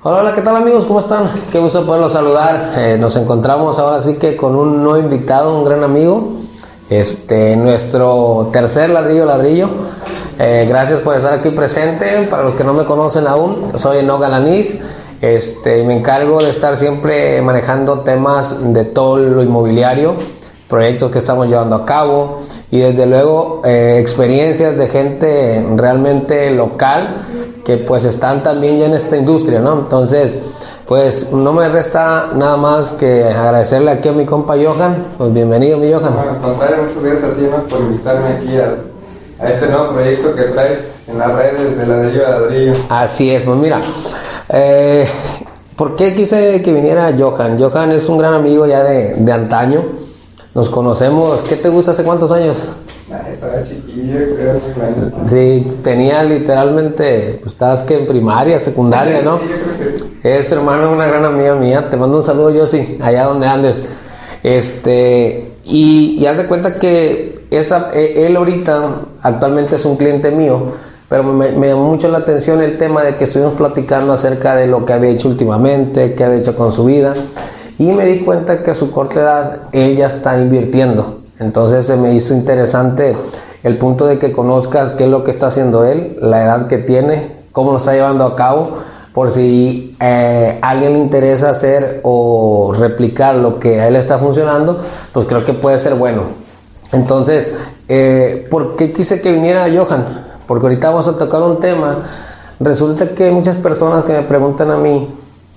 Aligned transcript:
Hola, 0.00 0.20
hola, 0.20 0.32
¿qué 0.32 0.42
tal 0.42 0.54
amigos? 0.54 0.84
¿Cómo 0.84 1.00
están? 1.00 1.28
Qué 1.50 1.58
gusto 1.58 1.84
poderlos 1.84 2.12
saludar. 2.12 2.72
Eh, 2.76 2.96
nos 3.00 3.16
encontramos 3.16 3.80
ahora 3.80 4.00
sí 4.00 4.14
que 4.14 4.36
con 4.36 4.54
un 4.54 4.84
nuevo 4.84 4.96
invitado, 4.96 5.58
un 5.58 5.64
gran 5.64 5.82
amigo. 5.82 6.34
Este, 6.88 7.56
nuestro 7.56 8.48
tercer 8.52 8.90
ladrillo 8.90 9.24
ladrillo. 9.24 9.68
Eh, 10.38 10.66
gracias 10.68 11.00
por 11.00 11.16
estar 11.16 11.34
aquí 11.34 11.50
presente. 11.50 12.28
Para 12.30 12.44
los 12.44 12.54
que 12.54 12.62
no 12.62 12.74
me 12.74 12.84
conocen 12.84 13.26
aún, 13.26 13.72
soy 13.74 13.98
Eno 13.98 14.20
Galanís. 14.20 14.78
Este, 15.20 15.82
me 15.82 15.98
encargo 15.98 16.38
de 16.40 16.50
estar 16.50 16.76
siempre 16.76 17.42
manejando 17.42 18.02
temas 18.02 18.72
de 18.72 18.84
todo 18.84 19.16
lo 19.16 19.42
inmobiliario, 19.42 20.14
proyectos 20.68 21.10
que 21.10 21.18
estamos 21.18 21.48
llevando 21.48 21.74
a 21.74 21.84
cabo 21.84 22.42
y 22.70 22.78
desde 22.78 23.04
luego 23.04 23.62
eh, 23.64 23.98
experiencias 24.00 24.76
de 24.76 24.86
gente 24.86 25.66
realmente 25.74 26.52
local 26.52 27.24
que 27.68 27.76
pues 27.76 28.02
están 28.06 28.42
también 28.42 28.78
ya 28.78 28.86
en 28.86 28.94
esta 28.94 29.14
industria, 29.14 29.60
¿no? 29.60 29.80
Entonces, 29.80 30.40
pues 30.86 31.34
no 31.34 31.52
me 31.52 31.68
resta 31.68 32.30
nada 32.34 32.56
más 32.56 32.92
que 32.92 33.24
agradecerle 33.24 33.90
aquí 33.90 34.08
a 34.08 34.12
mi 34.12 34.24
compa 34.24 34.54
Johan. 34.56 35.08
Pues 35.18 35.34
bienvenido, 35.34 35.76
mi 35.76 35.92
Johan. 35.92 36.14
Bueno, 36.14 36.38
contrario, 36.40 36.84
muchas 36.84 37.02
gracias 37.02 37.30
a 37.30 37.34
ti 37.34 37.42
¿no? 37.42 37.62
por 37.64 37.80
invitarme 37.80 38.28
aquí 38.38 38.56
a, 38.56 39.44
a, 39.44 39.50
este 39.50 39.66
nuevo 39.66 39.92
proyecto 39.92 40.34
que 40.34 40.44
traes 40.44 41.02
en 41.08 41.18
las 41.18 41.30
redes 41.30 41.76
de 41.76 41.86
ladrillo 41.86 42.26
a 42.26 42.30
ladrillo. 42.30 42.72
Así 42.88 43.30
es, 43.30 43.42
pues 43.42 43.58
mira, 43.58 43.82
eh, 44.48 45.06
¿por 45.76 45.94
qué 45.94 46.14
quise 46.14 46.62
que 46.62 46.72
viniera 46.72 47.14
Johan? 47.18 47.60
Johan 47.60 47.92
es 47.92 48.08
un 48.08 48.16
gran 48.16 48.32
amigo 48.32 48.66
ya 48.66 48.82
de, 48.82 49.12
de 49.12 49.30
antaño. 49.30 49.82
Nos 50.54 50.70
conocemos, 50.70 51.40
¿qué 51.46 51.56
te 51.56 51.68
gusta 51.68 51.90
hace 51.90 52.02
cuántos 52.02 52.32
años? 52.32 52.66
estaba 53.30 53.52
chiquillo, 53.98 54.18
creo. 54.36 55.26
Sí, 55.26 55.72
tenía 55.82 56.22
literalmente, 56.24 57.38
pues 57.40 57.52
estabas 57.54 57.82
que 57.82 57.98
en 57.98 58.06
primaria, 58.06 58.58
secundaria, 58.58 59.22
¿no? 59.22 59.38
Sí, 59.38 59.44
yo 59.48 59.54
creo 59.56 59.78
que 59.92 59.98
sí. 59.98 60.04
Es 60.22 60.52
hermano 60.52 60.92
una 60.92 61.06
gran 61.06 61.24
amiga 61.24 61.54
mía. 61.54 61.88
Te 61.90 61.96
mando 61.96 62.18
un 62.18 62.24
saludo, 62.24 62.50
yo 62.50 62.66
sí, 62.66 62.98
allá 63.00 63.24
donde 63.24 63.46
andes. 63.46 63.82
Este, 64.42 65.52
y, 65.64 66.18
y 66.20 66.26
haz 66.26 66.38
de 66.38 66.46
cuenta 66.46 66.78
que 66.78 67.46
esa, 67.50 67.90
e- 67.94 68.26
él 68.26 68.36
ahorita 68.36 69.00
actualmente 69.22 69.76
es 69.76 69.84
un 69.84 69.96
cliente 69.96 70.30
mío, 70.30 70.72
pero 71.08 71.22
me, 71.22 71.52
me 71.52 71.68
llamó 71.68 71.90
mucho 71.90 72.08
la 72.08 72.18
atención 72.18 72.62
el 72.62 72.78
tema 72.78 73.02
de 73.02 73.16
que 73.16 73.24
estuvimos 73.24 73.54
platicando 73.54 74.12
acerca 74.12 74.54
de 74.54 74.66
lo 74.66 74.84
que 74.84 74.92
había 74.92 75.10
hecho 75.10 75.28
últimamente, 75.28 76.14
qué 76.14 76.24
había 76.24 76.38
hecho 76.38 76.56
con 76.56 76.72
su 76.72 76.84
vida. 76.84 77.14
Y 77.78 77.84
me 77.84 78.04
di 78.06 78.20
cuenta 78.20 78.62
que 78.62 78.72
a 78.72 78.74
su 78.74 78.90
corta 78.90 79.20
edad 79.20 79.56
él 79.72 79.96
ya 79.96 80.06
está 80.06 80.38
invirtiendo. 80.40 81.20
Entonces 81.38 81.86
se 81.86 81.96
me 81.96 82.14
hizo 82.14 82.34
interesante 82.34 83.16
el 83.62 83.78
punto 83.78 84.06
de 84.06 84.18
que 84.18 84.32
conozcas 84.32 84.90
qué 84.92 85.04
es 85.04 85.10
lo 85.10 85.24
que 85.24 85.30
está 85.30 85.48
haciendo 85.48 85.84
él, 85.84 86.16
la 86.20 86.44
edad 86.44 86.66
que 86.68 86.78
tiene, 86.78 87.36
cómo 87.52 87.72
lo 87.72 87.78
está 87.78 87.92
llevando 87.92 88.24
a 88.24 88.36
cabo, 88.36 88.78
por 89.12 89.32
si 89.32 89.96
eh, 90.00 90.58
a 90.62 90.70
alguien 90.70 90.92
le 90.92 90.98
interesa 91.00 91.50
hacer 91.50 92.00
o 92.04 92.72
replicar 92.78 93.34
lo 93.34 93.58
que 93.58 93.80
a 93.80 93.88
él 93.88 93.96
está 93.96 94.18
funcionando, 94.18 94.80
pues 95.12 95.26
creo 95.26 95.44
que 95.44 95.54
puede 95.54 95.78
ser 95.78 95.94
bueno. 95.94 96.22
Entonces, 96.92 97.52
eh, 97.88 98.46
¿por 98.50 98.76
qué 98.76 98.92
quise 98.92 99.20
que 99.20 99.32
viniera 99.32 99.66
Johan? 99.74 100.26
Porque 100.46 100.66
ahorita 100.66 100.90
vamos 100.90 101.08
a 101.08 101.18
tocar 101.18 101.42
un 101.42 101.58
tema. 101.58 101.96
Resulta 102.60 103.08
que 103.10 103.24
hay 103.24 103.32
muchas 103.32 103.56
personas 103.56 104.04
que 104.04 104.12
me 104.12 104.22
preguntan 104.22 104.70
a 104.70 104.76
mí 104.76 105.08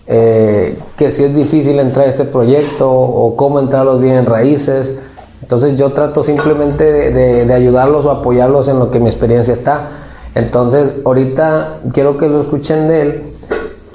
eh, 0.07 0.77
que 0.97 1.11
si 1.11 1.23
es 1.23 1.35
difícil 1.35 1.79
entrar 1.79 2.05
a 2.05 2.09
este 2.09 2.25
proyecto 2.25 2.91
o 2.91 3.35
cómo 3.35 3.59
entrar 3.59 3.83
a 3.83 3.85
los 3.85 4.01
bienes 4.01 4.25
raíces. 4.25 4.95
Entonces 5.41 5.75
yo 5.75 5.91
trato 5.91 6.23
simplemente 6.23 6.83
de, 6.83 7.11
de, 7.11 7.45
de, 7.45 7.53
ayudarlos 7.53 8.05
o 8.05 8.11
apoyarlos 8.11 8.67
en 8.67 8.79
lo 8.79 8.91
que 8.91 8.99
mi 8.99 9.07
experiencia 9.07 9.53
está. 9.53 9.89
Entonces 10.35 10.93
ahorita 11.03 11.79
quiero 11.93 12.17
que 12.17 12.27
lo 12.27 12.41
escuchen 12.41 12.87
de 12.87 13.01
él, 13.01 13.23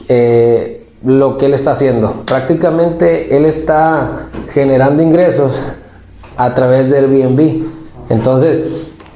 eh, 0.09 0.87
lo 1.05 1.39
que 1.39 1.47
él 1.47 1.55
está 1.55 1.73
haciendo. 1.73 2.23
Prácticamente 2.27 3.37
él 3.37 3.45
está 3.45 4.29
generando 4.53 5.03
ingresos 5.03 5.53
a 6.37 6.55
través 6.55 6.91
del 6.91 7.05
Airbnb. 7.05 7.65
Entonces, 8.11 8.65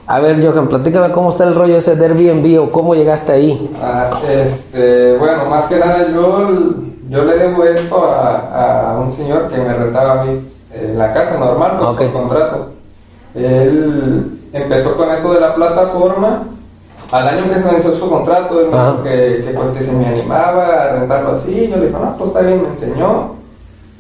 a 0.07 0.21
ver 0.21 0.45
Johan, 0.45 0.69
platícame 0.69 1.13
cómo 1.13 1.31
está 1.31 1.45
el 1.45 1.55
rollo 1.55 1.77
ese 1.77 1.97
de 1.97 2.07
Airbnb 2.07 2.63
o 2.63 2.73
cómo 2.73 2.95
llegaste 2.95 3.33
ahí. 3.33 3.71
Ah, 3.83 4.11
este, 4.29 5.17
bueno, 5.19 5.47
más 5.47 5.67
que 5.67 5.79
nada 5.79 6.09
yo, 6.13 6.75
yo 7.09 7.25
le 7.25 7.39
debo 7.39 7.65
esto 7.65 8.05
a, 8.05 8.93
a 8.93 9.01
un 9.01 9.13
señor 9.13 9.49
que 9.49 9.59
me 9.59 9.75
rentaba 9.75 10.23
a 10.23 10.25
mí 10.25 10.41
en 10.73 10.99
la 10.99 11.13
casa 11.13 11.37
normal, 11.39 11.77
pues, 11.79 11.91
Ok. 11.91 11.99
por 11.99 12.13
contrato. 12.13 12.69
Él 13.35 14.39
empezó 14.53 14.97
con 14.97 15.11
esto 15.15 15.33
de 15.35 15.41
la 15.41 15.55
plataforma. 15.55 16.45
Al 17.13 17.29
año 17.29 17.49
que 17.49 17.55
se 17.61 17.65
venció 17.69 17.97
su 17.97 18.09
contrato, 18.09 18.61
él 18.61 18.67
me 18.71 18.77
dijo 18.77 19.03
que, 19.03 19.45
que, 19.45 19.51
pues, 19.53 19.71
que 19.79 19.85
se 19.85 19.93
me 19.93 20.07
animaba 20.07 20.65
a 20.83 20.93
rentarlo 21.01 21.33
así. 21.37 21.69
Yo 21.69 21.77
le 21.77 21.87
dije, 21.87 21.99
no, 22.01 22.17
pues 22.17 22.29
está 22.29 22.41
bien, 22.41 22.63
me 22.63 22.69
enseñó. 22.69 23.33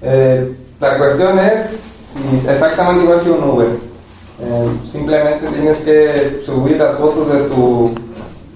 Eh, 0.03 0.54
la 0.80 0.97
cuestión 0.98 1.38
es 1.38 2.12
exactamente 2.48 3.04
igual 3.04 3.20
que 3.20 3.30
un 3.30 3.42
Uber. 3.50 3.66
Eh, 4.42 4.69
simplemente 4.86 5.47
tienes 5.48 5.78
que 5.78 6.41
subir 6.47 6.78
las 6.78 6.94
fotos 6.97 7.30
de 7.32 7.41
tu, 7.48 7.92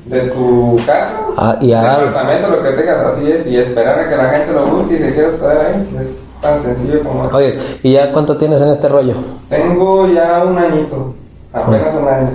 de 0.07 0.21
tu 0.31 0.77
casa, 0.87 1.21
Ah, 1.37 1.59
y 1.61 1.73
a 1.73 1.83
dar- 1.83 1.99
departamento, 2.07 2.49
lo 2.51 2.63
que 2.63 2.71
tengas, 2.71 2.99
así 3.07 3.31
es, 3.31 3.47
y 3.47 3.59
esperar 3.59 3.99
a 3.99 4.09
que 4.09 4.17
la 4.17 4.29
gente 4.31 4.53
lo 4.53 4.67
busque 4.67 4.95
y 4.95 4.99
se 4.99 5.13
quiera 5.13 5.29
hospedar 5.29 5.67
ahí. 5.67 5.97
Es 6.01 6.17
tan 6.45 6.63
sencillo 6.63 7.03
como 7.03 7.23
Oye, 7.23 7.59
¿y 7.83 7.93
ya 7.93 8.13
cuánto 8.13 8.37
tienes 8.37 8.61
en 8.61 8.69
este 8.69 8.89
rollo? 8.89 9.15
Tengo 9.49 10.07
ya 10.09 10.45
un 10.45 10.59
añito, 10.59 11.15
apenas 11.53 11.95
un 11.95 12.09
año. 12.09 12.31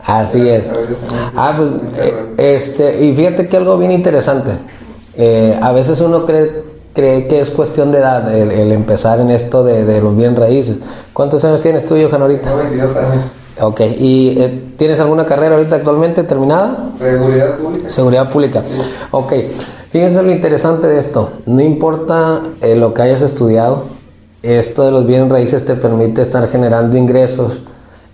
Así 0.00 0.48
es. 0.48 0.70
Ah, 1.36 1.54
pues, 1.56 1.70
eh, 1.98 2.34
este, 2.38 3.04
y 3.04 3.14
fíjate 3.14 3.48
que 3.48 3.56
algo 3.56 3.76
bien 3.76 3.90
interesante. 3.90 4.52
Eh, 5.16 5.58
a 5.60 5.72
veces 5.72 6.00
uno 6.00 6.24
cree, 6.24 6.62
cree 6.94 7.26
que 7.26 7.40
es 7.40 7.50
cuestión 7.50 7.90
de 7.90 7.98
edad 7.98 8.32
el, 8.32 8.52
el 8.52 8.70
empezar 8.72 9.18
en 9.18 9.30
esto 9.30 9.64
de, 9.64 9.84
de 9.84 10.00
los 10.00 10.16
bien 10.16 10.36
raíces. 10.36 10.76
¿Cuántos 11.12 11.44
años 11.44 11.60
tienes 11.60 11.84
tú, 11.84 11.96
Johan, 12.00 12.22
ahorita? 12.22 12.48
Tengo 12.48 12.58
22 12.58 12.96
años. 12.96 13.24
Ok, 13.60 13.80
¿y 13.98 14.40
eh, 14.40 14.72
tienes 14.76 15.00
alguna 15.00 15.24
carrera 15.24 15.56
ahorita 15.56 15.76
actualmente 15.76 16.22
terminada? 16.22 16.90
Seguridad 16.96 17.56
pública. 17.56 17.88
Seguridad 17.88 18.30
pública. 18.30 18.62
Ok, 19.10 19.32
fíjense 19.90 20.22
lo 20.22 20.30
interesante 20.30 20.86
de 20.86 20.98
esto. 20.98 21.30
No 21.46 21.60
importa 21.60 22.42
eh, 22.60 22.76
lo 22.76 22.94
que 22.94 23.02
hayas 23.02 23.22
estudiado, 23.22 23.84
esto 24.42 24.84
de 24.84 24.92
los 24.92 25.06
bienes 25.06 25.28
raíces 25.28 25.66
te 25.66 25.74
permite 25.74 26.22
estar 26.22 26.48
generando 26.48 26.96
ingresos 26.96 27.62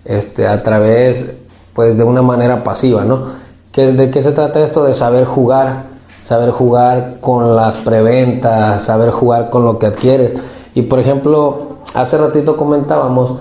este, 0.07 0.47
a 0.47 0.63
través, 0.63 1.39
pues, 1.75 1.99
de 1.99 2.05
una 2.05 2.23
manera 2.23 2.65
pasiva, 2.65 3.05
¿no? 3.05 3.45
¿Qué 3.71 3.93
¿De 3.93 4.11
qué 4.11 4.23
se 4.23 4.33
trata 4.33 4.63
esto? 4.63 4.85
De 4.85 4.95
saber 4.95 5.27
jugar, 5.27 5.85
saber 6.23 6.53
jugar 6.53 7.17
con 7.21 7.55
las 7.55 7.77
preventas, 7.79 8.83
saber 8.83 9.11
jugar 9.11 9.51
con 9.51 9.65
lo 9.65 9.79
que 9.79 9.87
adquieres. 9.87 10.41
Y, 10.75 10.83
por 10.83 11.01
ejemplo, 11.01 11.79
hace 11.95 12.17
ratito 12.17 12.57
comentábamos 12.57 13.41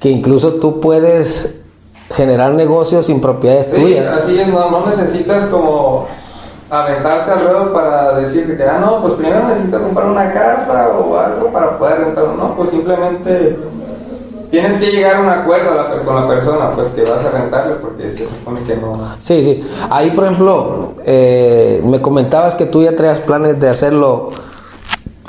que 0.00 0.10
incluso 0.10 0.54
tú 0.54 0.80
puedes 0.80 1.60
generar 2.14 2.52
negocios 2.54 3.06
sin 3.06 3.20
propiedades 3.20 3.66
Sí, 3.66 3.80
tuyas. 3.80 4.06
así 4.22 4.38
es, 4.38 4.48
no, 4.48 4.70
no 4.70 4.86
necesitas 4.86 5.46
como 5.48 6.06
aventarte 6.70 7.30
alrededor 7.30 7.72
para 7.72 8.18
decirte 8.18 8.56
que, 8.56 8.62
ah, 8.62 8.78
no, 8.80 9.02
pues 9.02 9.14
primero 9.14 9.46
necesitas 9.48 9.80
comprar 9.82 10.06
una 10.06 10.32
casa 10.32 10.88
o 10.88 11.16
algo 11.18 11.48
para 11.52 11.78
poder 11.78 12.00
rentarlo. 12.00 12.34
No, 12.34 12.54
pues 12.56 12.70
simplemente 12.70 13.58
tienes 14.50 14.78
que 14.80 14.90
llegar 14.90 15.16
a 15.16 15.20
un 15.20 15.28
acuerdo 15.28 15.72
a 15.72 15.74
la- 15.74 16.02
con 16.04 16.14
la 16.14 16.28
persona, 16.28 16.70
pues 16.74 16.88
que 16.90 17.02
vas 17.02 17.24
a 17.24 17.30
rentarle, 17.30 17.74
porque 17.76 18.12
se 18.12 18.24
supone 18.28 18.62
que 18.62 18.76
no. 18.76 18.98
Sí, 19.20 19.42
sí. 19.42 19.66
Ahí, 19.90 20.10
por 20.12 20.24
ejemplo, 20.24 20.94
eh, 21.04 21.82
me 21.84 22.00
comentabas 22.00 22.54
que 22.54 22.66
tú 22.66 22.82
ya 22.82 22.94
traías 22.96 23.18
planes 23.18 23.58
de 23.60 23.68
hacerlo 23.68 24.30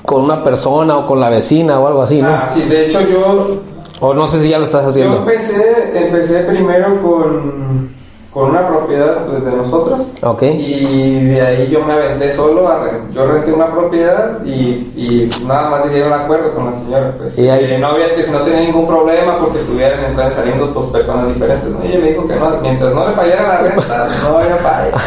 con 0.05 0.21
una 0.21 0.43
persona 0.43 0.97
o 0.97 1.05
con 1.07 1.19
la 1.19 1.29
vecina 1.29 1.79
o 1.79 1.87
algo 1.87 2.01
así, 2.01 2.21
¿no? 2.21 2.29
Ah, 2.29 2.49
sí, 2.53 2.61
de 2.63 2.87
hecho 2.87 3.01
yo 3.01 3.57
O 4.01 4.13
no 4.13 4.27
sé 4.27 4.39
si 4.41 4.49
ya 4.49 4.59
lo 4.59 4.65
estás 4.65 4.83
Yo 4.83 4.89
haciendo. 4.89 5.17
empecé, 5.17 6.05
empecé 6.05 6.39
primero 6.43 7.01
con, 7.01 7.89
con 8.33 8.51
una 8.51 8.65
propiedad 8.67 9.25
pues, 9.25 9.43
de 9.43 9.51
nosotros. 9.51 10.07
Ok. 10.23 10.43
Y 10.43 11.25
de 11.25 11.41
ahí 11.41 11.69
yo 11.69 11.83
me 11.83 11.91
aventé 11.93 12.33
solo. 12.33 12.67
A 12.69 12.85
yo 13.13 13.27
renté 13.27 13.51
una 13.51 13.69
propiedad 13.71 14.39
y, 14.45 14.91
y 14.95 15.29
nada 15.45 15.69
más 15.69 15.85
llegué 15.85 16.03
a 16.05 16.07
un 16.07 16.13
acuerdo 16.13 16.53
con 16.53 16.67
la 16.71 16.79
señora. 16.79 17.13
Pues, 17.17 17.37
Y 17.37 17.49
ahí- 17.49 17.67
que 17.67 17.77
no 17.77 17.87
había 17.87 18.15
que 18.15 18.23
si 18.23 18.31
no 18.31 18.39
tenía 18.39 18.61
ningún 18.61 18.87
problema 18.87 19.37
porque 19.39 19.59
estuvieran 19.59 20.05
entrando 20.05 20.31
y 20.33 20.37
saliendo 20.37 20.73
pues, 20.73 20.85
personas 20.87 21.27
diferentes. 21.33 21.69
¿no? 21.69 21.83
Y 21.83 21.87
ella 21.89 21.99
me 21.99 22.09
dijo 22.11 22.25
que 22.27 22.35
no, 22.35 22.49
mientras 22.61 22.93
no 22.93 23.05
le 23.09 23.13
fallara 23.15 23.47
la 23.49 23.57
renta, 23.69 24.07
no 24.23 24.37
había 24.37 24.55
falla. 24.57 24.97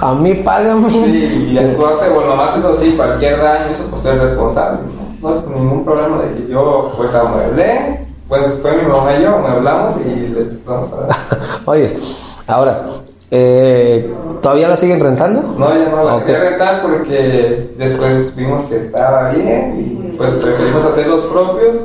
A 0.00 0.14
mí 0.14 0.34
págame. 0.36 0.88
Sí, 0.90 1.50
y 1.52 1.58
actuaste, 1.58 2.08
bueno, 2.08 2.34
más 2.36 2.56
eso 2.56 2.74
sí, 2.76 2.94
cualquier 2.96 3.38
daño, 3.42 3.72
eso 3.72 3.84
pues 3.90 4.04
eres 4.06 4.22
responsable. 4.22 4.78
No, 5.20 5.30
no 5.30 5.56
ningún 5.56 5.84
problema 5.84 6.22
de 6.22 6.34
que 6.46 6.52
yo 6.52 6.92
pues 6.96 7.12
amueblé, 7.14 8.06
pues 8.28 8.42
fue 8.62 8.72
mi 8.76 8.82
mamá 8.88 9.16
y 9.18 9.22
yo, 9.22 9.36
amueblamos 9.36 9.94
y 10.04 10.28
le 10.28 10.40
empezamos 10.40 10.92
a 10.92 10.96
dar. 11.06 11.16
Oye, 11.64 11.94
ahora, 12.46 12.82
eh, 13.30 14.14
¿todavía 14.42 14.68
la 14.68 14.76
siguen 14.76 15.00
rentando? 15.00 15.42
No, 15.58 15.68
ya 15.74 15.88
no 15.90 16.04
la 16.04 16.16
Ok. 16.16 16.24
quería 16.24 16.40
rentar 16.50 16.82
porque 16.82 17.70
después 17.76 18.34
vimos 18.36 18.64
que 18.64 18.76
estaba 18.76 19.30
bien 19.30 20.10
y 20.12 20.16
pues 20.16 20.30
preferimos 20.34 20.84
hacer 20.84 21.06
los 21.06 21.24
propios 21.26 21.76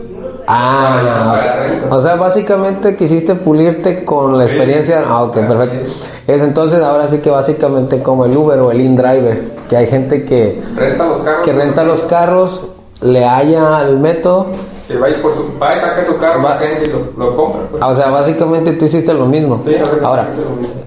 Ah, 0.45 1.65
o 1.89 2.01
sea, 2.01 2.15
básicamente 2.15 2.97
quisiste 2.97 3.33
pulirte 3.35 4.03
con 4.03 4.37
la 4.37 4.43
experiencia. 4.43 5.03
Ah, 5.07 5.23
ok, 5.23 5.33
perfecto. 5.35 5.91
Es 6.27 6.41
entonces 6.41 6.81
ahora 6.83 7.07
sí 7.07 7.19
que 7.19 7.29
básicamente 7.29 8.03
como 8.03 8.25
el 8.25 8.35
Uber 8.35 8.59
o 8.59 8.71
el 8.71 8.81
InDriver, 8.81 9.41
que 9.69 9.77
hay 9.77 9.87
gente 9.87 10.25
que 10.25 10.61
renta 10.75 11.07
los 11.07 11.19
carros, 11.19 11.41
que 11.45 11.53
renta 11.53 11.83
los 11.85 12.01
carros, 12.01 12.61
le 13.03 13.25
halla 13.25 13.77
al 13.77 13.99
método. 13.99 14.47
Se 14.83 14.97
va 14.97 15.09
y 15.09 15.13
por 15.13 15.35
su, 15.35 15.57
va 15.61 15.75
y 15.75 15.79
saca 15.79 16.05
su 16.05 16.17
carro 16.17 16.41
va, 16.43 16.59
y 16.63 16.87
lo, 16.87 17.11
lo 17.17 17.35
compra. 17.35 17.61
Pues. 17.71 17.81
Ah, 17.81 17.87
o 17.87 17.95
sea, 17.95 18.09
básicamente 18.09 18.73
tú 18.73 18.85
hiciste 18.85 19.13
lo 19.13 19.25
mismo. 19.25 19.61
Sí, 19.65 19.75
ahora, 20.03 20.29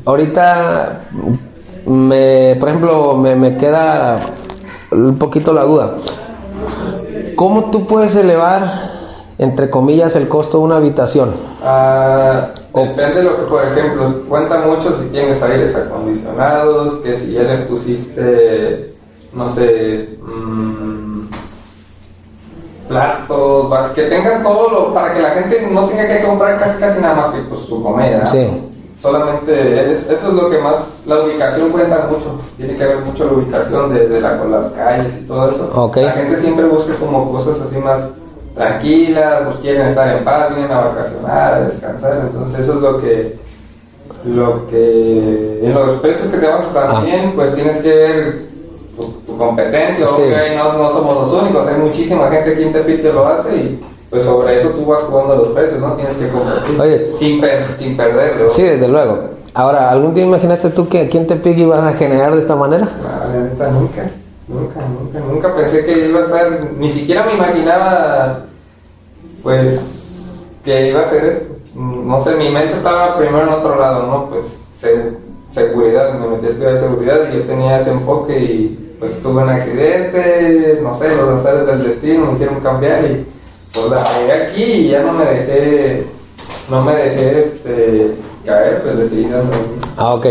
ahorita 0.05 1.03
me, 1.87 2.57
por 2.59 2.69
ejemplo, 2.69 3.17
me, 3.17 3.37
me 3.37 3.57
queda 3.57 4.21
un 4.91 5.19
poquito 5.19 5.53
la 5.53 5.65
duda. 5.65 5.95
¿Cómo 7.37 7.71
tú 7.71 7.87
puedes 7.87 8.17
elevar, 8.17 8.91
entre 9.39 9.69
comillas, 9.71 10.17
el 10.17 10.29
costo 10.29 10.59
de 10.59 10.65
una 10.65 10.77
habitación? 10.77 11.31
Ah, 11.63 12.49
depende 12.75 13.17
de 13.17 13.23
lo 13.25 13.37
que, 13.37 13.43
por 13.45 13.65
ejemplo, 13.65 14.23
cuenta 14.29 14.61
mucho 14.61 14.97
si 15.01 15.09
tienes 15.09 15.43
aires 15.43 15.75
acondicionados, 15.75 16.95
que 17.01 17.17
si 17.17 17.33
ya 17.33 17.43
le 17.43 17.59
pusiste, 17.65 18.95
no 19.33 19.49
sé, 19.49 20.19
mmm, 20.23 20.86
platos, 22.89 23.91
que 23.95 24.03
tengas 24.03 24.43
todo 24.43 24.71
lo, 24.71 24.95
para 24.95 25.15
que 25.15 25.21
la 25.21 25.31
gente 25.31 25.69
no 25.71 25.87
tenga 25.87 26.09
que 26.09 26.25
comprar 26.25 26.59
casi 26.59 26.79
casi 26.79 27.01
nada 27.01 27.15
más 27.15 27.35
que 27.35 27.41
pues, 27.41 27.61
su 27.61 27.83
comida. 27.83 28.27
Sí. 28.27 28.47
Solamente 29.01 29.93
eso 29.93 30.11
es 30.11 30.33
lo 30.33 30.49
que 30.49 30.59
más, 30.59 31.03
la 31.07 31.21
ubicación 31.21 31.71
cuenta 31.71 32.09
mucho, 32.11 32.41
tiene 32.57 32.77
que 32.77 32.87
ver 32.87 32.99
mucho 33.01 33.27
la 33.27 33.33
ubicación 33.33 33.93
de, 33.93 34.21
la, 34.21 34.39
con 34.39 34.51
las 34.51 34.71
calles 34.71 35.21
y 35.21 35.27
todo 35.27 35.51
eso. 35.51 35.93
La 35.97 36.13
gente 36.13 36.39
siempre 36.39 36.65
busca 36.65 36.95
como 36.95 37.31
cosas 37.31 37.61
así 37.61 37.79
más 37.79 38.09
tranquilas, 38.55 39.43
pues 39.45 39.59
quieren 39.59 39.87
estar 39.87 40.17
en 40.17 40.25
paz, 40.25 40.49
vienen 40.49 40.73
a 40.73 40.81
vacacionar, 40.81 41.55
a 41.55 41.61
descansar, 41.69 42.23
entonces 42.23 42.61
eso 42.61 42.73
es 42.73 42.81
lo 42.81 42.99
que, 42.99 43.39
lo 44.25 44.67
que, 44.67 45.61
en 45.63 45.75
los 45.75 46.01
precios 46.01 46.31
que 46.31 46.39
te 46.39 46.47
vas 46.47 46.73
también, 46.73 47.27
ah. 47.29 47.33
pues 47.35 47.55
tienes 47.55 47.83
que 47.83 47.89
ver 47.89 48.47
tu, 48.97 49.37
competencia, 49.37 50.07
no, 50.57 50.73
no, 50.73 50.93
somos 50.93 51.17
los 51.29 51.43
únicos, 51.43 51.69
hay 51.69 51.81
muchísima 51.81 52.31
gente 52.31 52.53
aquí 52.53 52.63
en 52.63 52.73
Tepic 52.73 53.03
que 53.03 53.13
lo 53.13 53.27
hace 53.27 53.55
y 53.55 53.85
pues 54.09 54.25
sobre 54.25 54.59
eso 54.59 54.71
tú 54.71 54.87
vas 54.87 55.03
jugando 55.03 55.37
los 55.37 55.49
precios, 55.49 55.81
¿no? 55.81 55.93
Tienes 55.95 56.17
que 56.17 56.29
competir 56.29 57.15
sin, 57.19 57.43
sin 57.77 57.97
perderlo. 57.97 58.49
Sí, 58.49 58.63
desde 58.63 58.89
luego. 58.89 59.31
Ahora, 59.53 59.91
¿algún 59.91 60.15
día 60.15 60.25
imaginaste 60.25 60.71
tú 60.71 60.89
que 60.89 61.03
aquí 61.03 61.19
en 61.19 61.27
Tepic 61.27 61.59
ibas 61.59 61.83
a 61.83 61.93
generar 61.93 62.35
de 62.35 62.41
esta 62.41 62.57
manera? 62.57 62.87
No, 62.87 63.41
nunca, 63.41 63.71
nunca, 64.49 64.81
nunca, 64.87 65.19
nunca 65.19 65.57
pensé 65.57 65.85
que 65.85 66.09
iba 66.09 66.21
a 66.21 66.25
estar, 66.25 66.61
ni 66.79 66.91
siquiera 66.91 67.25
me 67.25 67.35
imaginaba, 67.35 68.45
pues, 69.43 70.49
que 70.65 70.89
iba 70.89 71.01
a 71.01 71.11
ser 71.11 71.25
esto. 71.25 71.55
No 71.75 72.23
sé, 72.23 72.37
mi 72.37 72.51
mente 72.51 72.77
estaba 72.77 73.19
primero 73.19 73.43
en 73.43 73.49
otro 73.49 73.79
lado, 73.79 74.07
¿no? 74.07 74.31
Pues, 74.31 74.61
seguridad, 75.51 76.19
me 76.19 76.29
metí 76.29 76.47
a 76.47 76.51
estudiar 76.51 76.79
seguridad 76.79 77.17
y 77.33 77.37
yo 77.39 77.43
tenía 77.45 77.81
ese 77.81 77.91
enfoque 77.91 78.39
y 78.39 78.86
pues 78.99 79.23
tuve 79.23 79.43
un 79.43 79.51
accidente, 79.51 80.81
no 80.83 80.95
sé, 80.95 81.15
los 81.15 81.41
azares 81.41 81.67
del 81.67 81.83
destino 81.83 82.27
me 82.27 82.35
hicieron 82.35 82.61
cambiar 82.61 83.05
y 83.05 83.27
pues 83.73 83.91
la 83.91 83.97
pegué 83.97 84.33
aquí 84.33 84.63
y 84.63 84.89
ya 84.89 85.03
no 85.03 85.13
me 85.13 85.25
dejé, 85.25 86.07
no 86.71 86.83
me 86.83 86.97
dejé 86.97 87.45
este, 87.45 88.15
caer, 88.45 88.83
pues 88.83 88.99
decidí 88.99 89.25
dando. 89.25 89.53
Ah, 89.97 90.15
ok. 90.15 90.27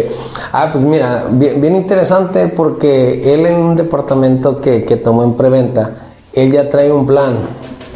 Ah, 0.51 0.69
pues 0.71 0.83
mira, 0.83 1.25
bien, 1.29 1.61
bien 1.61 1.75
interesante 1.75 2.47
porque 2.47 3.33
él 3.33 3.45
en 3.45 3.55
un 3.55 3.75
departamento 3.75 4.59
que, 4.59 4.83
que 4.83 4.97
tomó 4.97 5.23
en 5.23 5.35
preventa, 5.35 6.13
él 6.33 6.51
ya 6.51 6.69
trae 6.69 6.91
un 6.91 7.05
plan. 7.05 7.35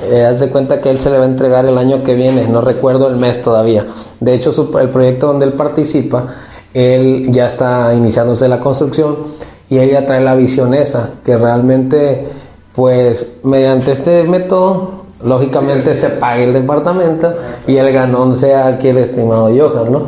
Eh, 0.03 0.23
haz 0.23 0.39
de 0.39 0.49
cuenta 0.49 0.79
que 0.79 0.89
él 0.89 0.97
se 0.97 1.09
le 1.09 1.17
va 1.17 1.25
a 1.25 1.27
entregar 1.27 1.65
el 1.65 1.77
año 1.77 2.03
que 2.03 2.15
viene, 2.15 2.47
no 2.47 2.61
recuerdo 2.61 3.07
el 3.07 3.17
mes 3.17 3.41
todavía. 3.41 3.87
De 4.19 4.33
hecho, 4.33 4.53
el 4.79 4.89
proyecto 4.89 5.27
donde 5.27 5.45
él 5.45 5.53
participa, 5.53 6.35
él 6.73 7.27
ya 7.31 7.47
está 7.47 7.93
iniciándose 7.93 8.47
la 8.47 8.59
construcción 8.59 9.17
y 9.69 9.77
ella 9.77 10.05
trae 10.05 10.21
la 10.21 10.35
visión 10.35 10.73
esa, 10.73 11.11
que 11.23 11.37
realmente, 11.37 12.27
pues, 12.75 13.37
mediante 13.43 13.91
este 13.91 14.23
método, 14.23 14.91
lógicamente 15.23 15.93
se 15.95 16.09
pague 16.11 16.45
el 16.45 16.53
departamento 16.53 17.33
y 17.67 17.77
el 17.77 17.91
ganón 17.91 18.35
sea 18.35 18.67
aquí 18.67 18.87
el 18.87 18.97
estimado 18.97 19.49
Johan, 19.55 19.91
¿no? 19.91 20.01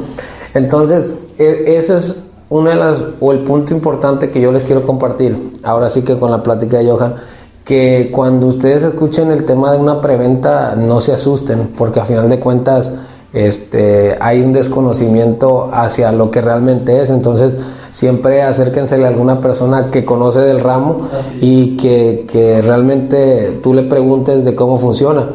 Entonces, 0.53 1.05
e, 1.37 1.75
ese 1.77 1.97
es 1.97 2.15
una 2.49 2.71
de 2.71 2.75
las, 2.77 3.03
o 3.19 3.31
el 3.31 3.39
punto 3.39 3.73
importante 3.73 4.29
que 4.29 4.41
yo 4.41 4.51
les 4.51 4.63
quiero 4.63 4.83
compartir, 4.83 5.51
ahora 5.63 5.89
sí 5.89 6.01
que 6.01 6.17
con 6.17 6.31
la 6.31 6.41
plática 6.41 6.79
de 6.79 6.89
Johan, 6.89 7.15
que 7.63 8.09
cuando 8.13 8.47
ustedes 8.47 8.83
escuchen 8.83 9.31
el 9.31 9.45
tema 9.45 9.71
de 9.71 9.77
una 9.77 10.01
preventa, 10.01 10.75
no 10.75 10.99
se 10.99 11.13
asusten, 11.13 11.71
porque 11.77 11.99
a 11.99 12.05
final 12.05 12.29
de 12.29 12.39
cuentas, 12.39 12.89
este, 13.31 14.17
hay 14.19 14.41
un 14.41 14.51
desconocimiento 14.51 15.69
hacia 15.71 16.11
lo 16.11 16.31
que 16.31 16.41
realmente 16.41 17.01
es, 17.01 17.09
entonces 17.09 17.57
siempre 17.91 18.41
acérquense 18.41 19.03
a 19.03 19.07
alguna 19.07 19.41
persona 19.41 19.89
que 19.91 20.05
conoce 20.05 20.39
del 20.39 20.59
ramo 20.59 21.09
y 21.39 21.77
que, 21.77 22.25
que, 22.31 22.61
realmente 22.61 23.59
tú 23.61 23.73
le 23.73 23.83
preguntes 23.83 24.45
de 24.45 24.55
cómo 24.55 24.77
funciona. 24.77 25.29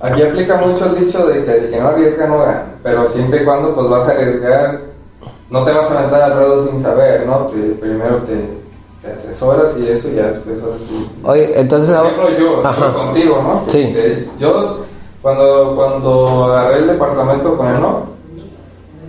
Aquí 0.00 0.22
aplica 0.22 0.56
mucho 0.56 0.86
el 0.86 1.04
dicho 1.04 1.26
de 1.26 1.44
que 1.44 1.70
que 1.70 1.80
no 1.80 1.88
arriesga 1.88 2.26
no 2.26 2.38
gana, 2.38 2.64
pero 2.82 3.08
siempre 3.08 3.42
y 3.42 3.44
cuando 3.44 3.74
pues 3.74 3.88
vas 3.88 4.08
a 4.08 4.12
arriesgar, 4.12 4.80
no 5.50 5.64
te 5.64 5.72
vas 5.72 5.90
a 5.90 6.00
meter 6.00 6.22
al 6.22 6.36
ruedo 6.36 6.68
sin 6.70 6.82
saber, 6.82 7.26
¿no? 7.26 7.48
primero 7.48 8.22
te, 8.26 8.60
asesoras 9.06 9.76
y 9.78 9.88
eso 9.88 10.08
ya 10.14 10.26
después 10.26 10.58
Oye, 11.24 11.58
entonces 11.58 11.96
Por 11.96 12.06
ejemplo, 12.06 12.38
yo, 12.38 12.62
yo 12.62 12.94
contigo, 12.94 13.42
¿no? 13.42 13.64
Sí. 13.66 13.94
Yo 14.38 14.84
cuando, 15.22 15.74
cuando 15.76 16.44
agarré 16.44 16.78
el 16.78 16.86
departamento 16.88 17.56
con 17.56 17.66
el 17.68 17.80
no, 17.80 18.04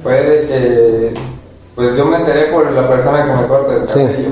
fue 0.04 0.22
de 0.22 0.48
que, 0.48 1.14
pues 1.76 1.96
yo 1.96 2.06
me 2.06 2.18
enteré 2.18 2.52
por 2.52 2.72
la 2.72 2.88
persona 2.88 3.26
que 3.26 3.42
me 3.42 3.48
corta 3.48 3.76
el 3.76 3.86
cabello. 3.86 4.30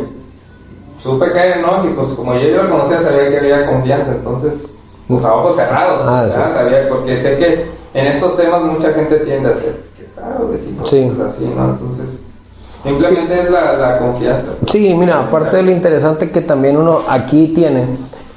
Supe 0.99 1.31
que 1.31 1.39
era 1.39 1.57
no, 1.57 1.85
y 1.85 1.93
pues 1.93 2.09
como 2.09 2.33
yo, 2.33 2.47
yo 2.49 2.63
lo 2.63 2.71
conocía, 2.71 3.01
sabía 3.01 3.29
que 3.29 3.37
había 3.37 3.65
confianza, 3.65 4.11
entonces, 4.11 4.67
pues 5.07 5.23
a 5.23 5.33
ojos 5.33 5.55
cerrados, 5.55 6.01
ah, 6.03 6.27
sabía, 6.29 6.89
porque 6.89 7.21
sé 7.21 7.37
que 7.37 7.71
en 7.93 8.07
estos 8.07 8.35
temas 8.35 8.63
mucha 8.63 8.91
gente 8.91 9.17
tiende 9.19 9.49
a 9.49 9.53
ser, 9.53 9.77
que 9.97 10.05
claro, 10.13 10.49
decir 10.49 10.75
cosas 10.75 11.35
así, 11.35 11.45
¿no? 11.55 11.69
Entonces, 11.69 12.19
simplemente 12.83 13.41
es 13.43 13.49
la, 13.49 13.73
la 13.77 13.97
confianza. 13.99 14.49
Sí, 14.67 14.93
mira, 14.93 15.19
aparte 15.21 15.57
de 15.57 15.63
lo 15.63 15.71
interesante 15.71 16.29
que 16.29 16.41
también 16.41 16.75
uno 16.75 16.99
aquí 17.07 17.53
tiene, 17.55 17.87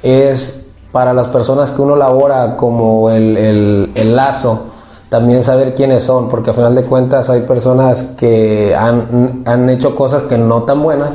es 0.01 0.63
para 0.93 1.11
las 1.11 1.27
personas 1.27 1.71
que 1.71 1.81
uno 1.81 1.95
labora 1.95 2.55
como 2.55 3.09
el, 3.09 3.89
el, 3.95 4.15
lazo, 4.15 4.67
también 5.13 5.43
saber 5.43 5.75
quiénes 5.75 6.05
son, 6.05 6.27
porque 6.27 6.49
a 6.49 6.53
final 6.55 6.73
de 6.73 6.81
cuentas 6.85 7.29
hay 7.29 7.41
personas 7.41 8.01
que 8.17 8.73
han, 8.75 9.43
han, 9.45 9.69
hecho 9.69 9.95
cosas 9.95 10.23
que 10.23 10.39
no 10.39 10.63
tan 10.63 10.81
buenas 10.81 11.11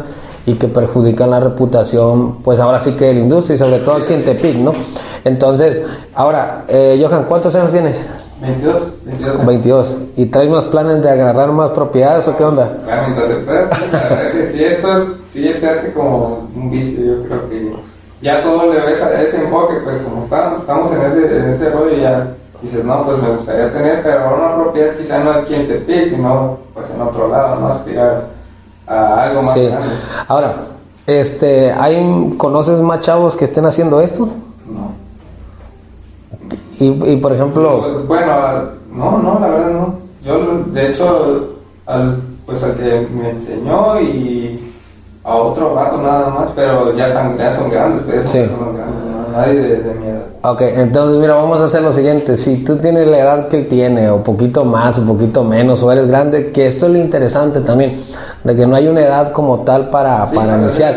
y 0.47 0.55
que 0.55 0.69
perjudican 0.69 1.33
la 1.33 1.41
reputación, 1.41 2.37
pues 2.45 2.61
ahora 2.61 2.79
sí 2.79 2.93
que 2.93 3.07
de 3.07 3.15
la 3.15 3.21
industria 3.23 3.57
y 3.57 3.59
sobre 3.59 3.79
todo 3.81 3.97
aquí 3.97 4.15
en 4.15 4.25
Tepic, 4.25 4.55
¿no? 4.55 4.73
Entonces, 5.25 5.83
ahora, 6.15 6.63
eh, 6.69 7.05
Johan, 7.05 7.25
¿cuántos 7.25 7.53
años 7.57 7.73
tienes? 7.73 8.09
22, 8.41 8.83
22. 9.05 9.47
22. 9.47 9.97
¿Y 10.17 10.27
traes 10.27 10.49
más 10.49 10.65
planes 10.67 11.03
de 11.03 11.11
agarrar 11.11 11.51
más 11.51 11.73
propiedades 11.73 12.29
o 12.29 12.37
qué 12.37 12.45
onda? 12.45 12.79
Claro, 12.85 13.03
mientras 13.03 13.29
se 13.31 13.35
pueda, 13.35 13.69
sí, 14.53 14.65
esto 14.65 14.97
es, 14.97 15.09
sí 15.27 15.53
se 15.55 15.71
hace 15.71 15.93
como 15.93 16.49
un 16.55 16.71
vicio, 16.71 17.05
yo 17.05 17.23
creo 17.25 17.49
que 17.49 17.73
ya 18.23 18.45
todo 18.45 18.73
le 18.73 18.79
ves 18.79 19.03
a 19.03 19.21
ese 19.21 19.43
enfoque, 19.43 19.75
pues 19.83 20.03
como 20.03 20.23
estamos 20.23 20.93
en 20.93 21.03
ese, 21.03 21.37
en 21.37 21.51
ese 21.51 21.71
rollo 21.71 21.97
ya 21.97 22.37
dices, 22.63 22.85
no, 22.85 23.05
pues 23.05 23.23
me 23.23 23.31
gustaría 23.31 23.73
tener, 23.73 24.03
pero 24.03 24.37
una 24.37 24.55
propiedad 24.55 24.97
quizá 24.97 25.23
no 25.23 25.31
aquí 25.31 25.55
en 25.55 25.69
Tepic, 25.69 26.11
sino 26.11 26.59
pues 26.75 26.91
en 26.91 27.01
otro 27.01 27.29
lado, 27.29 27.61
no 27.61 27.69
aspirar 27.69 28.27
a 28.87 29.23
algo 29.23 29.43
más 29.43 29.55
grande. 29.57 29.89
Ahora, 30.27 30.57
este, 31.07 31.73
¿hay, 31.73 32.35
¿conoces 32.37 32.81
más 32.81 33.01
chavos 33.01 33.37
que 33.37 33.45
estén 33.45 33.65
haciendo 33.65 34.01
esto? 34.01 34.29
No. 34.67 34.93
Y, 36.81 37.13
y 37.13 37.17
por 37.17 37.33
ejemplo... 37.33 37.81
Pues, 37.81 38.07
bueno, 38.07 38.35
no, 38.93 39.19
no, 39.19 39.39
la 39.41 39.49
verdad 39.49 39.71
no. 39.71 39.95
Yo, 40.25 40.65
de 40.67 40.91
hecho, 40.91 41.55
al, 41.87 42.21
pues 42.45 42.63
al 42.63 42.75
que 42.75 43.09
me 43.13 43.31
enseñó 43.31 44.01
y 44.01 44.73
a 45.25 45.35
otro 45.35 45.75
rato 45.75 45.99
nada 45.99 46.31
más, 46.31 46.51
pero 46.55 46.95
ya 46.97 47.11
son, 47.11 47.37
son 47.57 47.71
grandes, 47.71 48.03
pues, 48.05 48.31
sí. 48.31 48.47
son 48.47 48.77
grandes, 48.77 49.18
nadie 49.39 49.61
de, 49.61 49.77
de, 49.77 49.95
mi 49.95 50.07
edad. 50.09 50.23
Ok, 50.43 50.63
entonces 50.63 51.19
mira, 51.19 51.35
vamos 51.35 51.61
a 51.61 51.65
hacer 51.65 51.83
lo 51.83 51.93
siguiente, 51.93 52.37
si 52.37 52.65
tú 52.65 52.77
tienes 52.77 53.07
la 53.07 53.19
edad 53.19 53.49
que 53.49 53.59
él 53.59 53.69
tiene, 53.69 54.11
o 54.11 54.23
poquito 54.23 54.65
más, 54.65 54.99
o 54.99 55.07
poquito 55.07 55.45
menos, 55.45 55.83
o 55.83 55.93
eres 55.93 56.09
grande, 56.09 56.53
que 56.53 56.67
esto 56.67 56.87
es 56.87 56.93
lo 56.93 56.99
interesante 56.99 57.61
también, 57.61 58.01
de 58.45 58.57
que 58.57 58.67
no 58.67 58.77
hay 58.77 58.89
una 58.89 59.01
edad 59.01 59.33
como 59.33 59.61
tal 59.61 59.91
para, 59.91 60.31
para 60.31 60.59
iniciar. 60.59 60.97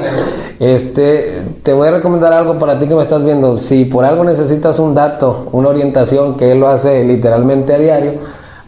Este, 0.60 1.41
te 1.63 1.74
voy 1.74 1.88
a 1.88 1.91
recomendar 1.91 2.33
algo 2.33 2.60
para 2.60 2.77
ti 2.77 2.88
que 2.88 2.93
me 2.93 3.01
estás 3.01 3.24
viendo, 3.24 3.57
si 3.57 3.86
por 3.86 4.05
algo 4.05 4.24
necesitas 4.24 4.77
un 4.79 4.93
dato, 4.93 5.48
una 5.51 5.69
orientación, 5.69 6.38
que 6.38 6.51
él 6.51 6.60
lo 6.60 6.67
hace 6.67 7.03
literalmente 7.03 7.74
a 7.74 7.79
diario, 7.79 8.13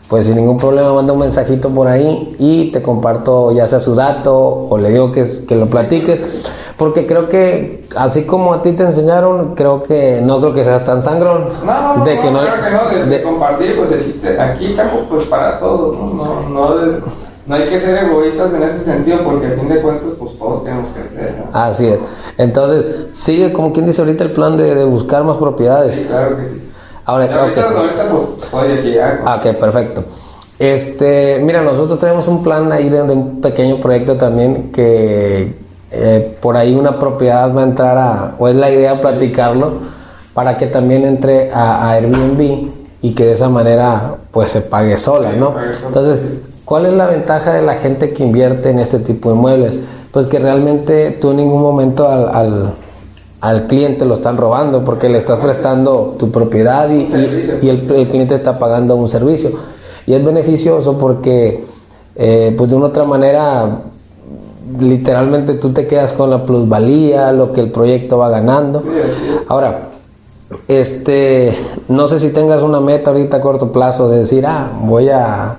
pues 0.08 0.26
sin 0.26 0.36
ningún 0.36 0.58
problema 0.58 0.94
manda 0.94 1.14
un 1.14 1.20
mensajito 1.20 1.70
por 1.70 1.88
ahí 1.88 2.36
y 2.38 2.72
te 2.72 2.82
comparto 2.82 3.52
ya 3.52 3.68
sea 3.68 3.80
su 3.80 3.96
dato 3.96 4.68
o 4.70 4.78
le 4.78 4.90
digo 4.90 5.12
que, 5.12 5.26
que 5.48 5.56
lo 5.56 5.68
platiques. 5.68 6.22
Porque 6.78 7.06
creo 7.06 7.30
que, 7.30 7.86
así 7.96 8.26
como 8.26 8.54
a 8.54 8.62
ti 8.62 8.74
te 8.74 8.84
enseñaron, 8.84 9.54
creo 9.56 9.84
que 9.84 10.22
no 10.22 10.40
creo 10.40 10.54
que 10.54 10.64
seas 10.64 10.84
tan 10.84 11.04
sangrón. 11.04 11.46
No, 11.66 11.98
no, 11.98 12.06
de 12.06 12.20
que 12.20 12.32
no, 12.32 12.40
creo 12.40 12.90
que 12.90 13.00
no, 13.00 13.06
de, 13.06 13.22
compartir, 13.22 13.78
pues 13.78 13.92
existe 13.92 14.40
aquí 14.40 14.74
campo 14.76 15.06
pues 15.10 15.26
para 15.26 15.60
todos, 15.60 15.96
¿no? 15.98 16.14
No, 16.14 16.50
no, 16.50 16.76
no, 17.46 17.56
hay 17.56 17.70
que 17.70 17.80
ser 17.80 18.06
egoístas 18.06 18.54
en 18.54 18.64
ese 18.64 18.84
sentido, 18.84 19.20
porque 19.24 19.48
al 19.48 19.60
fin 19.60 19.70
de 19.70 19.82
cuentas, 19.82 20.10
pues 20.18 20.38
todos 20.38 20.64
tenemos 20.64 20.92
que 20.92 21.02
crecer, 21.02 21.36
¿no? 21.40 21.58
Así 21.58 21.88
es. 21.88 22.00
Entonces, 22.38 23.08
sigue 23.12 23.54
como 23.54 23.72
quien 23.72 23.86
dice 23.86 24.02
ahorita 24.02 24.24
el 24.24 24.32
plan 24.32 24.58
de, 24.58 24.74
de 24.74 24.86
buscar 24.86 25.24
más 25.24 25.38
propiedades. 25.38 25.96
Sí, 25.96 26.06
claro 26.06 26.38
que 26.38 26.48
sí. 26.48 26.70
Ahora, 27.06 27.26
ahorita, 27.26 27.70
ahorita 27.70 28.10
pues, 28.10 28.44
estoy 28.44 28.72
aquí 28.72 28.94
ya. 28.94 29.22
Ah, 29.26 29.36
ok, 29.36 29.58
perfecto. 29.58 30.04
Este, 30.58 31.40
mira, 31.44 31.62
nosotros 31.62 32.00
tenemos 32.00 32.28
un 32.28 32.44
plan 32.44 32.72
ahí 32.72 32.90
de, 32.90 33.02
un 33.02 33.42
pequeño 33.42 33.80
proyecto 33.82 34.16
también 34.16 34.72
que 34.72 35.63
eh, 35.96 36.38
por 36.42 36.58
ahí 36.58 36.74
una 36.74 36.98
propiedad 36.98 37.54
va 37.56 37.62
a 37.62 37.66
entrar 37.66 37.98
a, 37.98 38.36
o 38.40 38.48
es 38.48 38.56
la 38.56 38.72
idea 38.72 39.00
platicarlo, 39.00 39.74
para 40.34 40.58
que 40.58 40.66
también 40.66 41.06
entre 41.06 41.52
a, 41.52 41.92
Airbnb 41.92 42.72
y 43.02 43.14
que 43.14 43.26
de 43.26 43.34
esa 43.34 43.50
manera 43.50 44.16
pues 44.32 44.50
se 44.50 44.62
pague 44.62 44.98
sola, 44.98 45.34
¿no? 45.34 45.54
Entonces, 45.86 46.20
¿cuál 46.66 46.88
es 46.88 46.94
la 46.94 47.06
ventaja 47.06 47.54
de 47.54 47.62
la 47.62 47.76
gente 47.76 48.12
que 48.12 48.24
invierte 48.24 48.72
en 48.72 48.80
este 48.80 49.00
tipo 49.00 49.30
de 49.30 49.36
muebles? 49.36 49.80
Pues 50.12 50.26
que 50.26 50.40
realmente 50.40 51.12
tú 51.22 51.32
en 51.32 51.38
ningún 51.38 51.62
momento 51.62 52.08
al, 52.08 52.74
al, 53.40 53.68
cliente 53.68 54.06
lo 54.06 54.16
están 54.16 54.38
robando 54.38 54.84
porque 54.84 55.10
le 55.10 55.20
estás 55.20 55.40
prestando 55.40 56.16
tu 56.18 56.32
propiedad 56.32 56.90
y, 56.90 57.08
y, 57.62 57.70
el, 57.70 57.92
el 57.92 58.10
cliente 58.10 58.36
está 58.36 58.58
pagando 58.58 58.96
un 58.96 59.10
servicio. 59.10 59.52
Y 60.08 60.14
es 60.14 60.24
beneficioso 60.24 60.98
porque, 60.98 61.66
eh, 62.16 62.54
pues 62.58 62.70
de 62.70 62.76
una 62.76 62.88
otra 62.88 63.06
manera, 63.06 63.82
literalmente 64.80 65.54
tú 65.56 65.72
te 65.72 65.88
quedas 65.88 66.14
con 66.14 66.30
la 66.30 66.46
plusvalía, 66.46 67.32
lo 67.32 67.52
que 67.52 67.62
el 67.62 67.72
proyecto 67.72 68.18
va 68.18 68.30
ganando. 68.30 68.84
Ahora, 69.48 69.90
este, 70.68 71.58
no 71.88 72.08
sé 72.08 72.20
si 72.20 72.30
tengas 72.32 72.62
una 72.62 72.80
meta 72.80 73.12
ahorita 73.12 73.38
a 73.38 73.42
corto 73.42 73.72
plazo 73.72 74.10
de 74.10 74.20
decir, 74.20 74.46
ah, 74.46 74.72
voy 74.82 75.10
a, 75.10 75.58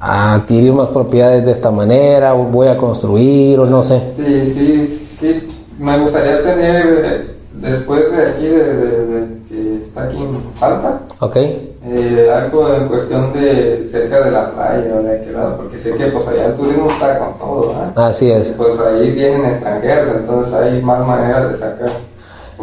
a 0.00 0.34
adquirir 0.34 0.72
más 0.72 0.88
propiedades 0.88 1.44
de 1.44 1.52
esta 1.52 1.70
manera, 1.70 2.34
o 2.34 2.44
voy 2.44 2.68
a 2.68 2.76
construir, 2.76 3.58
o 3.60 3.66
no 3.66 3.82
sé. 3.84 4.00
Sí, 4.16 4.52
sí, 4.52 4.86
sí. 4.86 5.48
Me 5.78 5.98
gustaría 5.98 6.42
tener, 6.42 7.36
después 7.52 8.10
de 8.10 8.26
aquí, 8.26 8.46
de, 8.46 9.26
que 9.48 9.80
está 9.82 10.04
aquí 10.04 10.16
en 10.16 10.34
Falta, 10.34 11.00
okay 11.20 11.75
eh, 11.88 12.30
algo 12.34 12.74
en 12.74 12.88
cuestión 12.88 13.32
de 13.32 13.86
cerca 13.86 14.24
de 14.24 14.32
la 14.32 14.50
playa 14.50 14.92
o 14.98 15.02
de 15.02 15.20
aquel 15.20 15.34
lado, 15.34 15.56
porque 15.56 15.78
sé 15.78 15.94
que 15.94 16.06
pues 16.06 16.26
allá 16.26 16.46
el 16.46 16.54
turismo 16.54 16.90
está 16.90 17.18
con 17.18 17.38
todo, 17.38 17.74
Así 17.94 18.30
es. 18.30 18.48
Pues 18.56 18.78
ahí 18.80 19.12
vienen 19.12 19.44
extranjeros, 19.44 20.16
entonces 20.16 20.52
hay 20.52 20.82
más 20.82 21.06
maneras 21.06 21.52
de 21.52 21.58
sacar. 21.58 21.90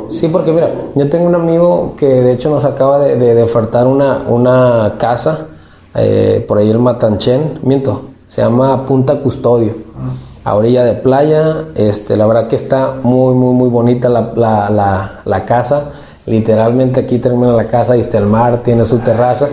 Sí, 0.09 0.27
porque 0.27 0.51
mira, 0.51 0.71
yo 0.95 1.09
tengo 1.09 1.27
un 1.27 1.35
amigo 1.35 1.93
que 1.97 2.07
de 2.07 2.33
hecho 2.33 2.49
nos 2.49 2.65
acaba 2.65 2.99
de, 2.99 3.15
de, 3.17 3.43
ofertar 3.43 3.87
una, 3.87 4.23
una 4.27 4.95
casa 4.97 5.47
eh, 5.95 6.43
por 6.45 6.57
ahí 6.57 6.69
el 6.69 6.79
Matanchen, 6.79 7.59
miento, 7.61 8.01
se 8.27 8.41
llama 8.41 8.85
Punta 8.85 9.19
Custodio, 9.19 9.73
a 10.43 10.55
orilla 10.55 10.83
de 10.83 10.93
playa, 10.93 11.65
este, 11.75 12.17
la 12.17 12.27
verdad 12.27 12.47
que 12.47 12.57
está 12.57 12.95
muy, 13.03 13.35
muy, 13.35 13.53
muy 13.53 13.69
bonita 13.69 14.09
la, 14.09 14.33
la, 14.35 14.69
la, 14.69 15.21
la 15.23 15.45
casa 15.45 15.91
Literalmente 16.25 17.01
aquí 17.01 17.19
termina 17.19 17.51
la 17.51 17.67
casa, 17.67 17.97
y 17.97 17.99
está 17.99 18.17
el 18.17 18.27
mar, 18.27 18.61
tiene 18.63 18.85
su 18.85 18.99
terraza. 18.99 19.47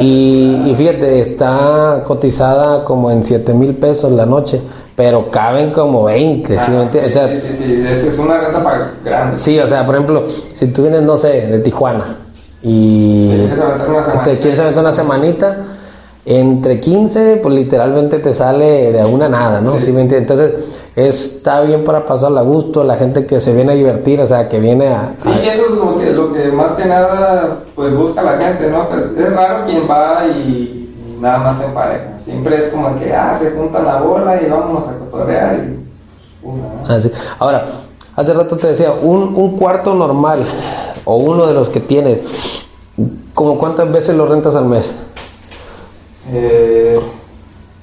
Y, 0.00 0.74
fíjate, 0.76 1.20
está 1.20 2.02
cotizada 2.06 2.84
como 2.84 3.10
en 3.10 3.24
7 3.24 3.54
mil 3.54 3.74
pesos 3.74 4.12
la 4.12 4.26
noche, 4.26 4.60
pero 4.94 5.30
caben 5.30 5.70
como 5.70 6.04
20. 6.04 6.58
¿sí, 6.58 6.60
sí, 6.60 7.00
sí, 7.00 7.52
sí, 7.56 8.08
es 8.08 8.18
una 8.18 8.38
renta 8.38 8.62
para 8.62 8.92
grande. 9.02 9.38
Sí, 9.38 9.58
o 9.58 9.66
sea, 9.66 9.86
por 9.86 9.94
ejemplo, 9.94 10.24
si 10.52 10.66
tú 10.66 10.82
vienes, 10.82 11.02
no 11.02 11.16
sé, 11.16 11.46
de 11.46 11.58
Tijuana 11.60 12.16
y 12.62 13.48
te 14.24 14.38
quieres 14.40 14.58
aventar 14.58 14.82
una 14.82 14.92
semanita, 14.92 15.64
entre 16.26 16.80
15, 16.80 17.40
pues 17.42 17.54
literalmente 17.54 18.18
te 18.18 18.34
sale 18.34 18.92
de 18.92 19.04
una 19.04 19.28
nada, 19.28 19.62
¿no? 19.62 19.80
Sí. 19.80 19.94
Entonces, 19.96 20.52
está 20.96 21.60
bien 21.62 21.84
para 21.84 22.06
pasarla 22.06 22.40
a 22.40 22.44
gusto, 22.44 22.84
la 22.84 22.96
gente 22.96 23.26
que 23.26 23.40
se 23.40 23.54
viene 23.54 23.72
a 23.72 23.74
divertir, 23.74 24.20
o 24.20 24.26
sea, 24.26 24.48
que 24.48 24.58
viene 24.58 24.88
a... 24.88 25.14
Sí, 25.18 25.30
eso 25.42 25.66
es 25.66 25.70
lo 25.70 25.98
que, 25.98 26.12
lo 26.12 26.32
que 26.32 26.52
más 26.52 26.72
que 26.72 26.84
nada, 26.86 27.58
pues 27.74 27.94
busca 27.94 28.22
la 28.22 28.38
gente, 28.38 28.70
¿no? 28.70 28.88
Pues, 28.88 29.04
es 29.16 29.32
raro 29.32 29.64
quien 29.66 29.88
va 29.88 30.26
y, 30.26 31.18
nada 31.20 31.38
más 31.38 31.62
en 31.62 31.72
pareja. 31.72 32.18
Siempre 32.24 32.58
es 32.58 32.68
como 32.68 32.98
que, 32.98 33.12
ah, 33.14 33.36
se 33.38 33.52
junta 33.52 33.82
la 33.82 34.00
bola 34.00 34.40
y 34.42 34.48
vámonos 34.48 34.88
a 34.88 34.98
cotorrear 34.98 35.56
y... 35.56 36.90
Así. 36.90 37.10
Ahora, 37.38 37.66
hace 38.16 38.32
rato 38.32 38.56
te 38.56 38.68
decía, 38.68 38.92
un, 38.92 39.34
un 39.34 39.56
cuarto 39.56 39.94
normal, 39.94 40.40
o 41.04 41.16
uno 41.16 41.46
de 41.46 41.54
los 41.54 41.68
que 41.68 41.80
tienes, 41.80 42.20
¿como 43.34 43.58
cuántas 43.58 43.90
veces 43.90 44.16
lo 44.16 44.26
rentas 44.26 44.56
al 44.56 44.66
mes? 44.66 44.94
Eh, 46.32 47.00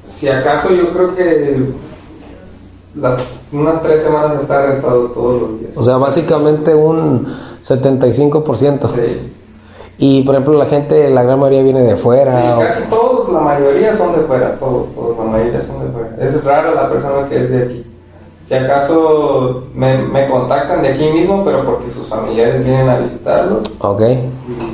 si 0.08 0.28
acaso 0.28 0.72
yo 0.74 0.94
creo 0.94 1.16
que 1.16 1.74
las, 2.96 3.18
unas 3.52 3.82
tres 3.82 4.04
semanas 4.04 4.42
está 4.42 4.66
rentado 4.66 5.08
todos 5.10 5.42
los 5.42 5.60
días. 5.60 5.72
O 5.76 5.84
sea, 5.84 5.98
básicamente 5.98 6.74
un 6.74 7.28
75%. 7.64 8.90
Sí. 8.94 9.32
Y 9.98 10.24
por 10.24 10.36
ejemplo, 10.36 10.54
la 10.54 10.66
gente, 10.66 11.10
la 11.10 11.24
gran 11.24 11.40
mayoría 11.40 11.64
viene 11.64 11.82
de 11.82 11.96
fuera. 11.96 12.58
Sí, 12.58 12.64
casi 12.68 12.84
todos, 12.90 13.30
la 13.32 13.40
mayoría 13.40 13.96
son 13.96 14.14
de 14.14 14.22
fuera, 14.22 14.56
todos, 14.60 14.94
todos, 14.94 15.18
la 15.18 15.24
mayoría 15.24 15.62
son 15.62 15.86
de 15.86 15.92
fuera. 15.92 16.16
Es 16.20 16.44
rara 16.44 16.74
la 16.74 16.90
persona 16.90 17.28
que 17.30 17.38
es 17.38 17.50
de 17.50 17.64
aquí. 17.64 17.86
Si 18.48 18.54
acaso 18.54 19.64
me, 19.74 19.98
me 19.98 20.30
contactan 20.30 20.84
de 20.84 20.90
aquí 20.90 21.10
mismo, 21.12 21.44
pero 21.44 21.66
porque 21.66 21.90
sus 21.90 22.08
familiares 22.08 22.64
vienen 22.64 22.90
a 22.90 23.00
visitarlos. 23.00 23.64
Ok. 23.80 24.02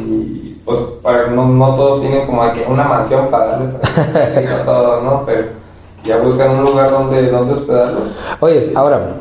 Y 0.10 0.60
pues 0.66 0.80
para, 1.01 1.28
no, 1.28 1.46
no 1.48 1.75
todos 1.75 2.01
tienen 2.01 2.25
como 2.25 2.44
aquí 2.44 2.62
una 2.68 2.84
mansión 2.84 3.28
para 3.30 3.46
darles 3.58 3.75
a 3.75 4.63
todos, 4.66 5.04
¿no? 5.04 5.24
Pero 5.25 5.61
ya 6.03 6.17
buscan 6.17 6.51
un 6.51 6.65
lugar 6.65 6.91
donde, 6.91 7.29
donde 7.29 7.53
hospedarlos. 7.53 8.03
Oye, 8.39 8.72
ahora, 8.75 9.15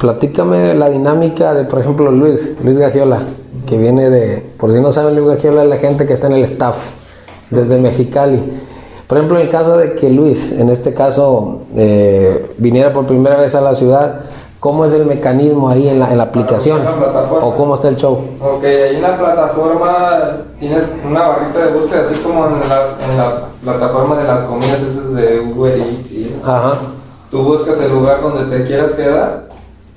platícame 0.00 0.74
la 0.74 0.88
dinámica 0.88 1.54
de, 1.54 1.64
por 1.64 1.80
ejemplo, 1.80 2.10
Luis, 2.10 2.56
Luis 2.62 2.78
Gagiola, 2.78 3.20
que 3.66 3.78
viene 3.78 4.10
de, 4.10 4.44
por 4.58 4.72
si 4.72 4.80
no 4.80 4.92
saben, 4.92 5.16
Luis 5.16 5.36
Gagiola 5.36 5.64
es 5.64 5.68
la 5.68 5.78
gente 5.78 6.06
que 6.06 6.12
está 6.12 6.26
en 6.28 6.34
el 6.34 6.44
staff 6.44 6.76
desde 7.50 7.78
Mexicali. 7.78 8.40
Por 9.06 9.16
ejemplo, 9.16 9.38
en 9.38 9.48
caso 9.48 9.78
de 9.78 9.94
que 9.94 10.10
Luis, 10.10 10.52
en 10.52 10.68
este 10.68 10.92
caso, 10.92 11.62
eh, 11.74 12.54
viniera 12.58 12.92
por 12.92 13.06
primera 13.06 13.36
vez 13.36 13.54
a 13.54 13.60
la 13.60 13.74
ciudad, 13.74 14.20
¿Cómo 14.60 14.84
es 14.84 14.92
el 14.92 15.06
mecanismo 15.06 15.68
ahí 15.68 15.88
en 15.88 16.00
la, 16.00 16.10
en 16.10 16.18
la 16.18 16.24
aplicación? 16.24 16.82
¿O 17.40 17.54
cómo 17.54 17.74
está 17.74 17.88
el 17.88 17.96
show? 17.96 18.18
Ok, 18.40 18.64
ahí 18.64 18.96
en 18.96 19.02
la 19.02 19.16
plataforma 19.16 20.38
tienes 20.58 20.84
una 21.08 21.28
barrita 21.28 21.66
de 21.66 21.72
búsqueda, 21.72 22.02
así 22.02 22.20
como 22.20 22.46
en 22.46 22.68
la, 22.68 22.96
en 23.08 23.16
la 23.16 23.42
plataforma 23.62 24.18
de 24.18 24.24
las 24.24 24.42
comidas 24.42 24.80
esas 24.80 25.14
de 25.14 25.40
Uber 25.40 25.78
Eats. 25.78 26.10
¿sí? 26.10 26.36
Ajá. 26.42 26.72
Tú 27.30 27.42
buscas 27.42 27.80
el 27.80 27.92
lugar 27.92 28.20
donde 28.20 28.56
te 28.56 28.66
quieras 28.66 28.92
quedar, 28.92 29.48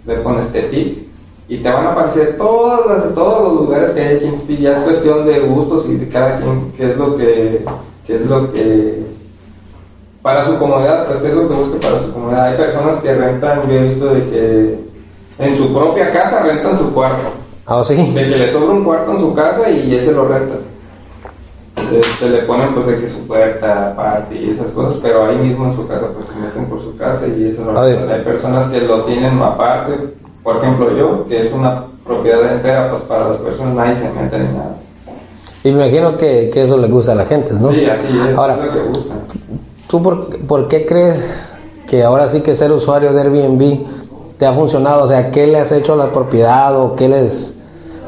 le 0.06 0.16
pones 0.18 0.52
Tepic 0.52 1.06
y 1.48 1.58
te 1.58 1.70
van 1.70 1.88
a 1.88 1.92
aparecer 1.94 2.38
todas 2.38 2.86
las, 2.86 3.16
todos 3.16 3.44
los 3.44 3.62
lugares 3.64 3.92
que 3.92 4.02
hay 4.02 4.16
aquí 4.18 4.26
en 4.26 4.58
Ya 4.58 4.78
es 4.78 4.84
cuestión 4.84 5.26
de 5.26 5.40
gustos 5.40 5.88
y 5.90 5.96
de 5.96 6.08
cada 6.08 6.38
quien 6.38 6.72
qué 6.78 6.92
es 6.92 6.98
lo 6.98 7.18
que, 7.18 7.66
qué 8.06 8.16
es 8.16 8.26
lo 8.28 8.54
que 8.54 9.11
para 10.22 10.46
su 10.46 10.58
comodidad, 10.58 11.08
pues 11.08 11.20
qué 11.20 11.28
es 11.30 11.34
lo 11.34 11.50
que 11.50 11.56
busca 11.56 11.80
para 11.80 12.02
su 12.02 12.14
comodidad. 12.14 12.46
Hay 12.46 12.58
personas 12.58 13.02
que 13.02 13.14
rentan, 13.14 13.62
yo 13.68 13.74
he 13.74 13.84
visto 13.84 14.14
de 14.14 14.30
que 14.30 14.80
en 15.40 15.58
su 15.58 15.74
propia 15.74 16.12
casa 16.12 16.44
rentan 16.44 16.78
su 16.78 16.94
cuarto. 16.94 17.24
Ah, 17.66 17.82
sí. 17.84 17.96
De 17.96 18.30
que 18.30 18.38
le 18.38 18.52
sobra 18.52 18.74
un 18.74 18.84
cuarto 18.84 19.12
en 19.12 19.20
su 19.20 19.34
casa 19.34 19.70
y 19.70 19.96
ese 19.96 20.12
lo 20.12 20.28
rentan. 20.28 20.60
Este, 21.92 22.30
le 22.30 22.40
ponen 22.44 22.74
pues 22.74 22.88
de 22.88 23.00
que 23.00 23.10
su 23.10 23.28
puerta 23.28 23.92
aparte 23.92 24.36
y 24.36 24.52
esas 24.52 24.72
cosas, 24.72 25.00
pero 25.02 25.26
ahí 25.26 25.38
mismo 25.38 25.66
en 25.66 25.76
su 25.76 25.88
casa 25.88 26.08
pues 26.14 26.28
se 26.28 26.36
meten 26.36 26.66
por 26.66 26.82
su 26.82 26.96
casa 26.96 27.28
y 27.28 27.50
eso 27.50 27.66
lo 27.66 27.74
rentan. 27.74 28.10
Hay 28.10 28.24
personas 28.24 28.70
que 28.70 28.82
lo 28.82 29.02
tienen 29.04 29.42
aparte, 29.42 29.94
por 30.44 30.58
ejemplo 30.58 30.96
yo, 30.96 31.26
que 31.28 31.48
es 31.48 31.52
una 31.52 31.86
propiedad 32.06 32.54
entera, 32.54 32.92
pues 32.92 33.04
para 33.04 33.30
las 33.30 33.38
personas 33.38 33.74
nadie 33.74 33.96
se 33.98 34.10
mete 34.10 34.40
ni 34.40 34.58
nada. 34.58 34.78
Y 35.64 35.72
me 35.72 35.88
imagino 35.88 36.18
que, 36.18 36.50
que, 36.52 36.64
eso 36.64 36.78
le 36.78 36.88
gusta 36.88 37.12
a 37.12 37.16
la 37.16 37.26
gente, 37.26 37.54
¿no? 37.54 37.72
Sí, 37.72 37.86
así 37.86 38.08
es, 38.28 38.36
Ahora, 38.36 38.56
es 38.56 38.66
lo 38.66 38.74
que 38.74 38.90
gusta. 38.90 39.14
¿Tú 39.92 40.02
por, 40.02 40.70
qué 40.70 40.86
crees 40.86 41.22
que 41.86 42.02
ahora 42.02 42.30
sí 42.30 42.40
que 42.40 42.56
ser 42.56 42.72
usuario 42.72 43.12
de 43.12 43.24
Airbnb 43.24 43.86
te 44.40 44.46
ha 44.46 44.54
funcionado? 44.54 45.04
O 45.04 45.08
sea, 45.08 45.32
¿qué 45.32 45.46
le 45.48 45.60
has 45.60 45.74
hecho 45.74 45.94
a 45.94 45.98
la 45.98 46.14
propiedad 46.14 46.80
o 46.80 46.96
qué 46.96 47.10
les... 47.10 47.58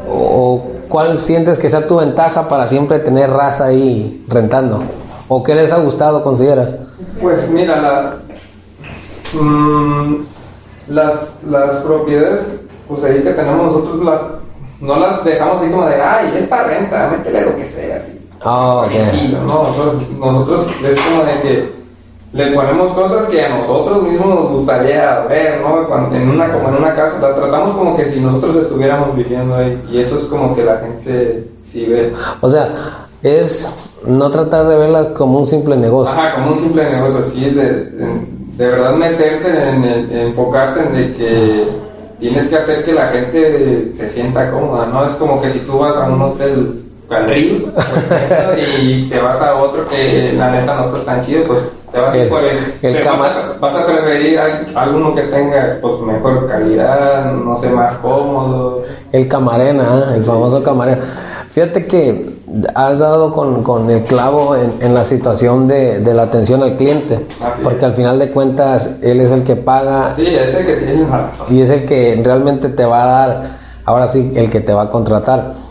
o 0.09 0.63
cuál 0.87 1.17
sientes 1.17 1.59
que 1.59 1.69
sea 1.69 1.85
tu 1.85 1.97
ventaja 1.97 2.47
para 2.47 2.69
siempre 2.69 2.99
tener 2.99 3.29
raza 3.29 3.65
ahí 3.65 4.23
rentando? 4.29 4.81
¿O 5.27 5.43
qué 5.43 5.55
les 5.55 5.73
ha 5.73 5.79
gustado, 5.79 6.23
consideras? 6.23 6.73
Pues 7.21 7.49
mira, 7.49 8.15
mm, 9.33 10.15
las, 10.87 11.43
las 11.43 11.81
propiedades, 11.81 12.43
pues 12.87 13.03
ahí 13.03 13.21
que 13.23 13.31
tenemos 13.31 13.73
nosotros, 13.73 14.05
las, 14.05 14.21
no 14.79 14.99
las 15.01 15.25
dejamos 15.25 15.61
ahí 15.61 15.69
como 15.69 15.85
de, 15.85 16.01
ay, 16.01 16.33
es 16.37 16.47
para 16.47 16.63
renta, 16.63 17.09
métele 17.09 17.45
lo 17.45 17.57
que 17.57 17.67
sea, 17.67 17.97
así. 17.97 18.22
Oh, 18.45 18.85
¿no? 19.45 19.47
Nosotros, 19.47 20.09
nosotros 20.19 20.67
es 20.83 20.99
como 20.99 21.23
de 21.23 21.41
que 21.41 21.73
le 22.33 22.51
ponemos 22.51 22.91
cosas 22.93 23.27
que 23.27 23.45
a 23.45 23.57
nosotros 23.57 24.03
mismos 24.03 24.27
nos 24.27 24.49
gustaría 24.49 25.19
ver, 25.29 25.61
¿no? 25.61 25.87
Cuando, 25.87 26.15
en 26.15 26.29
una, 26.29 26.51
como 26.51 26.69
en 26.69 26.75
una 26.75 26.95
casa, 26.95 27.19
la 27.21 27.35
tratamos 27.35 27.75
como 27.75 27.95
que 27.95 28.09
si 28.09 28.19
nosotros 28.19 28.55
estuviéramos 28.55 29.15
viviendo 29.15 29.55
ahí. 29.55 29.81
Y 29.91 29.99
eso 29.99 30.17
es 30.17 30.25
como 30.25 30.55
que 30.55 30.63
la 30.63 30.77
gente 30.77 31.47
sí 31.63 31.85
ve. 31.85 32.11
O 32.41 32.49
sea, 32.49 32.73
es 33.21 33.69
no 34.05 34.31
tratar 34.31 34.65
de 34.65 34.77
verla 34.77 35.13
como 35.13 35.39
un 35.39 35.47
simple 35.47 35.77
negocio. 35.77 36.13
Ajá, 36.13 36.35
como 36.35 36.53
un 36.53 36.59
simple 36.59 36.89
negocio, 36.89 37.23
sí, 37.23 37.51
de, 37.51 37.85
de, 37.85 38.07
de 38.57 38.67
verdad 38.67 38.95
meterte 38.95 39.69
en 39.69 39.83
el, 39.83 40.11
enfocarte 40.27 40.81
en 40.81 40.93
de 40.93 41.13
que 41.13 41.67
tienes 42.19 42.47
que 42.47 42.55
hacer 42.57 42.83
que 42.83 42.93
la 42.93 43.07
gente 43.07 43.91
se 43.93 44.09
sienta 44.09 44.49
cómoda, 44.51 44.87
¿no? 44.87 45.05
Es 45.05 45.13
como 45.13 45.39
que 45.39 45.51
si 45.51 45.59
tú 45.59 45.77
vas 45.77 45.95
a 45.97 46.09
un 46.09 46.21
hotel 46.21 46.82
al 47.09 47.25
río 47.29 47.57
y 48.79 49.09
te 49.09 49.19
vas 49.19 49.41
a 49.41 49.55
otro 49.55 49.87
que 49.87 50.33
la 50.37 50.51
neta 50.51 50.75
no 50.75 50.83
está 50.83 51.03
tan 51.05 51.25
chido, 51.25 51.43
pues 51.45 51.59
te 51.91 51.99
vas, 51.99 52.15
El- 52.15 52.27
por 52.29 52.43
el, 52.43 52.57
el 52.81 53.01
te 53.01 53.03
vas, 53.09 53.21
a, 53.21 53.53
vas 53.59 53.75
a 53.75 53.85
preferir 53.85 54.39
a 54.39 54.81
alguno 54.81 55.13
que 55.13 55.21
tenga 55.23 55.77
pues 55.81 55.99
mejor 56.01 56.47
calidad, 56.47 57.31
no 57.33 57.55
sé, 57.57 57.69
más 57.69 57.95
cómodo. 57.95 58.83
El 59.11 59.27
camarena, 59.27 59.83
¿eh? 59.83 60.15
el 60.17 60.23
famoso 60.23 60.63
camarena. 60.63 61.01
Fíjate 61.51 61.85
que 61.85 62.33
has 62.73 62.97
dado 62.99 63.31
con, 63.31 63.61
con 63.63 63.89
el 63.91 64.03
clavo 64.03 64.55
en, 64.55 64.73
en 64.79 64.95
la 64.95 65.05
situación 65.05 65.67
de, 65.67 65.99
de 65.99 66.13
la 66.15 66.23
atención 66.23 66.63
al 66.63 66.77
cliente, 66.77 67.25
Así 67.43 67.61
porque 67.63 67.79
es. 67.79 67.83
al 67.83 67.93
final 67.93 68.17
de 68.17 68.31
cuentas 68.31 68.97
él 69.03 69.21
es 69.21 69.31
el 69.31 69.43
que 69.43 69.55
paga 69.55 70.13
Sí, 70.15 70.25
ese 70.35 70.65
que 70.65 70.75
tiene 70.77 71.05
razón. 71.07 71.47
y 71.55 71.61
es 71.61 71.69
el 71.69 71.85
que 71.85 72.19
realmente 72.23 72.69
te 72.69 72.85
va 72.85 73.03
a 73.03 73.05
dar, 73.27 73.47
ahora 73.85 74.07
sí, 74.07 74.31
el 74.35 74.49
que 74.49 74.61
te 74.61 74.73
va 74.73 74.83
a 74.83 74.89
contratar. 74.89 75.61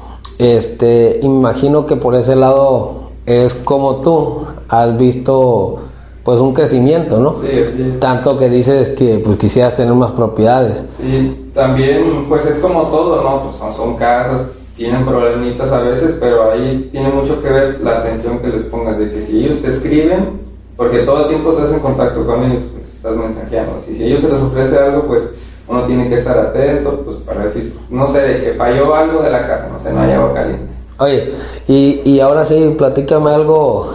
Este, 0.43 1.21
imagino 1.23 1.87
que 1.87 1.97
por 1.97 2.17
ese 2.17 2.35
lado 2.35 3.11
es 3.27 3.55
como 3.55 3.97
tú 3.97 4.43
has 4.69 4.99
visto 4.99 5.79
pues 6.25 6.41
un 6.41 6.53
crecimiento, 6.53 7.19
¿no? 7.19 7.37
Sí, 7.41 7.49
sí. 7.77 7.97
Tanto 8.01 8.37
que 8.37 8.49
dices 8.49 8.91
que 8.91 9.19
pues 9.19 9.39
quisieras 9.39 9.77
tener 9.77 9.95
más 9.95 10.11
propiedades. 10.13 10.85
Sí, 10.97 11.51
también 11.55 12.27
pues 12.29 12.45
es 12.47 12.59
como 12.59 12.83
todo, 12.89 13.23
¿no? 13.23 13.43
Pues 13.45 13.57
son, 13.57 13.73
son 13.75 13.97
casas, 13.97 14.51
tienen 14.77 15.05
problemitas 15.05 15.71
a 15.71 15.81
veces, 15.81 16.17
pero 16.19 16.51
ahí 16.51 16.89
tiene 16.91 17.11
mucho 17.11 17.41
que 17.43 17.49
ver 17.49 17.81
la 17.81 17.99
atención 17.99 18.39
que 18.39 18.49
les 18.49 18.65
pongas, 18.65 18.99
de 18.99 19.13
que 19.13 19.23
si 19.23 19.45
ellos 19.45 19.61
te 19.61 19.69
escriben, 19.69 20.41
porque 20.77 20.99
todo 21.01 21.23
el 21.23 21.29
tiempo 21.29 21.53
estás 21.53 21.73
en 21.73 21.81
contacto 21.81 22.27
con 22.27 22.45
ellos, 22.45 22.63
pues 22.73 22.95
estás 22.95 23.17
mensajeando, 23.17 23.81
y 23.89 23.95
si 23.95 24.05
ellos 24.05 24.21
se 24.23 24.29
les 24.29 24.41
ofrece 24.41 24.79
algo, 24.79 25.03
pues 25.03 25.23
uno 25.69 25.85
tiene 25.87 26.09
que 26.09 26.17
estar 26.17 26.39
atento, 26.39 27.03
pues 27.05 27.19
para 27.19 27.41
ver 27.45 27.53
si, 27.53 27.79
no 27.91 28.13
sé, 28.13 28.19
de 28.21 28.45
que 28.45 28.53
falló 28.55 28.95
algo 28.95 29.23
de 29.23 29.31
la 29.31 29.47
casa, 29.47 29.69
no 29.73 29.79
sé, 29.79 29.93
no 29.93 30.01
hay 30.01 30.13
agua 30.13 30.35
caliente. 30.35 30.67
Oye, 30.99 31.33
y, 31.69 32.03
y 32.05 32.21
ahora 32.21 32.45
sí, 32.45 32.75
platícame 32.77 33.31
algo 33.33 33.95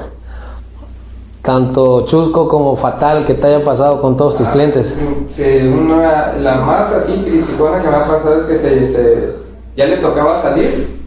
tanto 1.42 2.06
chusco 2.06 2.48
como 2.50 2.76
fatal 2.76 3.24
que 3.26 3.34
te 3.34 3.48
haya 3.48 3.64
pasado 3.64 4.02
con 4.02 4.18
todos 4.18 4.36
tus 4.38 4.48
clientes. 4.50 4.98
Sí, 5.30 5.44
una- 5.68 6.34
la 6.34 6.56
más 6.56 6.92
así 6.92 7.14
criticona 7.26 7.82
que 7.82 7.88
me 7.90 7.96
ha 7.96 8.00
pasado 8.08 8.38
es 8.42 8.44
que 8.46 8.58
se, 8.58 8.88
se- 8.90 9.36
ya 9.78 9.86
le 9.86 9.98
tocaba 9.98 10.42
salir 10.42 10.98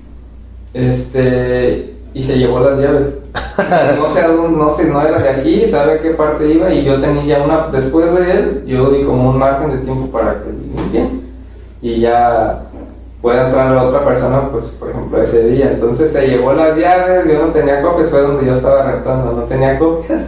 este 0.73 1.95
y 2.15 2.23
se 2.23 2.39
llevó 2.39 2.61
las 2.61 2.79
llaves. 2.79 3.07
No 3.97 4.11
sé 4.11 4.21
a 4.21 4.29
dónde, 4.29 4.59
no 4.59 4.71
sé, 4.71 4.85
no 4.87 5.03
era 5.03 5.19
de 5.19 5.29
aquí, 5.29 5.67
sabe 5.67 5.95
a 5.95 6.01
qué 6.01 6.11
parte 6.11 6.49
iba 6.49 6.73
y 6.73 6.85
yo 6.85 7.01
tenía 7.01 7.39
ya 7.39 7.45
una, 7.45 7.69
después 7.69 8.15
de 8.15 8.31
él, 8.33 8.65
yo 8.67 8.91
di 8.91 9.05
como 9.05 9.31
un 9.31 9.39
margen 9.39 9.71
de 9.71 9.79
tiempo 9.79 10.07
para 10.07 10.43
que 10.43 10.51
limpien 10.51 11.31
y 11.83 12.01
ya 12.01 12.63
pueda 13.23 13.47
entrar 13.47 13.71
la 13.71 13.85
otra 13.85 14.05
persona, 14.05 14.49
pues 14.51 14.67
por 14.67 14.91
ejemplo 14.91 15.23
ese 15.23 15.49
día. 15.49 15.73
Entonces 15.73 16.13
se 16.13 16.27
llevó 16.27 16.53
las 16.53 16.77
llaves, 16.77 17.27
yo 17.27 17.47
no 17.47 17.53
tenía 17.53 17.83
copias, 17.83 18.11
fue 18.11 18.23
donde 18.23 18.47
yo 18.47 18.55
estaba 18.55 18.91
rentando, 18.91 19.33
no 19.33 19.43
tenía 19.45 19.79
copias. 19.79 20.23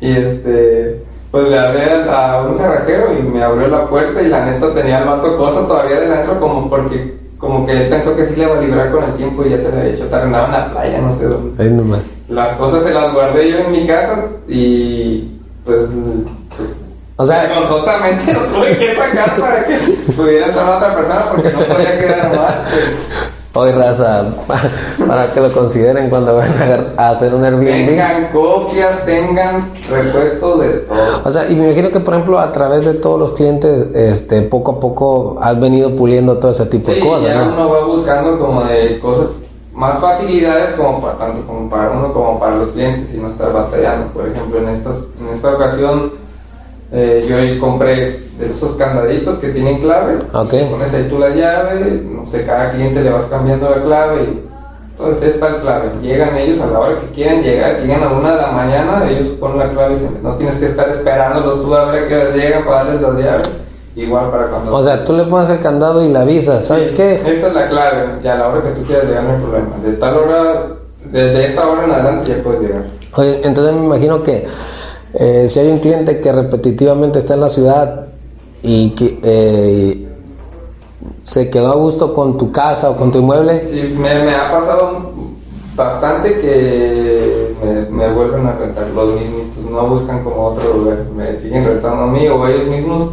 Y 0.00 0.16
este, 0.16 1.02
pues 1.30 1.48
le 1.48 1.58
hablé 1.58 2.10
a 2.10 2.42
un 2.42 2.56
cerrajero 2.56 3.12
y 3.18 3.22
me 3.22 3.42
abrió 3.42 3.68
la 3.68 3.88
puerta 3.88 4.20
y 4.22 4.28
la 4.28 4.44
neta 4.44 4.74
tenía 4.74 5.00
el 5.00 5.08
vato 5.08 5.36
cosas 5.36 5.66
todavía 5.66 6.00
de 6.00 6.08
dentro 6.08 6.40
como 6.40 6.68
porque 6.68 7.21
como 7.42 7.66
que 7.66 7.72
él 7.72 7.88
pensó 7.88 8.14
que 8.14 8.24
sí 8.24 8.36
le 8.36 8.44
iba 8.44 8.56
a 8.56 8.60
librar 8.60 8.92
con 8.92 9.02
el 9.02 9.14
tiempo 9.16 9.44
y 9.44 9.50
ya 9.50 9.58
se 9.58 9.72
le 9.72 9.80
había 9.80 9.94
hecho 9.94 10.06
tarde 10.06 10.26
en 10.26 10.32
la 10.32 10.70
playa, 10.70 10.98
no 11.00 11.12
sé 11.12 11.24
dónde. 11.26 11.60
Ahí 11.60 11.70
nomás. 11.70 11.98
Las 12.28 12.52
cosas 12.52 12.84
se 12.84 12.94
las 12.94 13.12
guardé 13.12 13.50
yo 13.50 13.58
en 13.58 13.72
mi 13.72 13.84
casa 13.84 14.26
y 14.46 15.28
pues, 15.64 15.88
pues 16.56 16.70
O 17.16 17.26
sea- 17.26 17.42
vergonzosamente 17.42 18.32
lo 18.32 18.40
tuve 18.42 18.78
que 18.78 18.94
sacar 18.94 19.36
para 19.40 19.64
que 19.64 19.76
pudiera 20.12 20.46
entrar 20.46 20.70
a 20.70 20.76
otra 20.76 20.94
persona 20.94 21.24
porque 21.32 21.50
no 21.50 21.58
podía 21.64 21.98
quedar 21.98 22.28
mal. 22.36 22.64
Pues, 22.70 23.32
Hoy 23.54 23.70
raza, 23.72 24.24
para 25.06 25.30
que 25.30 25.38
lo 25.40 25.52
consideren 25.52 26.08
cuando 26.08 26.36
vayan 26.36 26.94
a 26.96 27.10
hacer 27.10 27.34
un 27.34 27.44
Airbnb. 27.44 27.86
tengan 27.86 28.28
copias, 28.32 29.04
tengan 29.04 29.70
repuesto 29.90 30.56
de 30.56 30.68
todo. 30.70 31.20
O 31.22 31.30
sea, 31.30 31.50
y 31.50 31.54
me 31.54 31.64
imagino 31.66 31.90
que 31.90 32.00
por 32.00 32.14
ejemplo 32.14 32.38
a 32.38 32.50
través 32.50 32.86
de 32.86 32.94
todos 32.94 33.20
los 33.20 33.32
clientes, 33.32 33.88
este, 33.94 34.40
poco 34.42 34.72
a 34.72 34.80
poco 34.80 35.38
has 35.42 35.60
venido 35.60 35.94
puliendo 35.94 36.38
todo 36.38 36.52
ese 36.52 36.64
tipo 36.64 36.92
Sí, 36.92 37.00
de 37.00 37.06
cosas, 37.06 37.24
ya 37.28 37.44
¿no? 37.44 37.52
uno 37.52 37.70
va 37.70 37.84
buscando 37.84 38.38
como 38.38 38.64
de 38.64 38.98
cosas, 39.00 39.40
más 39.74 39.98
facilidades 39.98 40.72
como 40.72 41.02
para 41.02 41.18
tanto 41.18 41.46
como 41.46 41.68
para 41.68 41.90
uno 41.90 42.12
como 42.14 42.38
para 42.40 42.56
los 42.56 42.68
clientes 42.68 43.12
y 43.14 43.18
no 43.18 43.28
estar 43.28 43.52
batallando. 43.52 44.06
Por 44.14 44.28
ejemplo, 44.28 44.60
en 44.60 44.68
estas, 44.70 44.96
en 45.20 45.28
esta 45.34 45.52
ocasión 45.52 46.12
eh, 46.92 47.24
yo 47.28 47.36
ahí 47.38 47.58
compré 47.58 48.20
de 48.38 48.52
esos 48.54 48.72
candaditos 48.74 49.38
que 49.38 49.48
tienen 49.48 49.80
clave. 49.80 50.18
Ok. 50.34 50.52
y 50.54 50.64
Pones 50.70 50.92
ahí 50.94 51.06
tú 51.08 51.18
la 51.18 51.30
llave, 51.30 52.02
no 52.04 52.26
sé, 52.26 52.44
cada 52.44 52.72
cliente 52.72 53.02
le 53.02 53.10
vas 53.10 53.24
cambiando 53.24 53.70
la 53.70 53.82
clave 53.82 54.22
y 54.24 54.42
entonces 54.90 55.34
está 55.34 55.50
la 55.50 55.60
clave. 55.60 55.90
Llegan 56.02 56.36
ellos 56.36 56.60
a 56.60 56.66
la 56.66 56.78
hora 56.78 57.00
que 57.00 57.06
quieren 57.06 57.42
llegar, 57.42 57.78
llegan 57.80 58.02
a 58.04 58.10
una 58.12 58.36
de 58.36 58.42
la 58.42 58.52
mañana, 58.52 59.08
ellos 59.10 59.28
ponen 59.40 59.58
la 59.58 59.70
clave 59.70 59.94
y 59.94 59.98
se 59.98 60.08
no 60.22 60.34
tienes 60.36 60.56
que 60.58 60.66
estar 60.66 60.88
esperándolos 60.90 61.62
tú 61.62 61.74
a 61.74 61.90
ver 61.90 62.04
a 62.04 62.08
qué 62.08 62.16
hora 62.16 62.30
llegan 62.36 62.64
para 62.64 62.84
darles 62.84 63.00
las 63.02 63.14
llaves. 63.18 63.50
Igual 63.94 64.30
para 64.30 64.46
cuando 64.46 64.74
O 64.74 64.82
sea, 64.82 65.04
tú 65.04 65.12
le 65.12 65.24
pones 65.24 65.50
el 65.50 65.58
candado 65.58 66.02
y 66.02 66.10
la 66.10 66.22
avisas, 66.22 66.64
¿sabes 66.66 66.90
Sí, 66.90 66.96
qué? 66.96 67.14
Esa 67.14 67.48
es 67.48 67.54
la 67.54 67.68
clave, 67.68 68.04
y 68.24 68.26
a 68.26 68.36
la 68.36 68.48
hora 68.48 68.62
que 68.62 68.70
tú 68.70 68.82
quieras 68.84 69.04
llegar 69.06 69.24
no 69.24 69.30
hay 69.32 69.40
problema. 69.42 69.76
De 69.84 69.92
tal 69.94 70.16
hora, 70.16 70.66
desde 71.10 71.46
esta 71.46 71.68
hora 71.68 71.84
en 71.84 71.90
adelante 71.90 72.30
ya 72.34 72.42
puedes 72.42 72.60
llegar. 72.62 72.84
Oye, 73.16 73.40
entonces 73.46 73.74
me 73.74 73.84
imagino 73.84 74.22
que 74.22 74.46
eh, 75.14 75.46
si 75.48 75.58
hay 75.58 75.68
un 75.68 75.78
cliente 75.78 76.20
que 76.20 76.32
repetitivamente 76.32 77.18
está 77.18 77.34
en 77.34 77.40
la 77.40 77.50
ciudad 77.50 78.06
y 78.62 78.90
que 78.90 79.18
eh, 79.22 80.08
se 81.22 81.50
quedó 81.50 81.72
a 81.72 81.76
gusto 81.76 82.14
con 82.14 82.38
tu 82.38 82.50
casa 82.50 82.90
o 82.90 82.96
con 82.96 83.12
tu 83.12 83.18
inmueble, 83.18 83.66
Sí, 83.66 83.94
me, 83.98 84.34
ha 84.34 84.50
pasado 84.50 85.12
bastante 85.74 86.40
que 86.40 87.54
me, 87.62 88.06
me 88.06 88.12
vuelven 88.12 88.46
a 88.46 88.52
rentar 88.52 88.88
los 88.88 89.20
mismos, 89.20 89.70
no 89.70 89.86
buscan 89.88 90.24
como 90.24 90.48
otro 90.48 90.74
lugar, 90.74 90.98
me 91.14 91.36
siguen 91.36 91.64
rentando 91.66 92.02
a 92.02 92.06
mí 92.06 92.26
o 92.28 92.46
ellos 92.46 92.68
mismos 92.68 93.10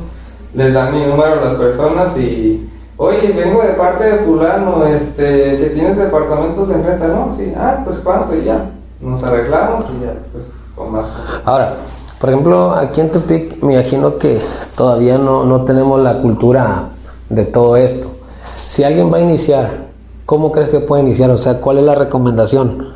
les 0.53 0.73
dan 0.73 0.93
mi 0.93 1.05
número 1.05 1.33
a 1.33 1.45
las 1.45 1.55
personas 1.55 2.17
y 2.17 2.69
oye, 2.97 3.31
vengo 3.31 3.61
de 3.61 3.69
parte 3.69 4.03
de 4.03 4.17
fulano, 4.19 4.85
este, 4.85 5.57
que 5.57 5.71
tienes 5.73 5.97
departamentos 5.97 6.69
en 6.69 6.85
renta, 6.85 7.07
¿no? 7.07 7.33
Sí, 7.35 7.53
ah, 7.57 7.81
pues 7.85 7.99
cuánto 7.99 8.35
y 8.35 8.43
ya, 8.43 8.71
nos 8.99 9.23
arreglamos 9.23 9.85
y 9.85 10.05
ya, 10.05 10.15
pues 10.31 10.45
con 10.79 10.91
más. 10.93 11.05
Ahora, 11.45 11.75
por 12.19 12.29
ejemplo, 12.29 12.71
aquí 12.71 13.01
en 13.01 13.11
Tepic 13.11 13.61
me 13.61 13.73
imagino 13.73 14.17
que 14.17 14.41
todavía 14.75 15.17
no, 15.17 15.43
no 15.45 15.63
tenemos 15.63 16.01
la 16.01 16.17
cultura 16.19 16.89
de 17.29 17.45
todo 17.45 17.75
esto. 17.77 18.09
Si 18.55 18.83
alguien 18.83 19.11
va 19.11 19.17
a 19.17 19.21
iniciar, 19.21 19.87
¿cómo 20.25 20.51
crees 20.51 20.69
que 20.69 20.79
puede 20.79 21.03
iniciar? 21.03 21.29
O 21.31 21.37
sea, 21.37 21.59
¿cuál 21.61 21.77
es 21.79 21.83
la 21.83 21.95
recomendación? 21.95 22.93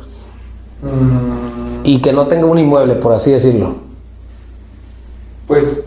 Mm, 0.82 1.84
Y 1.84 2.00
que 2.00 2.12
no 2.12 2.26
tenga 2.26 2.46
un 2.46 2.58
inmueble, 2.58 2.94
por 2.96 3.12
así 3.12 3.30
decirlo. 3.30 3.74
pues 5.46 5.84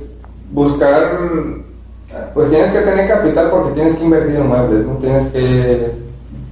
buscar, 0.51 1.17
pues 2.33 2.49
tienes 2.51 2.71
que 2.71 2.79
tener 2.79 3.07
capital 3.07 3.49
porque 3.49 3.71
tienes 3.71 3.95
que 3.97 4.03
invertir 4.03 4.35
en 4.35 4.47
muebles, 4.47 4.85
¿no? 4.85 4.93
Tienes 4.95 5.31
que, 5.31 5.91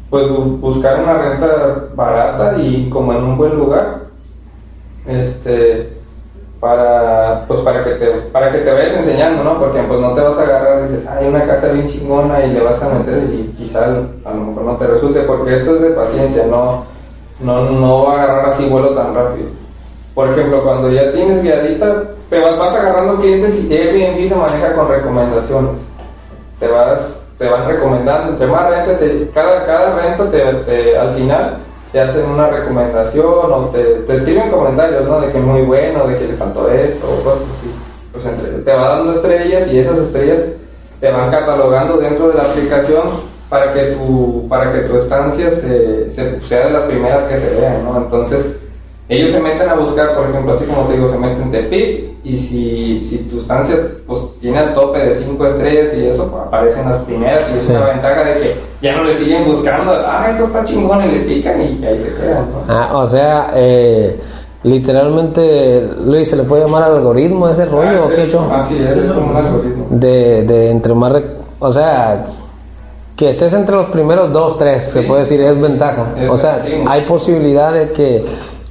pues 0.09 0.25
bu- 0.27 0.59
buscar 0.59 1.01
una 1.03 1.13
renta 1.17 1.85
barata 1.95 2.57
y 2.59 2.89
como 2.89 3.13
en 3.13 3.23
un 3.23 3.37
buen 3.37 3.55
lugar, 3.55 4.04
este, 5.07 5.93
para, 6.59 7.45
pues 7.47 7.59
para 7.61 7.83
que 7.83 7.91
te, 7.91 8.07
para 8.31 8.51
que 8.51 8.59
te 8.59 8.71
vayas 8.71 8.95
enseñando, 8.95 9.43
¿no? 9.43 9.59
Porque 9.59 9.79
pues 9.83 9.99
no 9.99 10.13
te 10.13 10.21
vas 10.21 10.37
a 10.37 10.43
agarrar 10.43 10.85
y 10.89 10.93
dices, 10.93 11.07
hay 11.07 11.27
una 11.27 11.45
casa 11.45 11.67
bien 11.67 11.87
chingona 11.87 12.43
y 12.45 12.51
le 12.53 12.61
vas 12.61 12.81
a 12.81 12.89
meter 12.89 13.23
y 13.31 13.53
quizá 13.57 13.85
a 13.85 14.33
lo 14.33 14.41
mejor 14.41 14.63
no 14.63 14.77
te 14.77 14.87
resulte, 14.87 15.19
porque 15.21 15.55
esto 15.55 15.75
es 15.75 15.81
de 15.81 15.89
paciencia, 15.89 16.45
no, 16.49 16.85
no, 17.39 17.69
no 17.69 18.03
va 18.05 18.13
a 18.13 18.23
agarrar 18.23 18.49
así 18.49 18.67
vuelo 18.67 18.89
tan 18.95 19.13
rápido. 19.13 19.47
Por 20.15 20.29
ejemplo, 20.31 20.63
cuando 20.63 20.89
ya 20.89 21.11
tienes 21.11 21.43
viadita, 21.43 22.03
te 22.29 22.39
vas, 22.39 22.57
vas 22.57 22.73
agarrando 22.75 23.17
clientes 23.19 23.63
y 23.65 23.73
Airbnb 23.73 24.27
se 24.29 24.35
maneja 24.35 24.73
con 24.73 24.87
recomendaciones. 24.87 25.81
Te 26.59 26.67
vas, 26.69 27.27
te 27.37 27.49
van 27.49 27.67
recomendando, 27.67 28.31
entre 28.31 28.47
más 28.47 28.69
rentas, 28.69 29.03
cada, 29.33 29.65
cada 29.65 29.99
renta 30.01 30.31
te- 30.31 30.97
al 30.97 31.13
final 31.13 31.57
te 31.95 32.01
hacen 32.01 32.25
una 32.29 32.49
recomendación 32.49 33.25
o 33.25 33.69
te, 33.73 33.81
te 33.81 34.15
escriben 34.17 34.51
comentarios, 34.51 35.07
¿no? 35.07 35.21
De 35.21 35.31
que 35.31 35.39
muy 35.39 35.61
bueno, 35.61 36.05
de 36.05 36.17
que 36.17 36.27
le 36.27 36.33
faltó 36.33 36.69
esto 36.69 37.07
o 37.09 37.23
cosas 37.23 37.43
así. 37.57 37.71
Pues 38.11 38.25
entre- 38.25 38.59
te 38.65 38.73
va 38.73 38.97
dando 38.97 39.13
estrellas 39.13 39.71
y 39.71 39.79
esas 39.79 39.99
estrellas 39.99 40.39
te 40.99 41.09
van 41.09 41.31
catalogando 41.31 41.95
dentro 41.95 42.27
de 42.27 42.33
la 42.35 42.43
aplicación 42.43 43.03
para 43.47 43.71
que 43.71 43.81
tu, 43.93 44.45
para 44.49 44.73
que 44.73 44.79
tu 44.79 44.97
estancia 44.97 45.51
se, 45.51 46.11
se- 46.11 46.41
sea 46.41 46.65
de 46.67 46.73
las 46.73 46.83
primeras 46.83 47.23
que 47.29 47.37
se 47.37 47.55
vean, 47.55 47.85
¿no? 47.85 47.95
Entonces, 47.95 48.57
ellos 49.07 49.31
se 49.33 49.39
meten 49.39 49.69
a 49.69 49.75
buscar, 49.75 50.15
por 50.15 50.29
ejemplo, 50.29 50.53
así 50.53 50.65
como 50.65 50.87
te 50.87 50.93
digo, 50.93 51.11
se 51.11 51.17
meten 51.17 51.43
en 51.43 51.51
Tepic 51.51 52.15
y 52.23 52.39
si, 52.39 53.03
si 53.05 53.17
tu 53.29 53.39
estancia 53.39 53.75
pues, 54.07 54.21
tiene 54.41 54.63
el 54.63 54.73
tope 54.73 54.97
de 54.99 55.15
5 55.15 55.45
estrellas 55.45 55.93
y 55.95 56.05
eso, 56.07 56.27
pues, 56.31 56.41
aparecen 56.47 56.89
las 56.89 56.99
primeras 56.99 57.43
y 57.53 57.57
es 57.57 57.63
Sí. 57.65 57.71
una 57.73 57.85
ventaja 57.85 58.23
de 58.23 58.33
que 58.41 58.55
ya 58.81 58.95
no 58.97 59.03
le 59.03 59.15
siguen 59.15 59.45
buscando, 59.45 59.91
ah, 59.93 60.27
eso 60.33 60.45
está 60.45 60.65
chingón 60.65 61.05
y 61.05 61.11
le 61.11 61.19
pican 61.19 61.61
y 61.61 61.85
ahí 61.85 61.99
se 61.99 62.15
quedan. 62.15 62.45
¿no? 62.51 62.63
Ah, 62.67 62.97
o 62.97 63.05
sea, 63.05 63.51
eh, 63.55 64.19
literalmente, 64.63 65.87
Luis, 66.05 66.29
¿se 66.29 66.35
le 66.35 66.43
puede 66.43 66.65
llamar 66.65 66.83
algoritmo 66.83 67.47
ese 67.49 67.65
rollo 67.65 67.99
Ah, 68.01 68.05
o 68.05 68.09
es 68.09 68.15
qué 68.15 68.23
eso. 68.23 68.31
yo? 68.31 68.49
Ah, 68.51 68.63
sí, 68.63 68.83
eso 68.87 69.01
es 69.01 69.11
como 69.11 69.31
un 69.31 69.37
algoritmo. 69.37 69.87
De, 69.91 70.43
de 70.43 70.69
entre 70.69 70.93
más, 70.93 71.13
o 71.59 71.71
sea, 71.71 72.25
que 73.15 73.29
estés 73.29 73.53
entre 73.53 73.75
los 73.75 73.85
primeros 73.87 74.31
dos, 74.33 74.57
tres, 74.57 74.83
se 74.85 75.01
Sí. 75.01 75.07
puede 75.07 75.21
decir, 75.21 75.41
es 75.41 75.59
ventaja. 75.61 76.07
Es- 76.19 76.29
o 76.29 76.37
sea, 76.37 76.59
hay 76.87 77.01
posibilidad 77.01 77.71
de 77.73 77.91
que 77.91 78.25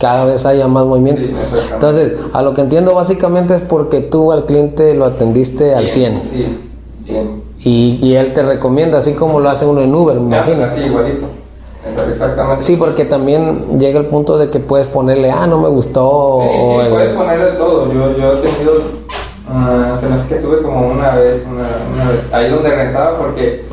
cada 0.04 0.26
vez 0.26 0.44
haya 0.44 0.68
más 0.68 0.84
movimiento. 0.84 1.22
Sí. 1.22 1.34
Entonces, 1.72 2.12
a 2.34 2.42
lo 2.42 2.52
que 2.52 2.60
entiendo 2.60 2.94
básicamente 2.94 3.54
es 3.54 3.62
porque 3.62 4.00
tú 4.00 4.32
al 4.32 4.44
cliente 4.44 4.92
lo 4.92 5.06
atendiste 5.06 5.74
al 5.74 5.84
Bien, 5.84 5.94
100 5.94 6.22
Sí, 6.30 6.58
bien. 7.06 7.42
y, 7.60 7.98
y 8.02 8.14
él 8.14 8.34
te 8.34 8.42
recomienda, 8.42 8.98
así 8.98 9.14
como 9.14 9.40
lo 9.40 9.48
hace 9.48 9.64
uno 9.64 9.80
en 9.80 9.94
Uber, 9.94 10.20
me 10.20 10.36
imagino. 10.36 10.66
Sí, 10.76 10.82
igualito. 10.82 11.24
Exactamente. 12.10 12.62
Sí, 12.62 12.76
porque 12.76 13.06
también 13.06 13.78
llega 13.78 13.98
el 13.98 14.06
punto 14.06 14.36
de 14.36 14.50
que 14.50 14.60
puedes 14.60 14.88
ponerle, 14.88 15.30
ah, 15.30 15.46
no 15.46 15.58
me 15.58 15.68
gustó. 15.70 16.40
Sí, 16.42 16.48
o 16.60 16.80
sí, 16.80 16.86
el- 16.86 16.92
puedes 16.92 17.12
ponerle 17.14 17.46
todo. 17.52 17.90
Yo, 17.90 18.16
yo 18.18 18.32
he 18.34 18.36
tenido, 18.36 18.72
ah, 19.48 19.96
se 19.98 20.06
me 20.10 20.16
hace 20.16 20.28
que 20.28 20.34
tuve 20.36 20.60
como 20.60 20.86
una 20.88 21.14
vez, 21.14 21.44
una, 21.50 21.62
una 21.94 22.10
vez, 22.10 22.20
ahí 22.30 22.50
donde 22.50 22.74
rentaba 22.74 23.16
porque 23.18 23.64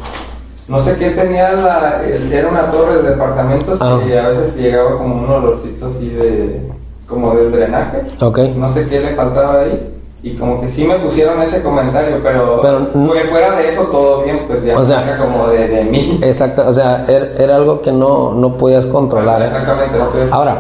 no 0.72 0.82
sé 0.82 0.96
qué 0.98 1.10
tenía, 1.12 1.52
la, 1.54 2.02
el- 2.06 2.32
era 2.32 2.48
una 2.48 2.72
torre 2.72 3.02
de 3.02 3.10
departamentos 3.10 3.80
Ah. 3.82 4.00
y 4.08 4.14
a 4.14 4.30
veces 4.30 4.56
llegaba 4.58 4.98
como 4.98 5.16
un 5.16 5.30
olorcito 5.30 5.88
así 5.88 6.10
de, 6.10 6.62
como 7.08 7.36
del 7.36 7.52
drenaje. 7.52 8.04
Ok. 8.22 8.40
No 8.56 8.72
sé 8.72 8.88
qué 8.88 9.00
le 9.02 9.16
faltaba 9.16 9.62
ahí. 9.62 9.88
Y 10.24 10.36
como 10.36 10.62
que 10.62 10.70
sí 10.70 10.86
me 10.86 10.96
pusieron 11.00 11.42
ese 11.42 11.64
comentario, 11.64 12.20
pero, 12.22 12.62
Pero, 12.62 12.86
fue 13.08 13.22
fuera 13.26 13.54
de 13.58 13.70
eso 13.70 13.82
todo 13.86 14.22
bien, 14.24 14.40
pues 14.48 14.64
ya 14.64 14.78
O 14.78 14.86
sea, 14.86 15.02
era 15.04 15.18
como 15.18 15.48
de, 15.48 15.68
de 15.68 15.84
mí. 15.86 16.20
Exacto, 16.22 16.64
o 16.68 16.72
sea, 16.74 17.06
era, 17.08 17.26
era 17.44 17.56
algo 17.56 17.82
que 17.82 17.92
no, 17.92 18.32
no 18.36 18.56
podías 18.56 18.86
controlar. 18.86 19.42
¿eh? 19.42 19.46
Exactamente, 19.48 19.98
no 19.98 20.10
podía- 20.10 20.28
Ahora, 20.32 20.58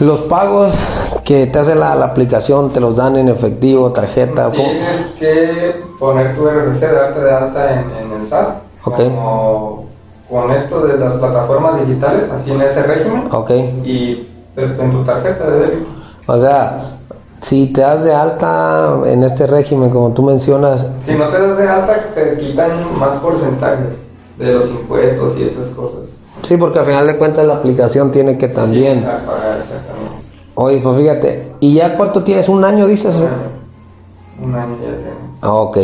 los 0.00 0.18
pagos 0.22 0.74
que 1.24 1.46
te 1.46 1.58
hace 1.60 1.76
la, 1.76 1.94
la 1.94 2.06
aplicación, 2.06 2.70
¿te 2.70 2.80
los 2.80 2.96
dan 2.96 3.16
en 3.16 3.28
efectivo, 3.28 3.92
tarjeta? 3.92 4.46
¿cómo? 4.50 4.54
Tienes 4.56 5.06
que 5.20 5.82
poner 6.00 6.34
tu 6.34 6.44
RFC 6.48 6.80
de 6.80 6.98
alta 6.98 7.20
de 7.20 7.30
alta 7.32 7.72
en, 7.74 8.06
en 8.06 8.20
el 8.20 8.26
SAT. 8.26 8.48
Como 8.82 9.84
con 10.28 10.50
esto 10.50 10.86
de 10.86 10.98
las 10.98 11.12
plataformas 11.14 11.86
digitales, 11.86 12.30
así 12.30 12.50
en 12.52 12.62
ese 12.62 12.82
régimen. 12.82 13.28
Y 13.84 14.26
pues, 14.54 14.78
en 14.78 14.92
tu 14.92 15.04
tarjeta 15.04 15.50
de 15.50 15.60
débito. 15.60 15.90
o 16.26 16.38
sea, 16.38 16.96
si 17.42 17.66
te 17.66 17.80
das 17.80 18.04
de 18.04 18.14
alta 18.14 19.00
en 19.06 19.22
este 19.24 19.46
régimen, 19.46 19.90
como 19.90 20.12
tú 20.12 20.22
mencionas, 20.22 20.86
Si 21.04 21.14
no 21.14 21.28
te 21.28 21.40
das 21.40 21.58
de 21.58 21.68
alta, 21.68 21.96
te 22.14 22.38
quitan 22.38 22.98
más 22.98 23.18
porcentaje 23.18 23.84
de 24.38 24.54
los 24.54 24.70
impuestos 24.70 25.36
y 25.38 25.44
esas 25.44 25.68
cosas. 25.68 26.00
sí, 26.42 26.56
porque 26.56 26.78
al 26.78 26.86
final 26.86 27.06
de 27.06 27.18
cuentas 27.18 27.46
la 27.46 27.54
aplicación 27.54 28.10
tiene 28.10 28.38
que 28.38 28.48
también. 28.48 29.02
Pagar, 29.02 29.58
exactamente. 29.60 30.22
Oye, 30.54 30.80
pues 30.82 30.98
fíjate, 30.98 31.52
¿y 31.60 31.74
ya 31.74 31.96
cuánto 31.96 32.22
tienes? 32.22 32.48
¿Un 32.48 32.64
año 32.64 32.86
dices? 32.86 33.14
Un 33.16 33.22
año. 33.26 33.36
Un 34.44 34.54
año 34.54 34.76
ya 34.82 34.90
tengo. 34.90 35.36
Ah, 35.40 35.54
ok, 35.54 35.78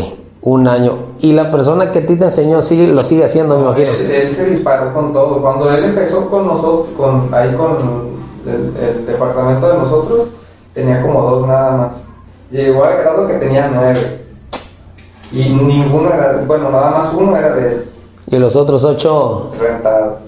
un 0.49 0.67
año. 0.67 0.93
¿Y 1.21 1.33
la 1.33 1.51
persona 1.51 1.91
que 1.93 1.99
a 2.01 2.07
ti 2.07 2.17
te 2.17 2.25
enseñó 2.25 2.63
sigue, 2.63 2.87
lo 2.89 3.05
sigue 3.05 3.25
haciendo, 3.25 3.59
me 3.59 3.65
imagino? 3.67 3.91
Él, 3.91 4.11
él 4.11 4.35
se 4.35 4.47
disparó 4.51 4.95
con 4.95 5.13
todo. 5.13 5.41
Cuando 5.43 5.71
él 5.73 5.85
empezó 5.85 6.29
con 6.31 6.47
nosotros, 6.47 6.89
con, 6.97 7.29
ahí 7.35 7.53
con 7.55 7.77
el, 8.47 8.73
el 8.83 9.07
departamento 9.07 9.69
de 9.69 9.79
nosotros, 9.79 10.29
tenía 10.73 11.03
como 11.03 11.23
dos 11.23 11.47
nada 11.47 11.77
más. 11.77 11.93
Llegó 12.51 12.83
al 12.85 12.97
grado 12.99 13.27
que 13.29 13.35
tenía 13.35 13.71
nueve. 13.73 14.25
Y 15.31 15.51
ninguno 15.51 16.09
era, 16.11 16.43
bueno, 16.47 16.71
nada 16.71 16.91
más 16.91 17.13
uno 17.13 17.37
era 17.37 17.55
de 17.55 17.85
Y 18.31 18.39
los 18.39 18.57
otros 18.57 18.83
ocho, 18.85 19.51
rentados. 19.61 20.21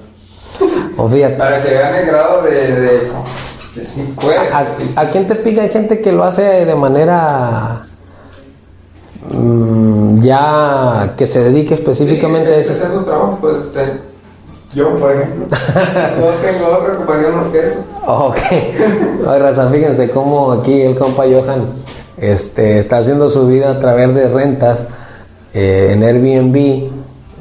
o 0.98 1.08
fíjate. 1.08 1.36
Para 1.36 1.62
que 1.62 1.70
vean 1.70 1.94
el 1.94 2.06
grado 2.06 2.42
de, 2.42 2.50
de, 2.50 3.10
de 3.74 3.84
si 3.86 4.02
puede. 4.02 4.36
¿A, 4.38 4.66
que 4.76 4.82
sí, 4.82 4.92
a 4.96 5.06
quién 5.08 5.26
te 5.26 5.36
pica? 5.36 5.62
Hay 5.62 5.70
gente 5.70 6.02
que 6.02 6.12
lo 6.12 6.24
hace 6.24 6.42
de 6.66 6.74
manera 6.74 7.82
mm, 9.28 10.22
ya 10.22 11.14
que 11.16 11.26
se 11.26 11.44
dedique 11.44 11.74
específicamente 11.74 12.54
a 12.54 12.56
eso. 12.56 12.74
trabajo, 13.04 13.38
pues 13.40 13.56
eh, 13.76 14.00
yo, 14.74 14.94
por 14.96 15.12
ejemplo, 15.12 15.46
no 15.50 16.26
tengo 16.42 16.78
otra 16.78 16.94
ocupación 16.94 17.36
más 17.36 17.46
que 17.48 17.58
eso. 17.58 17.84
Ok. 18.06 18.36
Oye, 19.26 19.38
raza, 19.38 19.68
fíjense 19.68 20.10
cómo 20.10 20.52
aquí 20.52 20.80
el 20.80 20.96
compa 20.96 21.24
Johan 21.24 21.72
este, 22.16 22.78
está 22.78 22.98
haciendo 22.98 23.30
su 23.30 23.48
vida 23.48 23.70
a 23.70 23.80
través 23.80 24.14
de 24.14 24.28
rentas 24.28 24.86
eh, 25.54 25.90
en 25.92 26.04
Airbnb, 26.04 26.90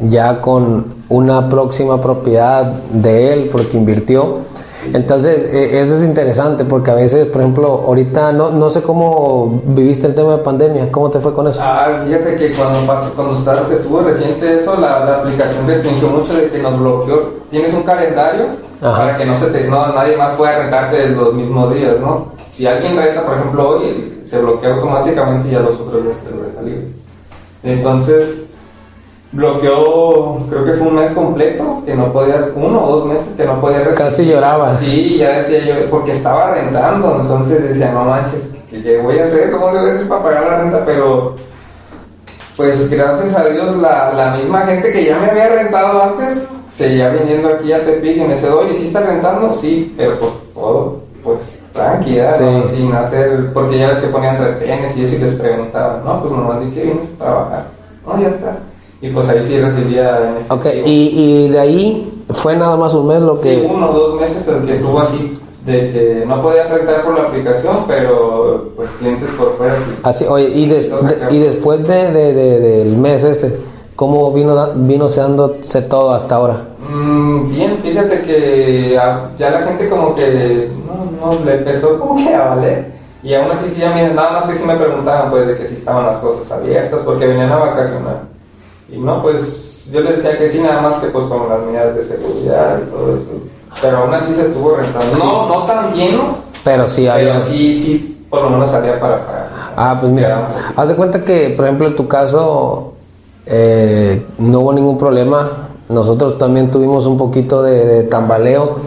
ya 0.09 0.41
con 0.41 0.85
una 1.09 1.49
próxima 1.49 2.01
propiedad 2.01 2.63
de 2.63 3.33
él, 3.33 3.49
porque 3.51 3.77
invirtió. 3.77 4.39
Entonces, 4.93 5.45
eh, 5.53 5.79
eso 5.81 5.95
es 5.95 6.03
interesante, 6.03 6.65
porque 6.65 6.91
a 6.91 6.95
veces, 6.95 7.27
por 7.27 7.41
ejemplo, 7.41 7.83
ahorita 7.87 8.31
no, 8.31 8.49
no 8.51 8.69
sé 8.69 8.81
cómo 8.81 9.61
viviste 9.65 10.07
el 10.07 10.15
tema 10.15 10.31
de 10.37 10.37
pandemia, 10.39 10.91
¿cómo 10.91 11.09
te 11.09 11.19
fue 11.19 11.33
con 11.33 11.47
eso? 11.47 11.59
Ah, 11.63 12.01
fíjate 12.05 12.35
que 12.35 12.51
cuando 12.53 12.79
pasó, 12.87 13.13
cuando 13.15 13.37
estaba- 13.37 13.67
que 13.67 13.75
estuvo 13.75 14.01
reciente 14.01 14.61
eso, 14.61 14.75
la, 14.79 15.05
la 15.05 15.15
aplicación 15.17 15.67
restringió 15.67 16.07
mucho 16.09 16.33
de 16.33 16.49
que 16.49 16.57
nos 16.59 16.79
bloqueó. 16.79 17.33
Tienes 17.51 17.73
un 17.73 17.83
calendario 17.83 18.45
Ajá. 18.81 18.97
para 18.97 19.17
que 19.17 19.25
no 19.25 19.37
se 19.37 19.47
te, 19.47 19.67
no, 19.67 19.93
nadie 19.93 20.17
más 20.17 20.33
pueda 20.35 20.59
rentarte 20.59 21.09
los 21.09 21.33
mismos 21.33 21.73
días, 21.73 21.99
¿no? 21.99 22.27
Si 22.51 22.65
alguien 22.65 22.95
resta, 22.97 23.23
por 23.25 23.37
ejemplo, 23.37 23.69
hoy, 23.69 24.21
se 24.25 24.39
bloquea 24.39 24.73
automáticamente 24.75 25.47
y 25.49 25.51
ya 25.51 25.59
los 25.59 25.79
otros 25.79 26.03
días 26.03 26.17
te 26.17 26.35
lo 26.35 26.43
deja 26.43 26.61
libres. 26.61 26.89
Entonces, 27.63 28.43
bloqueó, 29.31 30.37
creo 30.49 30.65
que 30.65 30.73
fue 30.73 30.87
un 30.87 30.95
mes 30.95 31.11
completo, 31.11 31.83
que 31.85 31.95
no 31.95 32.11
podía, 32.11 32.49
uno 32.55 32.83
o 32.83 32.95
dos 32.97 33.05
meses 33.05 33.35
que 33.37 33.45
no 33.45 33.61
podía 33.61 33.79
rentar. 33.79 34.07
Casi 34.07 34.25
lloraba. 34.25 34.75
Sí, 34.75 35.17
ya 35.17 35.39
decía 35.41 35.65
yo, 35.65 35.73
es 35.75 35.87
porque 35.87 36.11
estaba 36.13 36.53
rentando, 36.53 37.19
entonces 37.21 37.69
decía, 37.69 37.91
no 37.91 38.05
manches, 38.05 38.41
¿qué, 38.69 38.81
qué 38.81 38.97
voy 39.01 39.19
a 39.19 39.25
hacer? 39.25 39.51
¿Cómo 39.51 39.71
le 39.71 39.79
voy 39.81 39.89
a 39.89 39.93
hacer 39.93 40.07
para 40.07 40.23
pagar 40.23 40.43
la 40.45 40.57
renta? 40.63 40.83
Pero, 40.85 41.35
pues 42.57 42.89
gracias 42.89 43.35
a 43.35 43.45
Dios, 43.49 43.77
la, 43.77 44.13
la 44.13 44.35
misma 44.35 44.61
gente 44.61 44.91
que 44.91 45.05
ya 45.05 45.19
me 45.19 45.29
había 45.29 45.47
rentado 45.49 46.01
antes, 46.01 46.47
seguía 46.69 47.09
viniendo 47.09 47.49
aquí 47.49 47.71
a 47.71 47.85
Tepic 47.85 48.17
y 48.17 48.21
me 48.21 48.35
decía, 48.35 48.53
oye, 48.53 48.75
¿sí 48.75 48.87
estás 48.87 49.05
rentando? 49.05 49.55
Sí, 49.61 49.93
pero 49.97 50.19
pues 50.19 50.33
todo, 50.53 51.01
pues 51.23 51.63
tranquila, 51.71 52.33
Sí. 52.33 52.43
¿no? 52.43 52.67
sin 52.67 52.93
hacer, 52.93 53.53
porque 53.53 53.77
ya 53.77 53.89
ves 53.89 53.99
que 53.99 54.07
ponían 54.07 54.39
retenes 54.39 54.97
y 54.97 55.05
eso 55.05 55.15
y 55.15 55.19
les 55.19 55.35
preguntaban, 55.35 56.03
no, 56.03 56.21
pues 56.21 56.33
nomás 56.33 56.59
di 56.61 56.71
que 56.71 56.81
vienes 56.83 57.09
a 57.19 57.23
trabajar, 57.23 57.65
no, 58.05 58.21
ya 58.21 58.27
está. 58.29 58.57
Y 59.01 59.09
pues 59.11 59.29
ahí 59.29 59.43
sí 59.45 59.59
recibía 59.61 60.35
Ok, 60.49 60.65
y, 60.85 60.89
y 61.45 61.49
de 61.49 61.59
ahí 61.59 62.23
fue 62.31 62.57
nada 62.57 62.75
más 62.75 62.93
un 62.93 63.07
mes 63.07 63.21
lo 63.21 63.37
Sí, 63.37 63.43
que... 63.43 63.67
uno 63.73 63.91
o 63.91 63.93
dos 63.93 64.21
meses 64.21 64.45
el 64.47 64.65
que 64.65 64.73
estuvo 64.73 64.99
así, 64.99 65.33
de 65.65 65.91
que 65.91 66.23
no 66.27 66.41
podía 66.41 66.67
rentar 66.67 67.05
por 67.05 67.17
la 67.17 67.25
aplicación, 67.27 67.77
pero 67.87 68.71
pues 68.75 68.89
clientes 68.99 69.29
por 69.37 69.55
fuera 69.57 69.75
sí. 69.77 69.99
Así, 70.03 70.25
oye, 70.25 70.49
y, 70.49 70.67
de- 70.67 70.91
y 71.31 71.39
después 71.39 71.87
de, 71.87 72.11
de- 72.11 72.33
de- 72.33 72.59
del 72.59 72.97
mes 72.97 73.23
ese, 73.23 73.57
¿cómo 73.95 74.33
vino, 74.33 74.71
vino 74.75 75.07
dándose 75.07 75.81
todo 75.83 76.11
hasta 76.11 76.35
ahora? 76.35 76.65
Mm, 76.89 77.49
bien, 77.51 77.77
fíjate 77.81 78.21
que 78.23 78.97
a- 79.01 79.29
ya 79.37 79.49
la 79.51 79.61
gente 79.61 79.87
como 79.89 80.13
que 80.13 80.69
no, 81.21 81.31
no, 81.31 81.45
le 81.45 81.53
empezó 81.55 81.97
como 81.99 82.17
que 82.17 82.33
a 82.35 82.49
valer. 82.49 82.99
Y 83.23 83.33
aún 83.33 83.51
así 83.51 83.69
sí, 83.73 83.83
a 83.83 83.91
mí, 83.91 84.01
nada 84.13 84.31
más 84.41 84.45
que 84.45 84.57
sí 84.57 84.65
me 84.65 84.75
preguntaban 84.75 85.29
pues 85.31 85.45
de 85.47 85.57
que 85.57 85.67
si 85.67 85.75
estaban 85.75 86.05
las 86.05 86.17
cosas 86.17 86.49
abiertas, 86.51 86.99
porque 87.05 87.27
venían 87.27 87.51
a 87.51 87.57
vacacionar. 87.57 88.38
Y 88.91 88.97
no, 88.99 89.21
pues 89.21 89.89
yo 89.91 90.01
les 90.01 90.17
decía 90.17 90.37
que 90.37 90.49
sí, 90.49 90.59
nada 90.59 90.81
más 90.81 90.95
que 90.95 91.07
pues 91.07 91.25
con 91.25 91.47
las 91.49 91.61
medidas 91.61 91.95
de 91.95 92.03
seguridad 92.03 92.79
y 92.81 92.85
todo 92.89 93.15
eso. 93.15 93.31
Pero 93.81 93.97
aún 93.97 94.13
así 94.13 94.33
se 94.33 94.47
estuvo 94.47 94.75
rentando. 94.75 95.15
No, 95.23 95.47
no 95.47 95.65
tan 95.65 95.93
lleno, 95.93 96.37
Pero 96.63 96.87
sí 96.87 97.07
había... 97.07 97.33
pero 97.33 97.45
sí, 97.45 97.75
sí, 97.75 98.25
por 98.29 98.43
lo 98.43 98.49
menos 98.51 98.71
salía 98.71 98.99
para 98.99 99.25
pagar. 99.25 99.49
Ah, 99.75 99.97
pues 99.99 100.11
mira, 100.11 100.49
haz 100.75 100.89
de 100.89 100.95
cuenta 100.95 101.23
que, 101.23 101.53
por 101.55 101.65
ejemplo, 101.65 101.87
en 101.87 101.95
tu 101.95 102.07
caso 102.07 102.93
eh, 103.45 104.25
no 104.39 104.59
hubo 104.61 104.73
ningún 104.73 104.97
problema. 104.97 105.67
Nosotros 105.87 106.37
también 106.37 106.69
tuvimos 106.69 107.05
un 107.05 107.17
poquito 107.17 107.63
de, 107.63 107.85
de 107.85 108.03
tambaleo. 108.03 108.77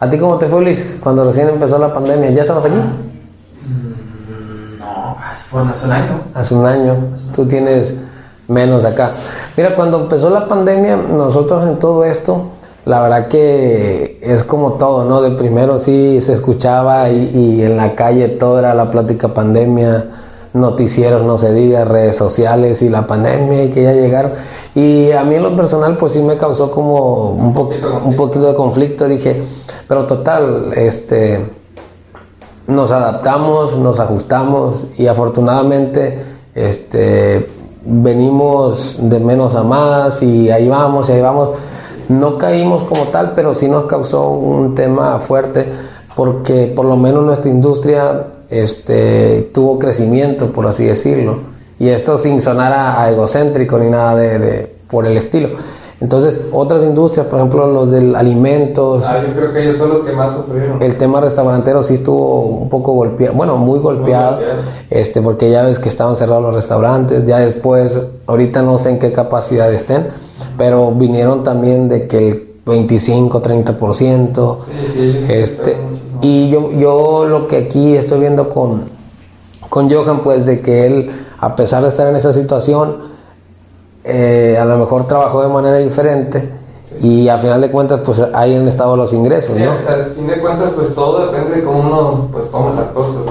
¿A 0.00 0.10
ti 0.10 0.18
cómo 0.18 0.36
te 0.36 0.46
fue, 0.46 0.62
Luis, 0.62 0.78
cuando 1.00 1.24
recién 1.24 1.48
empezó 1.48 1.78
la 1.78 1.94
pandemia? 1.94 2.30
¿Ya 2.30 2.42
estabas 2.42 2.64
aquí? 2.66 2.74
Mm, 2.74 4.78
No, 4.78 5.16
fue 5.50 5.62
hace 5.62 5.86
un 5.86 5.92
año. 5.92 6.20
Hace 6.34 6.54
un 6.54 6.66
año. 6.66 6.96
Tú 7.34 7.46
tienes 7.46 7.98
menos 8.48 8.84
acá. 8.84 9.12
Mira, 9.56 9.74
cuando 9.74 10.00
empezó 10.00 10.30
la 10.30 10.46
pandemia, 10.48 10.96
nosotros 10.96 11.66
en 11.68 11.78
todo 11.78 12.04
esto, 12.04 12.48
la 12.84 13.00
verdad 13.02 13.28
que 13.28 14.18
es 14.22 14.42
como 14.44 14.74
todo, 14.74 15.04
¿no? 15.04 15.22
De 15.22 15.30
primero 15.30 15.78
sí 15.78 16.20
se 16.20 16.34
escuchaba 16.34 17.08
y, 17.10 17.30
y 17.34 17.62
en 17.62 17.76
la 17.76 17.94
calle 17.94 18.28
todo 18.28 18.58
era 18.58 18.74
la 18.74 18.90
plática 18.90 19.28
pandemia, 19.28 20.04
noticieros, 20.52 21.22
no 21.24 21.36
se 21.38 21.52
diga, 21.54 21.84
redes 21.84 22.16
sociales 22.16 22.82
y 22.82 22.88
la 22.90 23.06
pandemia 23.06 23.64
y 23.64 23.70
que 23.70 23.82
ya 23.82 23.92
llegaron. 23.92 24.32
Y 24.74 25.12
a 25.12 25.22
mí 25.24 25.36
en 25.36 25.42
lo 25.44 25.56
personal 25.56 25.96
pues 25.96 26.12
sí 26.12 26.20
me 26.22 26.36
causó 26.36 26.70
como 26.70 27.30
un, 27.30 27.54
po- 27.54 27.70
un 28.04 28.16
poquito 28.16 28.46
de 28.46 28.54
conflicto, 28.54 29.08
dije, 29.08 29.42
pero 29.88 30.04
total, 30.04 30.72
este 30.76 31.40
nos 32.66 32.92
adaptamos, 32.92 33.76
nos 33.78 34.00
ajustamos 34.00 34.84
y 34.96 35.06
afortunadamente 35.06 36.22
este, 36.54 37.48
venimos 37.84 38.96
de 38.98 39.20
menos 39.20 39.54
a 39.54 39.62
más 39.62 40.22
y 40.22 40.50
ahí 40.50 40.68
vamos 40.68 41.08
y 41.08 41.12
ahí 41.12 41.20
vamos. 41.20 41.50
No 42.08 42.36
caímos 42.36 42.82
como 42.84 43.04
tal, 43.04 43.32
pero 43.34 43.54
sí 43.54 43.68
nos 43.68 43.86
causó 43.86 44.30
un 44.30 44.74
tema 44.74 45.18
fuerte 45.20 45.66
porque 46.14 46.72
por 46.74 46.84
lo 46.84 46.96
menos 46.96 47.24
nuestra 47.24 47.50
industria 47.50 48.26
este, 48.50 49.50
tuvo 49.52 49.78
crecimiento, 49.78 50.52
por 50.52 50.66
así 50.66 50.84
decirlo. 50.84 51.54
Y 51.78 51.88
esto 51.88 52.18
sin 52.18 52.40
sonar 52.40 52.72
a, 52.72 53.10
egocéntrico 53.10 53.78
ni 53.78 53.90
nada 53.90 54.16
de, 54.16 54.76
por 54.88 55.06
el 55.06 55.16
estilo. 55.16 55.50
Entonces, 56.04 56.38
otras 56.52 56.84
industrias, 56.84 57.26
por 57.28 57.38
ejemplo, 57.38 57.66
los 57.66 57.90
del 57.90 58.14
alimentos. 58.14 59.02
Ah, 59.06 59.22
yo 59.26 59.32
creo 59.32 59.54
que 59.54 59.62
ellos 59.62 59.78
son 59.78 59.88
los 59.88 60.04
que 60.04 60.12
más 60.12 60.34
sufrieron. 60.34 60.82
El 60.82 60.98
tema 60.98 61.18
restaurantero 61.18 61.82
sí 61.82 61.94
estuvo 61.94 62.42
un 62.42 62.68
poco 62.68 62.92
golpeado, 62.92 63.34
bueno, 63.34 63.56
muy 63.56 63.78
golpeado, 63.78 64.38
este, 64.90 65.22
porque 65.22 65.50
ya 65.50 65.62
ves 65.62 65.78
que 65.78 65.88
estaban 65.88 66.14
cerrados 66.14 66.42
los 66.42 66.54
restaurantes, 66.54 67.24
ya 67.24 67.38
después, 67.38 67.98
ahorita 68.26 68.60
no 68.60 68.76
sé 68.76 68.90
en 68.90 68.98
qué 68.98 69.12
capacidad 69.12 69.72
estén, 69.72 70.08
pero 70.58 70.92
vinieron 70.92 71.42
también 71.42 71.88
de 71.88 72.06
que 72.06 72.28
el 72.28 72.48
25, 72.66 73.40
30%. 73.40 74.58
Sí, 74.58 74.72
sí, 74.92 75.26
este, 75.30 75.78
y 76.20 76.50
yo, 76.50 76.70
yo 76.72 77.24
lo 77.24 77.46
que 77.46 77.56
aquí 77.56 77.96
estoy 77.96 78.20
viendo 78.20 78.50
con, 78.50 78.90
con 79.70 79.90
Johan, 79.90 80.20
pues 80.22 80.44
de 80.44 80.60
que 80.60 80.86
él, 80.86 81.10
a 81.40 81.56
pesar 81.56 81.82
de 81.82 81.88
estar 81.88 82.06
en 82.06 82.16
esa 82.16 82.34
situación, 82.34 83.13
eh, 84.04 84.58
a 84.60 84.64
lo 84.66 84.76
mejor 84.78 85.06
trabajó 85.06 85.42
de 85.42 85.48
manera 85.48 85.78
diferente 85.78 86.46
y 87.00 87.28
a 87.28 87.38
final 87.38 87.60
de 87.60 87.70
cuentas 87.70 88.00
pues 88.04 88.20
ahí 88.34 88.54
han 88.54 88.68
estado 88.68 88.96
los 88.96 89.12
ingresos, 89.12 89.56
¿no? 89.56 89.70
A 89.72 90.04
fin 90.14 90.26
de 90.26 90.38
cuentas 90.38 90.72
pues 90.76 90.94
todo 90.94 91.26
depende 91.26 91.56
de 91.56 91.64
cómo 91.64 91.80
uno 91.80 92.28
pues 92.30 92.50
toma 92.50 92.74
las 92.74 92.90
cosas, 92.92 93.22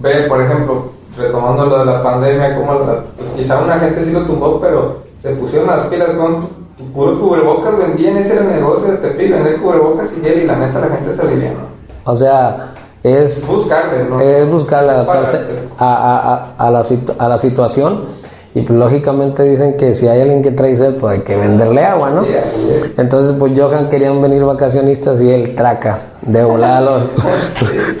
Ve, 0.00 0.26
por 0.28 0.40
ejemplo, 0.40 0.84
retomando 1.16 1.66
lo 1.66 1.80
de 1.80 1.84
la 1.84 2.02
pandemia, 2.02 2.54
como 2.54 2.78
pues 3.16 3.30
quizá 3.36 3.58
una 3.58 3.80
gente 3.80 4.04
sí 4.04 4.12
lo 4.12 4.20
tumbó, 4.20 4.60
pero 4.60 4.98
se 5.20 5.30
pusieron 5.30 5.66
las 5.66 5.86
pilas 5.86 6.10
con 6.10 6.46
puros 6.94 7.18
cubrebocas, 7.18 7.76
vendían, 7.76 8.16
ese 8.18 8.34
era 8.34 8.42
el 8.42 8.52
negocio 8.52 8.92
de 8.92 8.98
Tepi, 8.98 9.28
vender 9.28 9.56
cubrebocas 9.56 10.08
y 10.16 10.20
gel 10.20 10.42
y 10.42 10.46
la 10.46 10.56
neta 10.56 10.78
la 10.78 10.88
gente 10.96 11.16
se 11.16 11.22
alivianó. 11.22 11.58
O 12.04 12.14
sea, 12.14 12.74
es 13.02 13.48
buscarle, 13.48 14.04
¿no? 14.04 14.20
Es 14.20 14.48
buscarle 14.48 14.92
adaptarse 14.92 15.40
a, 15.78 16.52
a, 16.56 16.66
a, 16.66 16.70
la, 16.70 16.84
a 17.18 17.28
la 17.28 17.38
situación 17.38 18.04
y 18.54 18.62
pues 18.62 18.78
lógicamente 18.78 19.42
dicen 19.42 19.76
que 19.76 19.94
si 19.94 20.08
hay 20.08 20.22
alguien 20.22 20.42
que 20.42 20.50
trae 20.50 20.74
sed, 20.74 20.94
pues 20.94 21.18
hay 21.18 21.24
que 21.24 21.36
venderle 21.36 21.84
agua, 21.84 22.10
¿no? 22.10 22.24
Entonces, 22.96 23.36
pues 23.38 23.52
Johan 23.58 23.90
querían 23.90 24.22
venir 24.22 24.42
vacacionistas 24.42 25.20
y 25.20 25.30
él 25.30 25.54
traca, 25.54 25.98
de 26.22 26.42
volada 26.42 26.80
lo, 26.80 26.98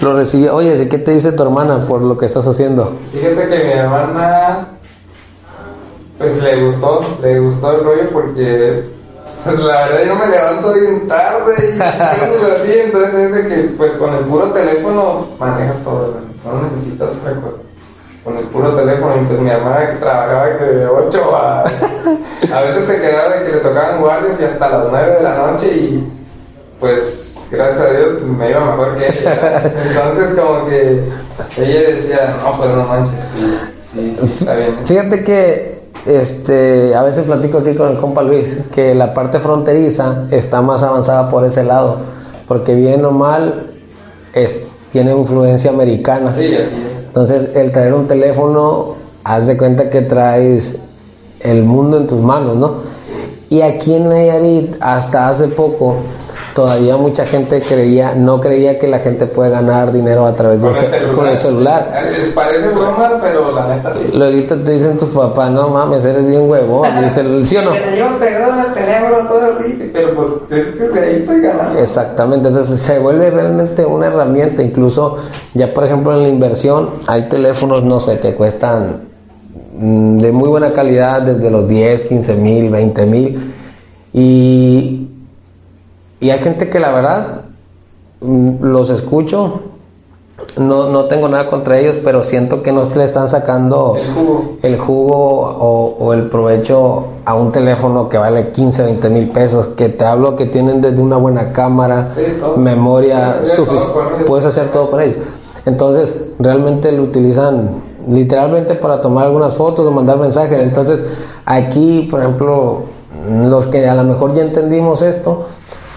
lo 0.00 0.16
recibió. 0.16 0.56
Oye, 0.56 0.88
¿qué 0.88 0.98
te 0.98 1.12
dice 1.12 1.32
tu 1.32 1.42
hermana 1.42 1.80
por 1.80 2.00
lo 2.00 2.16
que 2.16 2.26
estás 2.26 2.46
haciendo? 2.48 2.96
Fíjate 3.12 3.48
que 3.48 3.64
mi 3.64 3.72
hermana, 3.72 4.68
pues 6.16 6.42
le 6.42 6.64
gustó, 6.64 7.00
le 7.22 7.40
gustó 7.40 7.72
el 7.72 7.84
rollo 7.84 8.10
porque, 8.10 8.84
pues 9.44 9.60
la 9.60 9.86
verdad 9.86 10.00
yo 10.06 10.14
me 10.16 10.26
levanto 10.28 10.72
bien 10.72 11.08
tarde 11.08 11.54
y 11.58 11.78
cosas 11.78 12.60
así, 12.62 12.72
entonces 12.86 13.14
es 13.14 13.34
de 13.34 13.48
que, 13.48 13.56
pues 13.76 13.92
con 13.92 14.14
el 14.14 14.24
puro 14.24 14.50
teléfono 14.50 15.26
manejas 15.38 15.84
todo, 15.84 16.14
no 16.44 16.62
necesitas 16.62 17.10
otra 17.20 17.34
cosa 17.34 17.67
con 18.28 18.36
el 18.36 18.44
puro 18.44 18.74
teléfono 18.74 19.16
y 19.16 19.24
pues 19.24 19.40
mi 19.40 19.48
hermana 19.48 19.90
que 19.90 19.96
trabajaba 19.96 20.46
de 20.46 20.86
8 20.86 21.36
a... 21.36 21.64
a 22.52 22.60
veces 22.60 22.84
se 22.84 23.00
quedaba 23.00 23.36
de 23.36 23.46
que 23.46 23.52
le 23.52 23.58
tocaban 23.58 24.00
guardias 24.00 24.38
y 24.38 24.44
hasta 24.44 24.68
las 24.68 24.84
9 24.90 25.14
de 25.14 25.22
la 25.22 25.34
noche 25.38 25.66
y 25.68 26.08
pues 26.78 27.36
gracias 27.50 27.80
a 27.80 27.90
Dios 27.90 28.22
me 28.22 28.50
iba 28.50 28.60
mejor 28.60 28.96
que 28.96 29.06
ella. 29.06 29.72
Entonces 29.86 30.38
como 30.38 30.66
que 30.66 31.04
ella 31.56 31.80
decía, 31.88 32.36
no, 32.38 32.52
pues 32.58 32.70
no 32.70 32.82
manches, 32.84 33.24
sí, 33.80 34.16
sí, 34.20 34.26
está 34.40 34.54
bien. 34.54 34.76
Fíjate 34.84 35.24
que 35.24 35.78
este, 36.04 36.94
a 36.94 37.02
veces 37.02 37.24
platico 37.24 37.58
aquí 37.58 37.74
con 37.74 37.90
el 37.90 37.98
compa 37.98 38.22
Luis 38.22 38.60
que 38.74 38.94
la 38.94 39.14
parte 39.14 39.40
fronteriza 39.40 40.26
está 40.30 40.60
más 40.60 40.82
avanzada 40.82 41.30
por 41.30 41.46
ese 41.46 41.64
lado, 41.64 41.96
porque 42.46 42.74
bien 42.74 43.02
o 43.06 43.10
mal 43.10 43.72
es, 44.34 44.64
tiene 44.92 45.12
influencia 45.12 45.70
americana. 45.70 46.34
Sí, 46.34 46.54
así 46.54 46.74
es. 46.74 46.97
Entonces, 47.08 47.50
el 47.56 47.72
traer 47.72 47.94
un 47.94 48.06
teléfono, 48.06 48.94
haz 49.24 49.46
de 49.48 49.56
cuenta 49.56 49.90
que 49.90 50.02
traes 50.02 50.78
el 51.40 51.64
mundo 51.64 51.96
en 51.96 52.06
tus 52.06 52.20
manos, 52.20 52.56
¿no? 52.56 52.74
Y 53.50 53.62
aquí 53.62 53.94
en 53.94 54.08
Nayarit, 54.08 54.76
hasta 54.80 55.28
hace 55.28 55.48
poco, 55.48 55.96
todavía 56.54 56.96
mucha 56.96 57.26
gente 57.26 57.60
creía, 57.60 58.14
no 58.14 58.40
creía 58.40 58.78
que 58.78 58.88
la 58.88 58.98
gente 58.98 59.26
puede 59.26 59.50
ganar 59.50 59.92
dinero 59.92 60.26
a 60.26 60.32
través 60.32 60.62
de 60.62 60.70
con 61.14 61.26
el 61.26 61.36
celular. 61.36 62.02
Les 62.10 62.28
parece 62.28 62.68
broma, 62.68 63.18
pero 63.22 63.52
la 63.52 63.68
neta 63.68 63.92
sí. 63.94 64.10
Luego 64.12 64.56
te 64.56 64.72
dicen 64.72 64.98
tus 64.98 65.10
papás, 65.10 65.50
no 65.50 65.68
mames, 65.68 66.04
eres 66.04 66.26
bien 66.26 66.48
huevón. 66.48 66.88
Dicen, 67.04 67.46
¿sí 67.46 67.56
o 67.56 67.62
no? 67.62 67.72
Que 67.72 67.80
te 67.80 67.96
llevas 67.96 68.14
pegado 68.14 68.66
el 68.66 68.74
teléfono 68.74 69.28
todo 69.28 69.58
el 69.58 69.78
día, 69.78 69.90
pero 69.92 70.14
pues 70.14 70.60
es 70.60 70.74
que 70.74 71.00
ahí 71.00 71.14
estoy 71.16 71.40
ganando. 71.40 71.78
Exactamente, 71.78 72.48
entonces 72.48 72.80
se 72.80 72.98
vuelve 72.98 73.30
realmente 73.30 73.84
una 73.84 74.06
herramienta. 74.06 74.62
Incluso, 74.62 75.18
ya 75.54 75.72
por 75.72 75.84
ejemplo 75.84 76.12
en 76.14 76.22
la 76.22 76.28
inversión, 76.28 76.90
hay 77.06 77.28
teléfonos, 77.28 77.84
no 77.84 78.00
sé, 78.00 78.18
que 78.18 78.34
cuestan 78.34 79.02
mm, 79.76 80.18
de 80.18 80.32
muy 80.32 80.48
buena 80.48 80.72
calidad, 80.72 81.22
desde 81.22 81.50
los 81.50 81.68
10, 81.68 82.02
15 82.02 82.34
mil, 82.36 82.70
20 82.70 83.06
mil. 83.06 83.54
Y 84.12 85.07
y 86.20 86.30
hay 86.30 86.38
gente 86.40 86.68
que 86.68 86.80
la 86.80 86.90
verdad 86.90 87.42
mm, 88.20 88.64
los 88.64 88.90
escucho, 88.90 89.62
no, 90.56 90.88
no 90.88 91.06
tengo 91.06 91.28
nada 91.28 91.48
contra 91.48 91.78
ellos, 91.78 91.96
pero 92.04 92.22
siento 92.22 92.62
que 92.62 92.70
no 92.72 92.82
le 92.82 93.04
están 93.04 93.26
sacando 93.26 93.96
el 94.62 94.78
jugo, 94.78 95.16
o, 95.98 96.14
el 96.14 96.28
provecho 96.28 97.06
a 97.24 97.34
un 97.34 97.50
teléfono 97.50 98.08
que 98.08 98.18
vale 98.18 98.50
15, 98.50 98.84
20 98.84 99.10
mil 99.10 99.28
pesos, 99.30 99.68
que 99.68 99.88
te 99.88 100.04
hablo 100.04 100.36
que 100.36 100.46
tienen 100.46 100.80
desde 100.80 101.02
una 101.02 101.16
buena 101.16 101.52
cámara, 101.52 102.12
memoria 102.56 103.44
suficiente, 103.44 104.24
puedes 104.26 104.46
hacer 104.46 104.68
todo 104.68 104.90
con 104.90 105.00
ellos. 105.00 105.16
Entonces, 105.66 106.24
realmente 106.38 106.92
lo 106.92 107.02
utilizan 107.02 107.82
literalmente 108.08 108.74
para 108.74 109.00
tomar 109.00 109.26
algunas 109.26 109.54
fotos 109.54 109.86
o 109.86 109.90
mandar 109.90 110.18
mensajes. 110.18 110.60
Entonces, 110.60 111.00
aquí, 111.44 112.08
por 112.10 112.20
ejemplo, 112.20 112.82
los 113.44 113.66
que 113.66 113.86
a 113.88 113.94
lo 113.94 114.04
mejor 114.04 114.34
ya 114.34 114.42
entendimos 114.42 115.02
esto, 115.02 115.46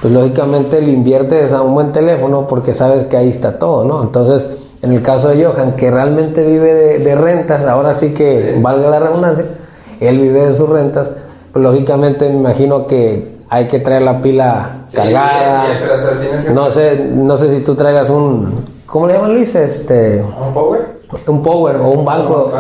pues 0.02 0.14
lógicamente 0.14 0.82
le 0.82 0.92
inviertes 0.92 1.54
a 1.54 1.62
un 1.62 1.76
buen 1.76 1.92
teléfono 1.92 2.48
porque 2.48 2.74
sabes 2.74 3.06
que 3.06 3.18
ahí 3.18 3.30
está 3.30 3.60
todo, 3.60 3.86
¿no? 3.86 4.02
Entonces, 4.02 4.50
en 4.82 4.94
el 4.94 5.04
caso 5.04 5.30
de 5.30 5.46
Johan, 5.46 5.76
que 5.76 5.92
realmente 5.92 6.44
vive 6.44 7.00
de, 7.00 7.16
rentas, 7.16 7.64
ahora 7.66 7.94
sí 7.94 8.14
que 8.14 8.58
valga 8.60 8.90
la 8.90 9.00
redundancia, 9.00 9.46
él 10.00 10.18
vive 10.20 10.48
de 10.48 10.54
sus 10.54 10.68
rentas, 10.68 11.12
pues 11.54 11.64
lógicamente 11.64 12.28
me 12.30 12.36
imagino 12.36 12.88
que 12.88 13.36
hay 13.48 13.68
que 13.68 13.80
traer 13.80 14.02
la 14.02 14.22
pila 14.22 14.86
cargada. 14.92 15.66
no 16.52 16.72
sé, 16.72 17.12
no 17.14 17.38
sé 17.38 17.56
si 17.56 17.64
tú 17.64 17.76
traigas 17.76 18.10
un, 18.10 18.56
¿cómo 18.88 19.06
le 19.06 19.14
llaman 19.14 19.36
Luis? 19.36 19.54
Este, 19.54 20.24
un 20.24 20.54
power. 20.54 20.82
Un 21.28 21.44
power 21.44 21.76
o 21.76 21.90
un 21.90 22.06
banco. 22.06 22.52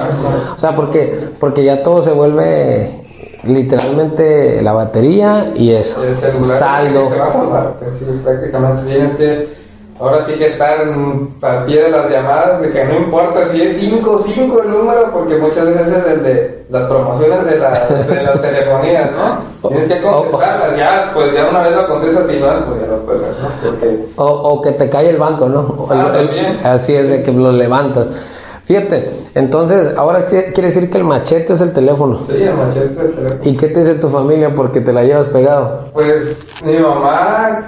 O 0.55 0.59
sea, 0.59 0.75
porque, 0.75 1.17
porque 1.39 1.63
ya 1.63 1.81
todo 1.81 2.03
se 2.03 2.11
vuelve 2.11 3.00
literalmente 3.43 4.61
la 4.61 4.73
batería 4.73 5.51
y 5.55 5.71
eso. 5.71 6.03
El 6.03 6.17
celular 6.19 6.59
saldo. 6.59 7.07
Te 7.07 7.17
va 7.17 7.25
a 7.25 7.73
sí, 7.97 8.21
prácticamente 8.23 8.83
tienes 8.85 9.15
que 9.15 9.61
ahora 10.01 10.25
sí 10.25 10.33
que 10.33 10.47
estar 10.47 10.79
al 11.41 11.65
pie 11.65 11.83
de 11.83 11.91
las 11.91 12.09
llamadas, 12.09 12.61
de 12.61 12.71
que 12.71 12.85
no 12.85 12.97
importa 12.97 13.47
si 13.49 13.61
es 13.61 13.77
5 13.77 14.23
5 14.25 14.63
el 14.63 14.71
número, 14.71 15.11
porque 15.13 15.37
muchas 15.37 15.65
veces 15.67 15.87
es 15.89 16.07
el 16.07 16.23
de 16.23 16.65
las 16.69 16.85
promociones 16.85 17.45
de, 17.45 17.59
la, 17.59 17.69
de 17.87 18.23
las 18.23 18.41
telefonías, 18.41 19.11
¿no? 19.11 19.69
Tienes 19.69 19.87
que 19.87 20.01
contestarlas, 20.01 20.75
ya, 20.75 21.11
pues 21.13 21.33
ya 21.33 21.49
una 21.49 21.61
vez 21.61 21.75
lo 21.75 21.87
contestas 21.87 22.33
y 22.33 22.39
no, 22.39 22.47
pues 22.65 22.81
ya 22.81 22.87
lo 22.87 23.05
puedes, 23.05 23.21
¿no? 23.21 23.49
Porque... 23.63 24.05
O, 24.15 24.25
o, 24.25 24.61
que 24.61 24.71
te 24.71 24.89
cae 24.89 25.09
el 25.09 25.17
banco, 25.17 25.47
¿no? 25.47 25.87
Ah, 25.91 26.73
así 26.73 26.95
es, 26.95 27.07
de 27.07 27.23
que 27.23 27.31
lo 27.31 27.51
levantas. 27.51 28.07
Fíjate, 28.65 29.11
entonces 29.35 29.97
ahora 29.97 30.25
quiere 30.25 30.61
decir 30.61 30.89
que 30.89 30.97
el 30.97 31.03
machete 31.03 31.53
es 31.53 31.61
el 31.61 31.73
teléfono. 31.73 32.21
Sí, 32.27 32.41
el 32.41 32.53
machete 32.53 32.85
es 32.85 32.97
el 32.97 33.11
teléfono. 33.11 33.41
¿Y 33.43 33.57
qué 33.57 33.67
te 33.67 33.79
dice 33.79 33.95
tu 33.95 34.09
familia 34.09 34.53
porque 34.55 34.81
te 34.81 34.93
la 34.93 35.03
llevas 35.03 35.27
pegado? 35.27 35.89
Pues 35.93 36.47
mi 36.63 36.77
mamá 36.77 37.65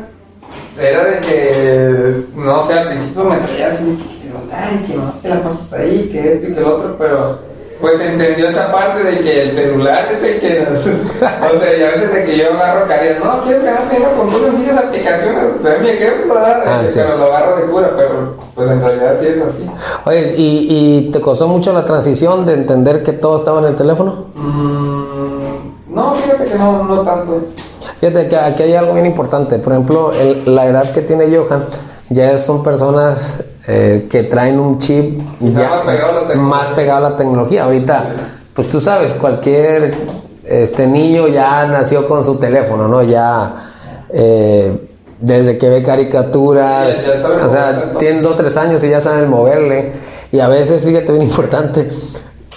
era 0.79 1.03
de 1.05 1.19
que, 1.19 2.23
no 2.35 2.65
sé, 2.65 2.73
al 2.73 2.87
principio 2.89 3.23
me 3.25 3.37
traía 3.37 3.71
así, 3.71 3.99
que, 4.21 4.87
que 4.87 4.97
no 4.97 5.11
te 5.21 5.29
la 5.29 5.43
pasas 5.43 5.73
ahí, 5.73 6.09
que 6.11 6.33
esto 6.33 6.47
y 6.47 6.53
que 6.53 6.61
lo 6.61 6.77
otro, 6.77 6.95
pero 6.97 7.52
pues 7.83 7.99
entendió 7.99 8.47
esa 8.47 8.71
parte 8.71 9.03
de 9.03 9.19
que 9.19 9.41
el 9.41 9.57
celular 9.57 10.07
es 10.09 10.23
el 10.23 10.39
que 10.39 10.65
nos, 10.71 10.85
o 11.53 11.59
sea, 11.59 11.77
y 11.77 11.83
a 11.83 11.87
veces 11.87 12.13
de 12.13 12.23
que 12.23 12.37
yo 12.37 12.53
agarro 12.53 12.87
caries, 12.87 13.19
no, 13.19 13.43
quieres 13.43 13.61
ganar 13.61 13.89
dinero 13.89 14.11
con 14.17 14.31
dos 14.31 14.41
sencillas 14.41 14.77
aplicaciones, 14.77 15.61
ve 15.61 15.79
mi 15.81 15.89
ejemplo, 15.89 16.33
¿verdad? 16.33 16.63
Ah, 16.65 16.81
pero 16.95 17.17
lo 17.17 17.25
agarro 17.25 17.57
de 17.57 17.63
cura, 17.63 17.91
pero 17.97 18.37
pues 18.55 18.71
en 18.71 18.79
realidad 18.79 19.17
sí 19.19 19.27
es 19.27 19.41
así. 19.43 19.69
Oye, 20.05 20.35
¿y, 20.37 20.67
¿y 20.69 21.11
te 21.11 21.19
costó 21.19 21.49
mucho 21.49 21.73
la 21.73 21.83
transición 21.83 22.45
de 22.45 22.53
entender 22.53 23.03
que 23.03 23.11
todo 23.11 23.35
estaba 23.35 23.59
en 23.59 23.65
el 23.65 23.75
teléfono? 23.75 24.27
Mm, 24.33 25.93
no, 25.93 26.15
fíjate 26.15 26.45
que 26.45 26.57
no, 26.57 26.85
no 26.85 27.01
tanto. 27.01 27.41
Fíjate 27.99 28.29
que 28.29 28.37
aquí 28.37 28.63
hay 28.63 28.75
algo 28.75 28.93
bien 28.93 29.07
importante, 29.07 29.59
por 29.59 29.73
ejemplo, 29.73 30.13
la 30.45 30.67
edad 30.67 30.89
que 30.93 31.01
tiene 31.01 31.25
Johan, 31.35 31.65
ya 32.07 32.37
son 32.37 32.63
personas 32.63 33.43
eh, 33.67 34.07
que 34.09 34.23
traen 34.23 34.59
un 34.59 34.77
chip 34.77 35.21
ya 35.39 35.69
más 35.69 35.85
pegado 35.85 36.09
a 36.09 36.21
la 36.21 36.27
tecnología. 36.27 36.41
más 36.41 36.67
pegado 36.69 37.05
a 37.05 37.09
la 37.09 37.17
tecnología. 37.17 37.63
Ahorita, 37.63 38.05
pues 38.53 38.69
tú 38.69 38.81
sabes, 38.81 39.13
cualquier 39.13 39.95
este 40.45 40.85
niño 40.85 41.27
ya 41.29 41.65
nació 41.67 42.07
con 42.07 42.23
su 42.23 42.37
teléfono, 42.37 42.87
¿no? 42.87 43.03
Ya 43.03 43.71
eh, 44.09 44.89
desde 45.19 45.57
que 45.57 45.69
ve 45.69 45.81
caricaturas, 45.81 46.93
Sí, 46.93 47.01
o 47.43 47.49
sea, 47.49 47.93
tienen 47.97 48.21
dos 48.21 48.35
tres 48.35 48.57
años 48.57 48.83
y 48.83 48.89
ya 48.89 48.99
saben 48.99 49.29
moverle. 49.29 49.93
Y 50.31 50.39
a 50.39 50.47
veces, 50.47 50.83
fíjate, 50.83 51.13
bien 51.13 51.23
importante, 51.29 51.89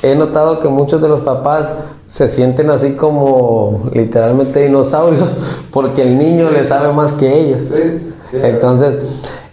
he 0.03 0.15
notado 0.17 0.59
que 0.61 0.69
muchos 0.69 1.01
de 1.01 1.09
los 1.09 1.21
papás 1.21 1.69
se 2.09 2.29
sienten 2.29 2.71
así 2.71 2.95
como 2.95 3.91
literalmente 3.93 4.65
dinosaurios 4.65 5.29
porque 5.73 6.03
el 6.03 6.19
niño 6.19 6.51
le 6.51 6.65
sabe 6.65 6.93
más 6.93 7.13
que 7.13 7.41
ellos. 7.41 7.61
Sí. 7.73 8.39
Entonces, 8.43 8.97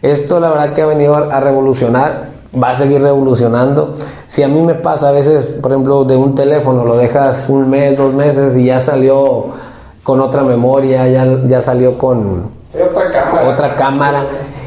esto 0.04 0.40
la 0.40 0.50
verdad 0.50 0.74
que 0.74 0.82
ha 0.84 0.86
venido 0.86 1.16
a 1.16 1.40
revolucionar, 1.40 2.30
va 2.62 2.70
a 2.72 2.76
seguir 2.76 3.02
revolucionando. 3.02 3.96
Si 4.28 4.44
a 4.44 4.48
mí 4.48 4.62
me 4.62 4.76
pasa 4.76 5.10
a 5.10 5.12
veces, 5.12 5.46
por 5.62 5.72
ejemplo, 5.72 6.04
de 6.04 6.16
un 6.16 6.36
teléfono, 6.36 6.86
lo 6.86 6.98
dejas 6.98 7.50
un 7.50 7.70
mes, 7.70 7.98
dos 7.98 8.14
meses 8.14 8.56
y 8.56 8.66
ya 8.66 8.80
salió 8.80 9.46
con 10.04 10.20
otra 10.20 10.44
memoria, 10.44 11.08
ya, 11.08 11.26
ya 11.48 11.62
salió 11.62 11.98
con 11.98 12.52
otra 12.74 13.10
cámara. 13.12 13.50
otra 13.50 13.76
cámara 13.76 14.24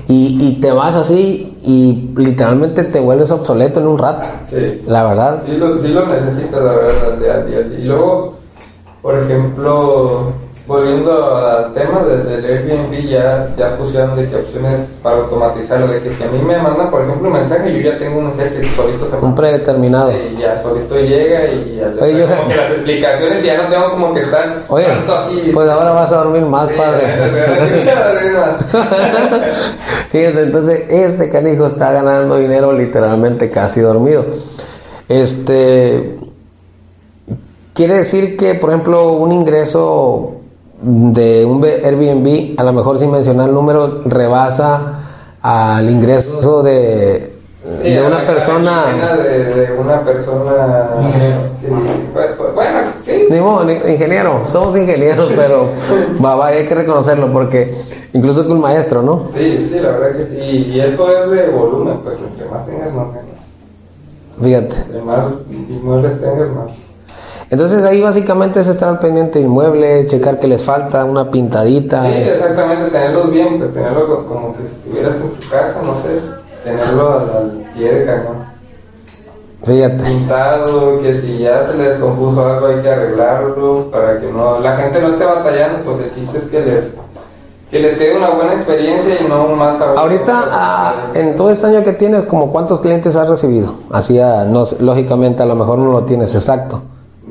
y, 0.08 0.38
y 0.48 0.60
te 0.60 0.70
vas 0.72 0.94
así 0.94 1.58
y 1.62 2.12
literalmente 2.16 2.84
te 2.84 3.00
vuelves 3.00 3.30
obsoleto 3.30 3.80
en 3.80 3.88
un 3.88 3.98
rato, 3.98 4.28
Sí. 4.46 4.82
la 4.86 5.04
verdad. 5.04 5.42
Sí 5.44 5.56
lo, 5.56 5.78
sí 5.78 5.88
lo 5.88 6.06
necesitas, 6.06 6.62
la 6.62 6.72
verdad. 6.72 7.44
Y 7.78 7.82
luego, 7.84 8.34
por 9.02 9.18
ejemplo, 9.18 10.32
volviendo 10.66 11.36
al 11.36 11.72
tema 11.74 12.02
desde 12.02 12.38
el 12.38 12.44
Airbnb, 12.44 13.08
ya, 13.08 13.54
ya 13.56 13.76
pusieron 13.76 14.16
de 14.16 14.28
que 14.28 14.34
opciones 14.36 14.98
para 15.02 15.18
automatizarlo, 15.18 15.86
de 15.86 16.00
que 16.00 16.12
si 16.12 16.24
a 16.24 16.26
mí 16.26 16.40
me 16.42 16.58
mandan, 16.58 16.90
por 16.90 17.02
ejemplo, 17.02 17.28
un 17.28 17.34
mensaje, 17.34 17.72
yo 17.72 17.90
ya 17.92 17.98
tengo 17.98 18.18
un 18.18 18.26
mensaje 18.28 18.50
que 18.60 18.64
solito 18.74 19.08
se 19.08 19.14
Un 19.16 19.22
manda. 19.22 19.36
predeterminado. 19.36 20.10
Sí, 20.10 20.36
ya 20.40 20.60
solito 20.60 20.96
llega 20.98 21.46
y 21.52 21.76
ya 21.76 21.94
Oye, 22.04 22.18
yo- 22.18 22.26
como 22.26 22.48
que 22.48 22.56
las 22.56 22.70
explicaciones 22.72 23.44
y 23.44 23.46
ya 23.46 23.56
no 23.62 23.68
tengo 23.68 23.90
como 23.92 24.12
que 24.14 24.20
estar 24.22 24.64
Oye, 24.68 24.86
tanto 24.86 25.16
así. 25.16 25.50
pues 25.54 25.68
ahora 25.68 25.92
vas 25.92 26.12
a 26.12 26.16
dormir 26.16 26.42
más, 26.42 26.68
Sí, 26.68 26.74
padre. 26.76 27.06
Fíjate, 30.10 30.42
entonces 30.42 30.84
este 30.88 31.28
canijo 31.30 31.66
está 31.66 31.92
ganando 31.92 32.36
dinero 32.38 32.72
literalmente 32.72 33.50
casi 33.50 33.80
dormido. 33.80 34.24
Este 35.08 36.18
quiere 37.74 37.94
decir 37.94 38.36
que, 38.36 38.54
por 38.54 38.70
ejemplo, 38.70 39.12
un 39.12 39.32
ingreso 39.32 40.35
de 40.82 41.44
un 41.44 41.64
Airbnb, 41.64 42.58
a 42.60 42.64
lo 42.64 42.72
mejor 42.72 42.98
sin 42.98 43.10
mencionar 43.10 43.48
el 43.48 43.54
número, 43.54 44.02
rebasa 44.04 45.00
al 45.42 45.88
ingreso 45.88 46.62
de, 46.62 47.34
Sí, 47.82 47.90
de 47.90 48.00
una 48.02 48.24
persona. 48.24 48.84
De, 49.16 49.44
de 49.54 49.72
una 49.72 50.02
persona. 50.04 50.88
Ingeniero. 51.02 51.40
Sí, 51.60 51.66
pues, 52.12 52.26
pues, 52.38 52.54
bueno, 52.54 52.78
sí. 53.02 53.24
Ni 53.28 53.40
modo, 53.40 53.64
ni- 53.64 53.72
ingeniero, 53.92 54.42
somos 54.44 54.76
ingenieros, 54.76 55.32
pero 55.34 55.70
va, 56.24 56.36
va, 56.36 56.46
hay 56.48 56.64
que 56.64 56.74
reconocerlo 56.76 57.30
porque 57.32 57.74
incluso 58.12 58.46
que 58.46 58.52
un 58.52 58.60
maestro, 58.60 59.02
¿no? 59.02 59.24
Sí, 59.34 59.66
sí, 59.68 59.80
la 59.80 59.90
verdad 59.90 60.12
que 60.16 60.26
sí. 60.26 60.72
Y 60.74 60.80
esto 60.80 61.08
es 61.10 61.30
de 61.30 61.48
volumen, 61.48 61.98
pues 62.04 62.16
entre 62.20 62.48
más 62.48 62.64
tengas, 62.66 62.92
más 62.92 63.06
ganas. 63.08 63.36
Fíjate. 64.40 64.76
Entre 64.76 65.02
más 65.02 65.18
inmuebles 65.68 66.20
tengas, 66.20 66.48
más. 66.50 66.70
Entonces 67.48 67.84
ahí 67.84 68.00
básicamente 68.02 68.60
es 68.60 68.66
estar 68.68 68.98
pendiente 68.98 69.38
de 69.38 69.44
inmuebles, 69.44 70.06
checar 70.06 70.40
que 70.40 70.48
les 70.48 70.64
falta 70.64 71.04
una 71.04 71.30
pintadita. 71.30 72.02
Sí, 72.02 72.12
este, 72.12 72.34
exactamente, 72.34 72.90
tenerlos 72.90 73.30
bien, 73.30 73.58
pues 73.58 73.72
tenerlo 73.72 74.06
co- 74.08 74.26
como 74.26 74.52
que 74.52 74.62
si 74.64 74.68
estuvieras 74.74 75.16
en 75.16 75.30
tu 75.30 75.48
casa, 75.48 75.74
no 75.84 75.94
sé. 76.02 76.20
Tenerlo 76.64 77.10
al, 77.12 77.64
pie 77.76 77.92
de 77.94 78.04
cañón. 78.06 78.46
Fíjate. 79.62 80.02
Pintado, 80.04 81.00
que 81.00 81.20
si 81.20 81.38
ya 81.38 81.62
se 81.64 81.76
le 81.76 81.88
descompuso 81.90 82.44
algo 82.44 82.66
hay 82.66 82.82
que 82.82 82.90
arreglarlo 82.90 83.90
para 83.90 84.20
que 84.20 84.30
no 84.30 84.58
la 84.60 84.76
gente 84.76 85.00
no 85.00 85.08
esté 85.08 85.24
batallando, 85.24 85.84
pues 85.84 85.98
el 85.98 86.10
chiste 86.14 86.38
es 86.38 86.44
que 86.44 86.60
les 86.60 86.94
que 87.70 87.80
les 87.80 87.96
quede 87.98 88.16
una 88.16 88.30
buena 88.30 88.54
experiencia 88.54 89.14
y 89.20 89.28
no 89.28 89.46
un 89.46 89.58
mal 89.58 89.76
sabor. 89.76 89.98
Ahorita, 89.98 90.44
ah, 90.52 90.94
en 91.14 91.34
todo 91.34 91.50
este 91.50 91.66
año 91.66 91.82
que 91.82 91.92
tienes, 91.94 92.22
como 92.24 92.52
cuántos 92.52 92.80
clientes 92.80 93.16
has 93.16 93.28
recibido? 93.28 93.74
Así, 93.90 94.20
ah, 94.20 94.44
no, 94.48 94.64
lógicamente, 94.80 95.42
a 95.42 95.46
lo 95.46 95.56
mejor 95.56 95.78
no 95.78 95.90
lo 95.90 96.04
tienes 96.04 96.32
exacto, 96.34 96.82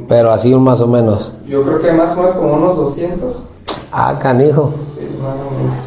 pero 0.08 0.32
así 0.32 0.54
un 0.54 0.64
más 0.64 0.82
o 0.82 0.88
menos. 0.88 1.34
Yo 1.48 1.64
creo 1.64 1.80
que 1.80 1.92
más 1.92 2.12
o 2.16 2.22
menos 2.22 2.36
como 2.36 2.54
unos 2.54 2.78
200. 2.78 3.44
Ah, 3.92 4.18
canijo. 4.20 4.74
Sí, 4.98 5.08
más 5.22 5.34
o 5.34 5.60
menos. 5.60 5.78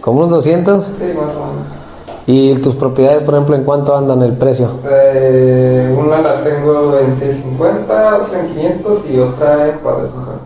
¿Como 0.00 0.18
unos 0.20 0.30
200? 0.30 0.84
Sí, 0.84 0.92
más 1.14 1.34
o 1.34 1.46
menos. 1.46 1.80
¿Y 2.26 2.54
tus 2.56 2.76
propiedades, 2.76 3.22
por 3.22 3.34
ejemplo, 3.34 3.56
en 3.56 3.64
cuánto 3.64 3.96
andan 3.96 4.22
el 4.22 4.34
precio? 4.34 4.68
Eh, 4.88 5.94
una 5.98 6.20
la 6.20 6.34
tengo 6.44 6.98
en 6.98 7.16
650, 7.16 8.16
otra 8.18 8.40
en 8.40 8.46
500 8.46 8.98
y 9.10 9.18
otra 9.18 9.68
en 9.68 9.78
450. 9.78 10.40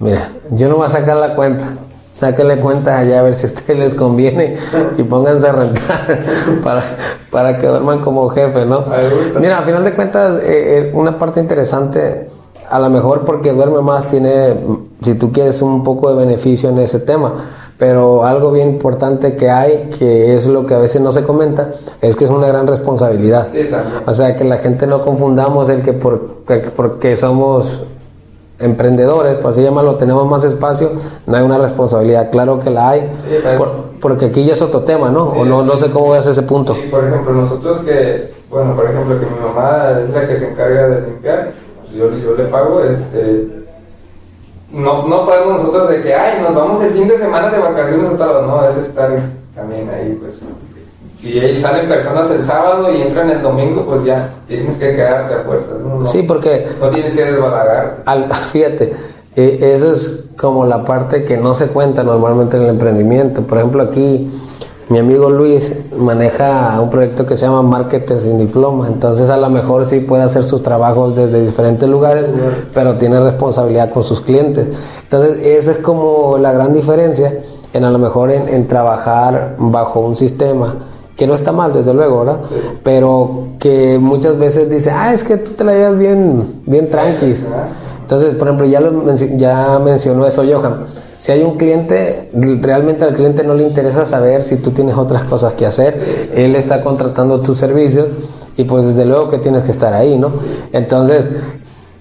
Mira, 0.00 0.32
yo 0.50 0.68
no 0.68 0.76
voy 0.76 0.86
a 0.86 0.88
sacar 0.88 1.16
la 1.16 1.34
cuenta. 1.34 1.76
Sáquenle 2.12 2.58
cuenta 2.58 2.98
allá 2.98 3.20
a 3.20 3.22
ver 3.22 3.34
si 3.34 3.46
a 3.46 3.50
ustedes 3.50 3.78
les 3.78 3.94
conviene 3.94 4.56
y 4.96 5.02
pónganse 5.04 5.48
a 5.48 5.52
rentar 5.52 6.18
para, 6.64 6.82
para 7.30 7.58
que 7.58 7.68
duerman 7.68 8.00
como 8.00 8.28
jefe, 8.28 8.64
¿no? 8.64 8.84
Mira, 9.38 9.58
a 9.58 9.62
final 9.62 9.84
de 9.84 9.94
cuentas, 9.94 10.40
eh, 10.42 10.88
eh, 10.88 10.90
una 10.92 11.16
parte 11.16 11.38
interesante, 11.38 12.28
a 12.70 12.78
lo 12.78 12.90
mejor 12.90 13.24
porque 13.24 13.52
duerme 13.52 13.80
más, 13.82 14.06
tiene, 14.08 14.54
si 15.02 15.14
tú 15.14 15.32
quieres, 15.32 15.60
un 15.62 15.82
poco 15.84 16.10
de 16.10 16.16
beneficio 16.16 16.68
en 16.70 16.78
ese 16.78 17.00
tema. 17.00 17.34
Pero 17.78 18.24
algo 18.24 18.50
bien 18.50 18.70
importante 18.70 19.36
que 19.36 19.48
hay, 19.50 19.88
que 19.98 20.34
es 20.34 20.46
lo 20.48 20.66
que 20.66 20.74
a 20.74 20.78
veces 20.78 21.00
no 21.00 21.12
se 21.12 21.22
comenta, 21.22 21.74
es 22.00 22.16
que 22.16 22.24
es 22.24 22.30
una 22.30 22.48
gran 22.48 22.66
responsabilidad. 22.66 23.46
Sí. 23.52 23.68
O 24.04 24.12
sea, 24.12 24.36
que 24.36 24.42
la 24.44 24.56
gente 24.58 24.86
no 24.88 25.00
confundamos 25.02 25.68
el 25.68 25.82
que 25.82 25.92
por, 25.92 26.38
que 26.46 26.56
porque 26.74 27.14
somos 27.14 27.82
emprendedores, 28.58 29.36
por 29.36 29.52
así 29.52 29.62
llamarlo, 29.62 29.94
tenemos 29.94 30.26
más 30.26 30.42
espacio, 30.42 30.90
no 31.26 31.36
hay 31.36 31.44
una 31.44 31.58
responsabilidad. 31.58 32.30
Claro 32.32 32.58
que 32.58 32.70
la 32.70 32.90
hay, 32.90 33.00
Sí, 33.02 33.36
pero- 33.44 33.56
por- 33.58 33.70
porque 34.00 34.26
aquí 34.26 34.44
ya 34.44 34.54
es 34.54 34.62
otro 34.62 34.80
tema, 34.80 35.10
¿no? 35.10 35.32
Sí, 35.32 35.38
o 35.40 35.44
no, 35.44 35.60
sí. 35.62 35.66
no 35.68 35.76
sé 35.76 35.90
cómo 35.90 36.10
veas 36.10 36.26
ese 36.26 36.42
punto. 36.42 36.74
Sí, 36.74 36.82
por 36.90 37.04
ejemplo, 37.04 37.32
nosotros 37.32 37.78
que, 37.84 38.32
bueno, 38.50 38.74
por 38.74 38.86
ejemplo, 38.86 39.18
que 39.20 39.26
mi 39.26 39.40
mamá 39.40 39.90
es 40.04 40.10
la 40.12 40.26
que 40.26 40.36
se 40.36 40.50
encarga 40.50 40.88
de 40.88 41.00
limpiar, 41.06 41.52
yo, 41.94 42.10
yo 42.18 42.34
le 42.36 42.44
pago, 42.44 42.80
este, 42.82 43.48
no, 44.72 45.06
no 45.08 45.24
podemos 45.24 45.62
nosotros 45.62 45.88
de 45.90 46.02
que, 46.02 46.14
ay, 46.14 46.42
nos 46.42 46.54
vamos 46.54 46.82
el 46.82 46.92
fin 46.92 47.08
de 47.08 47.16
semana 47.18 47.50
de 47.50 47.58
vacaciones 47.58 48.06
a 48.12 48.16
tal 48.18 48.28
lado", 48.28 48.46
no, 48.46 48.68
es 48.68 48.76
estar 48.76 49.10
también 49.54 49.88
ahí, 49.90 50.16
pues, 50.20 50.42
si 51.16 51.38
ahí 51.40 51.56
salen 51.60 51.88
personas 51.88 52.30
el 52.30 52.44
sábado 52.44 52.92
y 52.94 53.02
entran 53.02 53.28
el 53.30 53.42
domingo, 53.42 53.84
pues 53.86 54.04
ya 54.04 54.34
tienes 54.46 54.76
que 54.76 54.94
quedarte 54.94 55.34
a 55.34 55.38
fuerzas, 55.40 55.80
¿no? 55.80 56.00
No- 56.00 56.06
Sí, 56.06 56.22
porque 56.22 56.68
no 56.80 56.88
tienes 56.90 57.12
que 57.12 57.24
desbalagarte. 57.24 58.02
al, 58.04 58.32
fíjate, 58.52 58.92
eh, 59.34 59.72
eso 59.74 59.92
es 59.92 60.26
como 60.38 60.64
la 60.64 60.84
parte 60.84 61.24
que 61.24 61.36
no 61.36 61.54
se 61.54 61.68
cuenta 61.68 62.04
normalmente 62.04 62.56
en 62.56 62.64
el 62.64 62.68
emprendimiento. 62.70 63.42
Por 63.42 63.58
ejemplo, 63.58 63.82
aquí 63.82 64.30
mi 64.88 64.98
amigo 64.98 65.28
Luis 65.28 65.74
maneja 65.96 66.80
un 66.80 66.88
proyecto 66.88 67.26
que 67.26 67.36
se 67.36 67.46
llama 67.46 67.62
Marketing 67.62 68.16
sin 68.16 68.38
Diploma. 68.38 68.88
Entonces, 68.88 69.28
a 69.28 69.36
lo 69.36 69.50
mejor 69.50 69.84
sí 69.84 70.00
puede 70.00 70.22
hacer 70.22 70.44
sus 70.44 70.62
trabajos 70.62 71.14
desde 71.14 71.44
diferentes 71.44 71.88
lugares, 71.88 72.26
pero 72.72 72.96
tiene 72.96 73.20
responsabilidad 73.20 73.90
con 73.90 74.02
sus 74.02 74.20
clientes. 74.20 74.66
Entonces, 75.02 75.38
esa 75.44 75.72
es 75.72 75.78
como 75.78 76.38
la 76.38 76.52
gran 76.52 76.72
diferencia 76.72 77.38
en 77.72 77.84
a 77.84 77.90
lo 77.90 77.98
mejor 77.98 78.30
en, 78.30 78.48
en 78.48 78.66
trabajar 78.66 79.56
bajo 79.58 80.00
un 80.00 80.16
sistema 80.16 80.74
que 81.18 81.26
no 81.26 81.34
está 81.34 81.50
mal, 81.50 81.72
desde 81.72 81.92
luego, 81.92 82.20
¿verdad? 82.20 82.40
Sí. 82.48 82.54
Pero 82.84 83.48
que 83.58 83.98
muchas 84.00 84.38
veces 84.38 84.70
dice, 84.70 84.92
ah, 84.92 85.12
es 85.12 85.24
que 85.24 85.36
tú 85.36 85.50
te 85.50 85.64
la 85.64 85.72
llevas 85.72 85.98
bien, 85.98 86.62
bien 86.64 86.88
tranquis. 86.90 87.46
Entonces, 88.02 88.36
por 88.36 88.46
ejemplo, 88.46 88.66
ya, 88.66 88.80
lo 88.80 89.14
ya 89.36 89.78
mencionó 89.84 90.26
eso 90.26 90.44
Johan. 90.50 90.86
Si 91.18 91.32
hay 91.32 91.42
un 91.42 91.56
cliente, 91.56 92.30
realmente 92.60 93.04
al 93.04 93.14
cliente 93.14 93.42
no 93.42 93.54
le 93.54 93.64
interesa 93.64 94.04
saber 94.04 94.42
si 94.42 94.56
tú 94.56 94.70
tienes 94.70 94.96
otras 94.96 95.24
cosas 95.24 95.54
que 95.54 95.66
hacer. 95.66 96.30
Él 96.34 96.54
está 96.54 96.80
contratando 96.80 97.40
tus 97.40 97.58
servicios 97.58 98.08
y 98.56 98.64
pues 98.64 98.84
desde 98.84 99.04
luego 99.04 99.28
que 99.28 99.38
tienes 99.38 99.64
que 99.64 99.72
estar 99.72 99.92
ahí, 99.94 100.16
¿no? 100.16 100.30
Entonces, 100.72 101.24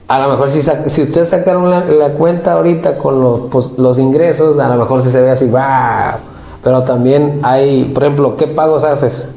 a 0.08 0.19
lo 0.19 0.30
mejor 0.30 0.49
si, 0.49 0.62
si 0.62 1.01
ustedes 1.01 1.30
sacaron 1.30 1.69
la, 1.69 2.10
cuenta 2.13 2.53
ahorita 2.53 2.97
con 2.97 3.21
los, 3.21 3.41
pues, 3.51 3.71
los 3.77 3.97
ingresos, 3.97 4.60
a 4.60 4.69
lo 4.69 4.75
mejor 4.75 5.01
si 5.01 5.10
se 5.10 5.19
ve 5.19 5.32
así, 5.32 5.45
wow. 5.47 6.19
Pero 6.63 6.84
también 6.84 7.39
hay, 7.43 7.86
por 7.86 8.03
ejemplo, 8.03 8.38
¿qué 8.38 8.47
pagos 8.47 8.84
haces? 8.84 9.30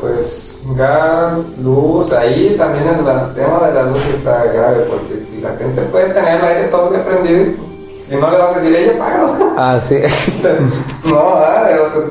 Pues 0.00 0.62
gas, 0.76 1.38
luz, 1.62 2.10
ahí 2.12 2.54
también 2.58 2.88
el, 2.88 3.34
tema 3.34 3.66
de 3.66 3.74
la 3.74 3.82
luz 3.84 4.00
está 4.14 4.44
grave, 4.44 4.86
porque 4.88 5.24
si 5.30 5.40
la 5.40 5.50
gente 5.56 5.82
puede 5.82 6.10
tener 6.10 6.36
el 6.36 6.44
aire 6.44 6.68
todo 6.68 6.90
prendido, 6.90 7.69
si 8.10 8.16
no 8.16 8.28
le 8.28 8.38
vas 8.38 8.56
a 8.56 8.60
decir, 8.60 8.76
ella 8.76 8.98
págalo. 8.98 9.34
Así. 9.56 9.94
no, 11.04 11.16
ah, 11.16 11.68
o 11.84 11.88
sea, 11.88 12.10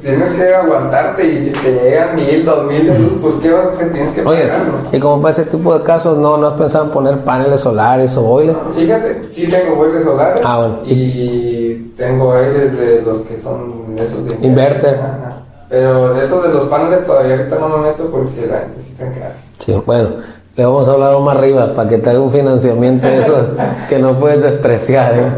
tienes 0.00 0.32
que 0.34 0.54
aguantarte 0.54 1.26
y 1.26 1.44
si 1.46 1.50
te 1.50 1.72
llegan 1.72 2.14
mil, 2.14 2.44
dos 2.44 2.64
mil 2.70 2.86
de 2.86 2.98
luz, 2.98 3.12
pues 3.20 3.34
qué 3.42 3.50
vas 3.50 3.64
a 3.64 3.68
hacer, 3.70 3.92
tienes 3.92 4.12
que 4.12 4.22
Oye, 4.24 4.42
pagarlo. 4.46 4.74
y 4.92 5.00
como 5.00 5.20
para 5.22 5.32
ese 5.32 5.44
tipo 5.46 5.76
de 5.76 5.84
casos, 5.84 6.18
¿no, 6.18 6.36
no 6.36 6.46
has 6.46 6.54
pensado 6.54 6.84
en 6.84 6.90
poner 6.92 7.18
paneles 7.24 7.60
solares 7.60 8.16
o 8.16 8.22
boilers? 8.22 8.58
Fíjate, 8.76 9.22
sí 9.32 9.48
tengo 9.48 9.74
boilers 9.74 10.04
solares 10.04 10.40
Ah, 10.44 10.58
bueno. 10.58 10.78
y 10.86 11.74
tengo 11.96 12.32
aires 12.32 12.76
de 12.78 13.02
los 13.02 13.18
que 13.22 13.40
son 13.40 13.96
esos 13.98 14.24
de 14.26 14.46
Inverter. 14.46 14.94
Ajá. 15.00 15.30
Pero 15.68 16.16
eso 16.20 16.40
de 16.42 16.50
los 16.50 16.68
paneles 16.68 17.04
todavía 17.04 17.34
ahorita 17.36 17.58
no 17.58 17.68
me 17.70 17.88
meto 17.88 18.08
porque 18.08 18.46
la 18.46 18.58
gente 18.60 18.80
sí 18.84 18.92
está 18.92 19.04
en. 19.06 19.14
Sí, 19.58 19.82
bueno, 19.84 20.10
le 20.56 20.64
vamos 20.64 20.88
a 20.88 20.92
hablar 20.92 21.18
más 21.20 21.36
arriba 21.36 21.72
para 21.74 21.88
que 21.88 21.98
te 21.98 22.10
haga 22.10 22.20
un 22.20 22.30
financiamiento 22.30 23.06
de 23.06 23.18
eso 23.18 23.34
que 23.88 23.98
no 23.98 24.14
puedes 24.14 24.40
despreciar. 24.42 25.12
¿eh? 25.14 25.32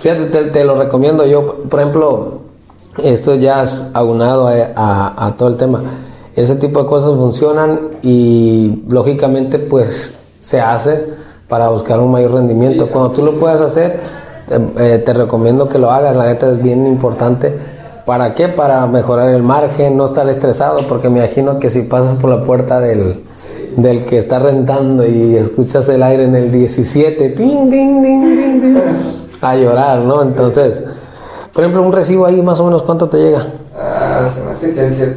Fíjate, 0.00 0.26
te, 0.26 0.44
te 0.46 0.64
lo 0.64 0.76
recomiendo 0.76 1.26
yo. 1.26 1.62
Por 1.68 1.80
ejemplo, 1.80 2.38
esto 3.02 3.34
ya 3.34 3.62
es 3.62 3.90
aunado 3.94 4.48
a, 4.48 4.54
a- 4.74 5.26
a 5.26 5.36
todo 5.36 5.48
el 5.50 5.56
tema. 5.56 5.82
Ese 6.34 6.56
tipo 6.56 6.80
de 6.82 6.86
cosas 6.86 7.10
funcionan 7.16 7.80
y 8.02 8.82
lógicamente 8.88 9.58
pues 9.58 10.14
se 10.40 10.60
hace 10.60 11.04
para 11.48 11.68
buscar 11.70 11.98
un 12.00 12.10
mayor 12.12 12.32
rendimiento. 12.34 12.88
Cuando 12.88 13.10
tú 13.10 13.22
lo 13.24 13.38
puedas 13.38 13.60
hacer, 13.60 14.00
te, 14.48 14.94
eh, 14.94 14.98
te 14.98 15.12
recomiendo 15.12 15.68
que 15.68 15.78
lo 15.78 15.90
hagas. 15.90 16.14
La 16.16 16.26
neta 16.26 16.50
es 16.50 16.62
bien 16.62 16.86
importante. 16.86 17.58
¿Para 18.04 18.34
qué? 18.34 18.48
Para 18.48 18.86
mejorar 18.86 19.30
el 19.30 19.42
margen, 19.42 19.96
no 19.96 20.04
estar 20.04 20.28
estresado, 20.28 20.78
porque 20.88 21.08
me 21.10 21.18
imagino 21.18 21.58
que 21.58 21.70
si 21.70 21.82
pasas 21.82 22.14
por 22.20 22.30
la 22.30 22.42
puerta 22.44 22.78
del, 22.80 23.24
del 23.76 24.04
que 24.06 24.18
está 24.18 24.38
rentando 24.38 25.06
y 25.06 25.36
escuchas 25.36 25.88
el 25.88 26.02
aire 26.02 26.24
en 26.24 26.34
el 26.34 26.50
17, 26.50 27.30
ting, 27.30 27.70
ding, 27.70 28.02
ding, 28.02 28.20
ding, 28.22 28.60
ding, 28.60 28.78
a 29.40 29.54
llorar, 29.56 29.98
¿no? 30.00 30.22
Entonces, 30.22 30.82
por 31.52 31.62
ejemplo, 31.62 31.82
un 31.82 31.92
recibo 31.92 32.26
ahí 32.26 32.40
más 32.42 32.58
o 32.60 32.64
menos, 32.64 32.82
¿cuánto 32.82 33.08
te 33.08 33.18
llega? 33.18 33.46
Ah, 33.78 34.28
se 34.32 34.42
me 34.42 34.50
hace 34.50 34.72
que 34.74 34.86
el 34.86 34.96
que 34.96 35.16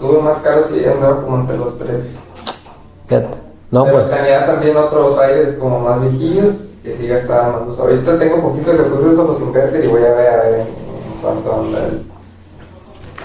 tuve 0.00 0.20
más 0.20 0.38
caro 0.38 0.62
sí 0.68 0.84
andaba 0.84 1.22
como 1.22 1.38
entre 1.38 1.56
los 1.56 1.78
tres. 1.78 2.16
Fíjate. 3.06 3.38
No, 3.70 3.84
Pero 3.84 3.98
pues, 4.00 4.10
tenía 4.10 4.44
también 4.44 4.76
otros 4.76 5.18
aires 5.18 5.54
como 5.58 5.80
más 5.80 6.00
viejillos 6.02 6.50
que 6.82 6.94
sí 6.96 7.06
gastaban 7.06 7.52
más 7.52 7.66
luz. 7.68 7.78
Ahorita 7.78 8.18
tengo 8.18 8.40
poquitos 8.42 8.76
recursos 8.76 9.14
los 9.14 9.40
inverter 9.40 9.84
y 9.84 9.88
voy 9.88 10.02
a 10.02 10.12
ver 10.12 10.28
a 10.28 10.36
ver 10.42 10.54
en, 10.54 10.60
en 10.60 10.66
cuánto 11.22 11.54
anda 11.54 11.78
el. 11.86 12.02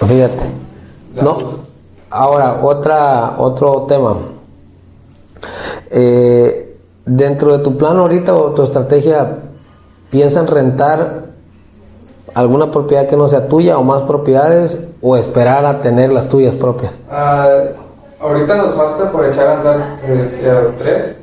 fíjate. 0.07 0.45
la 1.15 1.23
No, 1.23 1.39
luz. 1.39 1.51
ahora, 2.11 2.59
otra, 2.63 3.33
otro 3.39 3.81
tema. 3.87 4.17
Eh, 5.89 6.77
dentro 7.05 7.57
de 7.57 7.63
tu 7.63 7.77
plan 7.77 7.97
ahorita 7.97 8.35
o 8.35 8.51
tu 8.51 8.63
estrategia, 8.63 9.39
¿piensan 10.09 10.47
rentar 10.47 11.25
alguna 12.33 12.69
propiedad 12.71 13.07
que 13.07 13.15
no 13.15 13.27
sea 13.27 13.47
tuya 13.47 13.77
o 13.77 13.83
más 13.83 14.03
propiedades 14.03 14.77
o 15.01 15.17
esperar 15.17 15.65
a 15.65 15.81
tener 15.81 16.11
las 16.11 16.29
tuyas 16.29 16.55
propias? 16.55 16.93
Ah, 17.09 17.49
ahorita 18.19 18.55
nos 18.55 18.73
falta 18.75 19.11
por 19.11 19.25
echar 19.25 19.47
a 19.47 19.57
andar, 19.57 19.99
que 20.05 20.11
decía, 20.11 20.75
tres. 20.77 21.15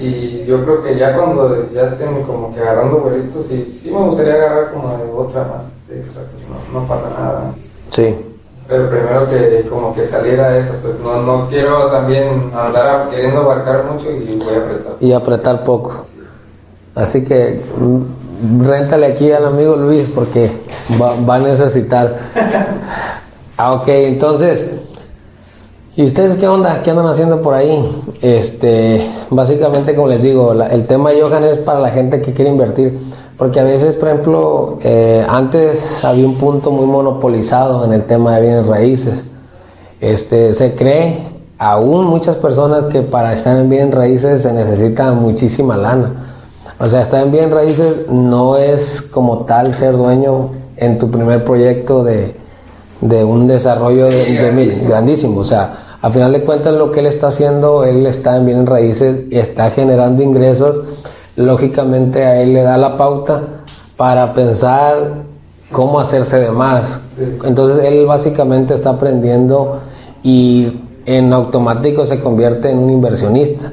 Y 0.00 0.44
yo 0.44 0.62
creo 0.62 0.80
que 0.80 0.96
ya 0.96 1.16
cuando 1.16 1.68
ya 1.72 1.86
estén 1.86 2.22
como 2.22 2.54
que 2.54 2.60
agarrando 2.60 2.98
vuelitos, 3.00 3.46
sí, 3.46 3.66
sí 3.66 3.90
me 3.90 3.98
gustaría 4.06 4.34
agarrar 4.34 4.72
como 4.72 4.96
de 4.96 5.10
otra 5.10 5.42
más 5.42 5.64
de 5.88 5.98
extra, 5.98 6.22
pues 6.22 6.44
no, 6.72 6.80
no 6.80 6.86
pasa 6.86 7.08
nada. 7.18 7.52
Sí. 7.90 8.27
Pero 8.68 8.90
primero 8.90 9.28
que 9.30 9.66
como 9.68 9.94
que 9.94 10.04
saliera 10.06 10.58
eso, 10.58 10.72
pues 10.82 10.94
no, 11.00 11.22
no 11.22 11.48
quiero 11.48 11.86
también 11.86 12.50
andar 12.54 13.08
queriendo 13.08 13.40
abarcar 13.40 13.84
mucho 13.90 14.10
y 14.10 14.36
voy 14.36 14.54
a 14.54 14.58
apretar. 14.58 14.92
y 15.00 15.12
apretar 15.12 15.64
poco. 15.64 16.04
Así 16.94 17.24
que 17.24 17.62
mm, 17.78 18.66
réntale 18.66 19.06
aquí 19.06 19.32
al 19.32 19.46
amigo 19.46 19.74
Luis 19.76 20.06
porque 20.14 20.50
va, 21.00 21.14
va 21.28 21.36
a 21.36 21.38
necesitar. 21.40 22.18
Ah, 23.60 23.72
ok, 23.72 23.88
entonces, 23.88 24.66
¿y 25.96 26.04
ustedes 26.04 26.36
qué 26.36 26.46
onda? 26.46 26.80
¿Qué 26.84 26.90
andan 26.90 27.08
haciendo 27.08 27.42
por 27.42 27.54
ahí? 27.54 28.02
Este, 28.22 29.04
básicamente, 29.30 29.96
como 29.96 30.06
les 30.06 30.22
digo, 30.22 30.54
la- 30.54 30.68
el 30.68 30.86
tema 30.86 31.10
de 31.10 31.20
Johan 31.22 31.42
es 31.42 31.58
para 31.58 31.80
la 31.80 31.90
gente 31.90 32.22
que 32.22 32.32
quiere 32.32 32.52
invertir. 32.52 32.96
Porque 33.38 33.60
a 33.60 33.64
veces, 33.64 33.94
por 33.94 34.08
ejemplo, 34.08 34.78
eh, 34.82 35.24
antes 35.28 36.04
había 36.04 36.26
un 36.26 36.34
punto 36.34 36.72
muy 36.72 36.86
monopolizado 36.86 37.84
en 37.84 37.92
el 37.92 38.02
tema 38.02 38.34
de 38.34 38.40
bienes 38.42 38.66
raíces. 38.66 39.24
Este, 40.00 40.52
se 40.52 40.74
cree 40.74 41.18
aún 41.56 42.04
muchas 42.04 42.36
personas 42.36 42.84
que 42.84 43.02
para 43.02 43.32
estar 43.32 43.56
en 43.56 43.70
bienes 43.70 43.94
raíces 43.94 44.42
se 44.42 44.52
necesita 44.52 45.12
muchísima 45.12 45.76
lana. 45.76 46.34
O 46.80 46.88
sea, 46.88 47.02
estar 47.02 47.22
en 47.22 47.30
bienes 47.30 47.52
raíces 47.52 48.10
no 48.10 48.56
es 48.56 49.02
como 49.02 49.38
tal 49.44 49.72
ser 49.72 49.96
dueño 49.96 50.50
en 50.76 50.98
tu 50.98 51.08
primer 51.10 51.44
proyecto 51.44 52.02
de, 52.02 52.34
de 53.00 53.24
un 53.24 53.46
desarrollo 53.46 54.06
de, 54.06 54.24
de 54.24 54.52
mil- 54.52 54.66
grandísimo. 54.68 54.88
grandísimo. 54.88 55.40
O 55.40 55.44
sea, 55.44 55.74
a 56.00 56.10
final 56.10 56.32
de 56.32 56.44
cuentas 56.44 56.74
lo 56.74 56.92
que 56.92 57.00
él 57.00 57.06
está 57.06 57.28
haciendo, 57.28 57.84
él 57.84 58.06
está 58.06 58.36
en 58.36 58.46
bienes 58.46 58.68
raíces, 58.68 59.22
está 59.32 59.70
generando 59.70 60.22
ingresos, 60.22 60.76
lógicamente 61.38 62.24
a 62.24 62.40
él 62.40 62.52
le 62.52 62.62
da 62.62 62.76
la 62.76 62.96
pauta 62.96 63.42
para 63.96 64.34
pensar 64.34 64.96
cómo 65.70 66.00
hacerse 66.00 66.40
de 66.40 66.50
más. 66.50 67.00
Sí. 67.16 67.24
Entonces 67.44 67.84
él 67.84 68.06
básicamente 68.06 68.74
está 68.74 68.90
aprendiendo 68.90 69.78
y 70.22 70.80
en 71.06 71.32
automático 71.32 72.04
se 72.04 72.20
convierte 72.20 72.70
en 72.70 72.78
un 72.78 72.90
inversionista. 72.90 73.72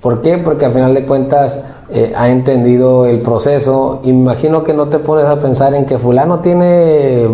¿Por 0.00 0.22
qué? 0.22 0.38
Porque 0.38 0.64
al 0.64 0.72
final 0.72 0.94
de 0.94 1.04
cuentas 1.04 1.58
eh, 1.90 2.14
ha 2.16 2.28
entendido 2.30 3.04
el 3.04 3.20
proceso. 3.20 4.00
Imagino 4.04 4.64
que 4.64 4.72
no 4.72 4.88
te 4.88 4.98
pones 4.98 5.26
a 5.26 5.38
pensar 5.38 5.74
en 5.74 5.84
que 5.84 5.98
fulano 5.98 6.40
tiene 6.40 7.26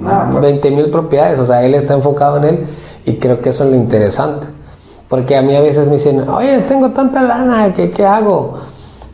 No, 0.00 0.28
pues. 0.32 0.42
20 0.42 0.70
mil 0.70 0.90
propiedades, 0.90 1.38
o 1.38 1.44
sea, 1.44 1.62
él 1.62 1.74
está 1.74 1.94
enfocado 1.94 2.38
en 2.38 2.44
él 2.44 2.66
y 3.04 3.16
creo 3.16 3.40
que 3.40 3.50
eso 3.50 3.64
es 3.64 3.70
lo 3.70 3.76
interesante. 3.76 4.46
Porque 5.08 5.36
a 5.36 5.42
mí 5.42 5.54
a 5.54 5.60
veces 5.60 5.86
me 5.86 5.94
dicen, 5.94 6.26
oye, 6.28 6.60
tengo 6.60 6.90
tanta 6.90 7.22
lana, 7.22 7.74
¿qué, 7.74 7.90
qué 7.90 8.06
hago? 8.06 8.54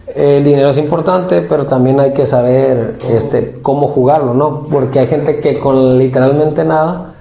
El 0.06 0.44
dinero 0.44 0.68
es 0.68 0.78
importante, 0.78 1.42
pero 1.42 1.66
también 1.66 1.98
hay 1.98 2.12
que 2.12 2.26
saber 2.26 2.96
este, 3.10 3.58
cómo 3.62 3.88
jugarlo, 3.88 4.34
¿no? 4.34 4.62
Porque 4.70 5.00
hay 5.00 5.06
gente 5.06 5.40
que 5.40 5.58
con 5.58 5.98
literalmente 5.98 6.64
nada, 6.64 7.14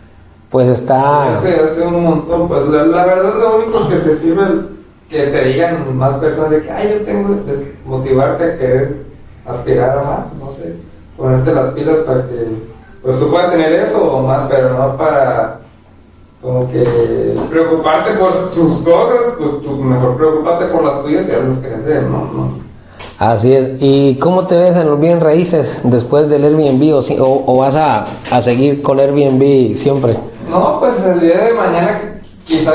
pues 0.49 0.67
está... 0.67 1.31
Ese 1.38 1.55
hace 1.61 1.81
un 1.81 2.03
montón, 2.03 2.47
pues 2.47 2.67
la, 2.67 2.84
la 2.84 3.05
verdad 3.05 3.34
lo 3.39 3.57
único 3.57 3.88
que 3.88 3.95
te 3.95 4.17
sirve 4.17 4.43
que 5.09 5.27
te 5.27 5.45
digan 5.45 5.95
más 5.95 6.15
personas 6.15 6.49
de 6.49 6.63
que, 6.63 6.71
ay, 6.71 6.97
yo 6.97 7.05
tengo, 7.05 7.36
es 7.49 7.63
motivarte 7.86 8.43
a 8.43 8.57
querer 8.57 9.05
aspirar 9.45 9.97
a 9.97 10.03
más, 10.03 10.34
no 10.39 10.49
sé, 10.49 10.75
ponerte 11.15 11.53
las 11.53 11.69
pilas 11.69 11.97
para 12.05 12.23
que, 12.23 12.47
pues 13.01 13.19
tú 13.19 13.29
puedas 13.29 13.51
tener 13.51 13.71
eso 13.73 14.03
o 14.03 14.23
más, 14.23 14.49
pero 14.49 14.73
no 14.73 14.97
para 14.97 15.59
como 16.41 16.69
que 16.69 17.38
preocuparte 17.49 18.11
por 18.13 18.49
tus 18.49 18.79
cosas, 18.79 19.36
pues 19.38 19.61
tú 19.61 19.77
mejor 19.77 20.17
preocuparte 20.17 20.65
por 20.65 20.84
las 20.84 21.01
tuyas 21.01 21.25
y 21.27 21.31
hazlas 21.31 21.59
crecer, 21.59 22.03
no, 22.03 22.17
no. 22.34 22.63
Así 23.20 23.53
es. 23.53 23.70
¿Y 23.80 24.16
cómo 24.16 24.47
te 24.47 24.55
ves 24.57 24.76
en 24.76 24.88
los 24.89 24.99
bien 24.99 25.20
raíces 25.22 25.82
después 25.84 26.28
del 26.30 26.43
Airbnb 26.43 26.95
o, 26.95 27.01
si- 27.01 27.18
o- 27.20 27.43
o 27.45 27.57
vas 27.59 27.76
a, 27.76 28.05
a 28.32 28.41
seguir 28.41 28.82
con 28.82 28.99
Airbnb 28.99 29.76
siempre? 29.76 30.18
No, 30.49 30.80
pues 30.80 31.03
el 31.05 31.20
día 31.22 31.38
de 31.45 31.53
mañana 31.53 32.20
quizá 32.45 32.74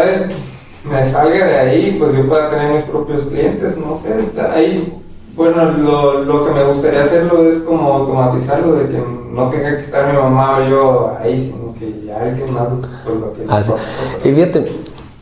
me 0.90 1.10
salga 1.10 1.44
de 1.46 1.54
ahí, 1.58 1.96
pues 1.98 2.16
yo 2.16 2.26
pueda 2.28 2.48
tener 2.50 2.72
mis 2.72 2.84
propios 2.84 3.24
clientes, 3.24 3.76
no 3.76 3.98
sé, 4.02 4.40
ahí, 4.54 4.94
bueno, 5.36 5.64
lo, 5.72 6.24
lo 6.24 6.46
que 6.46 6.52
me 6.52 6.64
gustaría 6.64 7.02
hacerlo 7.02 7.46
es 7.48 7.58
como 7.58 7.92
automatizarlo, 7.92 8.74
de 8.76 8.88
que 8.88 8.98
no 9.32 9.50
tenga 9.50 9.76
que 9.76 9.82
estar 9.82 10.10
mi 10.12 10.18
mamá 10.18 10.58
o 10.58 10.68
yo 10.68 11.12
ahí, 11.20 11.52
sino 11.52 11.74
que 11.74 12.06
ya 12.06 12.20
alguien 12.22 12.52
más 12.54 12.68
pues 13.04 13.16
lo 13.20 13.26
tiene. 13.28 13.52
Así. 13.52 13.72
Y 14.24 14.32
fíjate, 14.32 14.64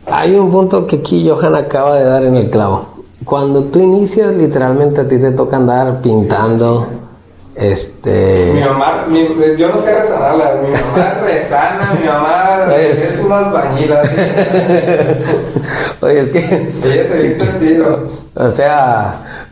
hay 0.06 0.36
un 0.36 0.50
punto 0.50 0.86
que 0.86 0.96
aquí 0.96 1.28
Johan 1.28 1.54
acaba 1.56 1.96
de 1.96 2.04
dar 2.04 2.24
en 2.24 2.36
el 2.36 2.48
clavo. 2.48 2.86
Cuando 3.26 3.64
tú 3.64 3.80
inicias, 3.80 4.32
literalmente 4.34 5.00
a 5.02 5.08
ti 5.08 5.18
te 5.18 5.32
toca 5.32 5.56
andar 5.56 6.00
pintando, 6.00 6.86
Mi 7.58 7.66
este... 7.66 8.62
mamá, 8.64 9.04
mi- 9.08 9.34
yo 9.58 9.68
no 9.74 9.80
sé 9.82 9.98
rezarla, 10.00 10.52
mi 10.62 10.70
mamá 10.70 11.08
es 11.12 11.22
rezana, 11.34 11.92
mi 12.00 12.06
mamá 12.06 12.74
Es- 12.76 13.20
una 13.24 13.38
albañila, 13.38 14.02
Oye, 16.02 16.20
es 16.20 16.28
que... 16.28 16.38
ella 16.38 17.08
se 17.08 17.18
viste 17.18 17.44
el 17.44 17.58
tiro. 17.58 18.04
O 18.36 18.48
sea... 18.50 19.48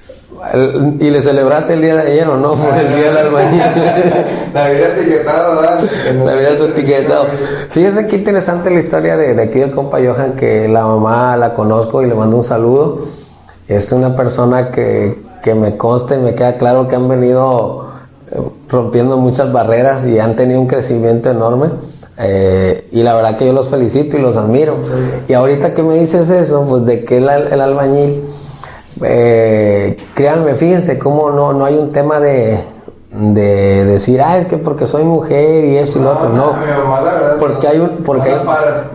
el- 0.52 0.96
y 1.00 1.10
le 1.10 1.20
celebraste 1.20 1.72
el 1.72 1.80
día 1.82 1.96
de 1.96 2.12
ayer 2.12 2.28
o 2.28 2.36
no, 2.36 2.54
por 2.54 2.74
el 2.76 2.88
día 2.94 3.08
del 3.12 3.16
albañil. 3.16 3.60
Navidad 4.54 4.98
etiquetada, 4.98 5.54
¿verdad? 5.54 5.80
Navidad 6.24 6.52
etiquetado. 6.68 7.26
Fíjese 7.70 8.06
qué 8.06 8.16
interesante 8.16 8.70
la 8.70 8.78
historia 8.78 9.16
de, 9.16 9.34
de 9.34 9.42
aquí 9.42 9.58
del 9.58 9.72
compa 9.72 9.98
Johan, 9.98 10.34
que 10.36 10.68
la 10.68 10.86
mamá 10.86 11.36
la 11.36 11.52
conozco 11.54 12.02
y 12.02 12.06
le 12.06 12.14
mando 12.14 12.36
un 12.36 12.44
saludo. 12.44 13.23
Es 13.68 13.92
una 13.92 14.14
persona 14.14 14.70
que, 14.70 15.22
que 15.42 15.54
me 15.54 15.76
consta 15.76 16.16
y 16.16 16.18
me 16.18 16.34
queda 16.34 16.56
claro 16.56 16.88
que 16.88 16.96
han 16.96 17.08
venido 17.08 17.88
eh, 18.30 18.38
rompiendo 18.68 19.16
muchas 19.18 19.52
barreras 19.52 20.04
y 20.04 20.18
han 20.18 20.36
tenido 20.36 20.60
un 20.60 20.66
crecimiento 20.66 21.30
enorme. 21.30 21.70
Eh, 22.16 22.88
y 22.92 23.02
la 23.02 23.14
verdad 23.14 23.36
que 23.36 23.46
yo 23.46 23.52
los 23.52 23.68
felicito 23.68 24.16
y 24.16 24.20
los 24.20 24.36
admiro. 24.36 24.76
Y 25.28 25.32
ahorita 25.32 25.74
que 25.74 25.82
me 25.82 25.98
dices 25.98 26.30
eso, 26.30 26.66
pues 26.68 26.84
de 26.84 27.04
que 27.04 27.18
el, 27.18 27.28
el 27.28 27.60
albañil, 27.60 28.24
eh, 29.02 29.96
créanme, 30.14 30.54
fíjense 30.54 30.98
cómo 30.98 31.30
no, 31.30 31.52
no 31.52 31.64
hay 31.64 31.76
un 31.76 31.90
tema 31.90 32.20
de, 32.20 32.60
de 33.16 33.84
decir, 33.84 34.20
ah, 34.20 34.38
es 34.38 34.46
que 34.46 34.56
porque 34.58 34.86
soy 34.88 35.04
mujer 35.04 35.64
y 35.64 35.76
esto 35.76 35.98
y 35.98 36.02
lo 36.02 36.12
otro. 36.12 36.30
No, 36.30 36.52
mamá, 36.84 37.00
verdad, 37.00 37.36
porque 37.38 37.68
hay 37.68 37.78
un, 37.78 37.98
porque 38.04 38.30
hay- 38.30 38.40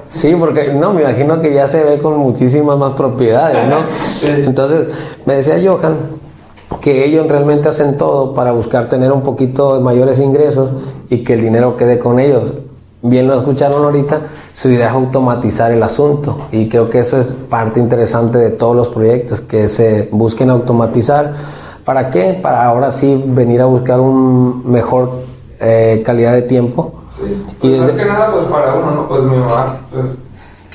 sí, 0.10 0.36
porque 0.38 0.74
no, 0.74 0.92
me 0.94 1.02
imagino 1.04 1.40
que 1.40 1.54
ya 1.54 1.68
se 1.68 1.84
ve 1.84 2.00
con 2.00 2.18
muchísimas 2.18 2.78
más 2.78 2.92
propiedades, 2.94 3.68
¿no? 3.70 3.78
Sí. 4.20 4.28
Entonces, 4.46 4.88
me 5.26 5.36
decía 5.36 5.56
Johan 5.64 5.96
que 6.82 7.06
ellos 7.06 7.28
realmente 7.28 7.70
hacen 7.70 7.98
todo 7.98 8.34
para 8.34 8.52
buscar 8.52 8.90
tener 8.90 9.12
un 9.12 9.22
poquito 9.22 9.76
de 9.76 9.82
mayores 9.82 10.20
ingresos 10.20 10.74
y 11.10 11.24
que 11.24 11.34
el 11.34 11.42
dinero 11.42 11.78
quede 11.78 11.98
con 11.98 12.20
ellos. 12.20 12.54
bien 13.02 13.28
lo 13.28 13.36
escucharon 13.38 13.84
ahorita, 13.86 14.20
su 14.54 14.68
idea 14.70 14.88
es 14.90 14.94
automatizar 14.94 15.72
el 15.72 15.82
asunto 15.82 16.48
y 16.52 16.68
creo 16.68 16.90
que 16.90 17.00
eso 17.00 17.18
es 17.20 17.28
parte 17.50 17.80
interesante 17.80 18.38
de 18.38 18.50
todos 18.50 18.76
los 18.76 18.90
proyectos, 18.90 19.40
que 19.40 19.70
se 19.70 20.10
busquen 20.12 20.50
automatizar. 20.50 21.59
¿Para 21.90 22.12
qué? 22.12 22.38
Para 22.40 22.66
ahora 22.66 22.92
sí 22.92 23.20
venir 23.30 23.60
a 23.64 23.66
buscar 23.66 24.00
un 24.00 24.62
mejor 24.72 25.10
eh, 25.60 26.04
calidad 26.06 26.34
de 26.34 26.44
tiempo. 26.44 26.94
Sí. 27.18 27.44
Pues 27.60 27.74
Y 27.74 27.78
más 27.78 27.88
desde- 27.88 28.00
que 28.04 28.06
nada, 28.08 28.32
pues 28.32 28.46
para 28.46 28.76
uno, 28.76 28.92
¿no? 28.92 29.08
Pues 29.08 29.24
mi 29.24 29.36
mamá, 29.36 29.78
pues 29.92 30.06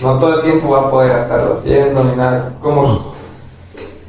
no 0.03 0.19
todo 0.19 0.35
el 0.35 0.43
tiempo 0.43 0.71
va 0.71 0.81
a 0.81 0.91
poder 0.91 1.17
estarlo 1.21 1.55
haciendo 1.55 2.03
ni 2.03 2.17
nada. 2.17 2.55
Como. 2.61 3.15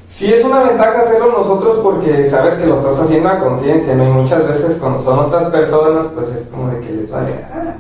Sí 0.08 0.34
es 0.34 0.44
una 0.44 0.64
ventaja 0.64 1.02
hacerlo 1.02 1.32
nosotros 1.38 1.78
porque 1.84 2.26
sabes 2.28 2.56
que 2.56 2.66
lo 2.66 2.74
estás 2.74 3.00
haciendo 3.00 3.30
a 3.30 3.38
conciencia, 3.40 3.94
¿no? 3.94 4.04
Y 4.06 4.12
muchas 4.12 4.48
veces 4.48 4.78
cuando 4.82 5.04
son 5.04 5.20
otras 5.20 5.44
personas, 5.52 6.08
pues 6.16 6.30
es 6.30 6.48
como 6.48 6.70
de 6.72 6.80
que 6.80 6.92
les 6.92 7.12
vale, 7.12 7.36
ah, 7.54 7.76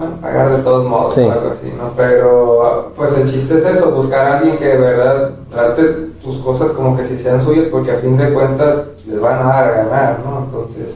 van 0.00 0.12
a 0.14 0.16
pagar 0.16 0.50
de 0.56 0.62
todos 0.62 0.84
modos 0.86 1.14
Sí. 1.14 1.20
o 1.22 1.30
algo 1.32 1.50
así, 1.50 1.72
¿no? 1.76 1.90
Pero, 1.96 2.92
pues 2.96 3.12
el 3.16 3.30
chiste 3.30 3.58
es 3.58 3.64
eso, 3.64 3.90
buscar 3.92 4.26
a 4.26 4.38
alguien 4.38 4.56
que 4.56 4.64
de 4.66 4.76
verdad 4.78 5.30
trate 5.50 5.84
tus 6.22 6.38
cosas 6.38 6.70
como 6.70 6.96
que 6.96 7.04
si 7.04 7.18
sean 7.18 7.40
suyas 7.42 7.66
porque 7.70 7.92
a 7.92 7.96
fin 7.98 8.16
de 8.16 8.32
cuentas 8.32 8.76
les 9.06 9.20
van 9.20 9.38
a 9.40 9.44
dar 9.44 9.64
a 9.64 9.70
ganar, 9.84 10.18
¿no? 10.24 10.44
Entonces, 10.44 10.94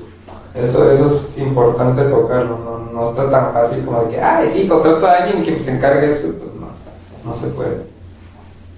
eso, 0.54 0.90
eso 0.90 1.06
es 1.06 1.38
importante 1.38 2.02
tocarlo, 2.04 2.58
no, 2.58 2.78
no 2.92 3.10
está 3.10 3.30
tan 3.30 3.52
fácil 3.52 3.84
como 3.84 4.02
de 4.02 4.10
que, 4.10 4.20
ay, 4.22 4.50
sí, 4.54 4.68
contrato 4.68 5.06
a 5.06 5.12
alguien 5.24 5.42
que 5.44 5.60
se 5.62 5.72
encargue 5.72 6.06
de 6.08 6.12
eso, 6.12 6.28
pues 6.38 6.50
no, 6.60 7.30
no 7.30 7.36
se 7.36 7.46
puede. 7.48 7.92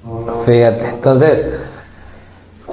No, 0.04 0.20
no. 0.24 0.38
Fíjate, 0.42 0.88
entonces, 0.88 1.44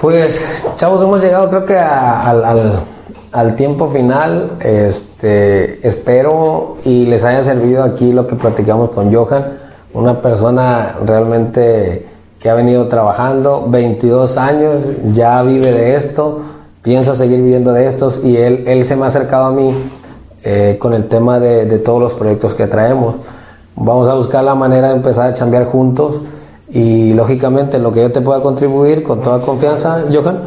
pues, 0.00 0.42
chavos, 0.76 1.02
hemos 1.02 1.20
llegado 1.20 1.48
creo 1.50 1.64
que 1.64 1.76
a- 1.76 2.20
al, 2.30 2.80
al- 3.34 3.56
tiempo 3.56 3.88
final. 3.90 4.52
Este, 4.60 5.86
espero 5.86 6.76
y 6.84 7.06
les 7.06 7.24
haya 7.24 7.42
servido 7.44 7.82
aquí 7.82 8.12
lo 8.12 8.26
que 8.26 8.36
platicamos 8.36 8.90
con 8.90 9.12
Johan, 9.14 9.44
una 9.92 10.20
persona 10.22 10.96
realmente 11.04 12.06
que 12.40 12.50
ha 12.50 12.54
venido 12.54 12.88
trabajando 12.88 13.64
22 13.68 14.36
años, 14.36 14.82
ya 15.12 15.42
vive 15.42 15.72
de 15.72 15.96
esto, 15.96 16.40
piensa 16.82 17.14
seguir 17.14 17.40
viviendo 17.40 17.72
de 17.72 17.86
estos 17.86 18.22
y 18.24 18.36
él, 18.36 18.64
él 18.66 18.84
se 18.84 18.96
me 18.96 19.04
ha 19.04 19.06
acercado 19.06 19.46
a 19.46 19.52
mí 19.52 19.74
eh, 20.42 20.76
con 20.78 20.92
el 20.92 21.08
tema 21.08 21.40
de, 21.40 21.64
de 21.64 21.78
todos 21.78 22.00
los 22.00 22.12
proyectos 22.12 22.54
que 22.54 22.66
traemos. 22.66 23.14
Vamos 23.76 24.08
a 24.08 24.14
buscar 24.14 24.44
la 24.44 24.54
manera 24.54 24.88
de 24.88 24.96
empezar 24.96 25.30
a 25.30 25.32
chambear 25.32 25.64
juntos 25.64 26.20
y 26.70 27.12
lógicamente 27.14 27.78
lo 27.78 27.90
que 27.92 28.02
yo 28.02 28.12
te 28.12 28.20
pueda 28.20 28.42
contribuir 28.42 29.02
con 29.02 29.22
toda 29.22 29.40
confianza, 29.40 30.02
Johan. 30.12 30.40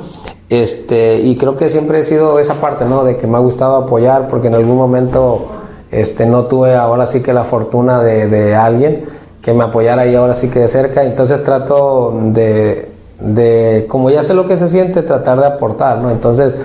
Este, 0.50 1.20
y 1.20 1.36
creo 1.36 1.58
que 1.58 1.70
siempre 1.70 2.00
he 2.00 2.04
sido 2.04 2.40
esa 2.40 2.56
parte, 2.56 2.86
¿no? 2.86 3.04
De 3.04 3.18
que 3.18 3.28
me 3.28 3.38
ha 3.38 3.42
gustado 3.42 3.76
apoyar 3.76 4.28
porque 4.30 4.48
en 4.48 4.56
algún 4.56 4.78
momento 4.78 5.48
este, 5.92 6.26
no 6.26 6.46
tuve 6.46 6.76
ahora 6.76 7.06
sí 7.06 7.22
que 7.22 7.34
la 7.34 7.44
fortuna 7.44 8.02
de, 8.02 8.28
de 8.28 8.56
alguien 8.56 9.06
que 9.42 9.54
me 9.54 9.64
apoyara 9.64 10.02
ahí 10.02 10.16
ahora 10.16 10.34
sí 10.34 10.50
que 10.50 10.60
de 10.60 10.68
cerca. 10.68 11.04
Entonces 11.04 11.44
trato 11.44 12.18
de, 12.34 12.90
de, 13.20 13.86
como 13.88 14.10
ya 14.10 14.24
sé 14.24 14.34
lo 14.34 14.48
que 14.48 14.58
se 14.58 14.68
siente, 14.68 15.02
tratar 15.04 15.40
de 15.40 15.48
aportar, 15.48 16.00
¿no? 16.00 16.12
Entonces, 16.12 16.56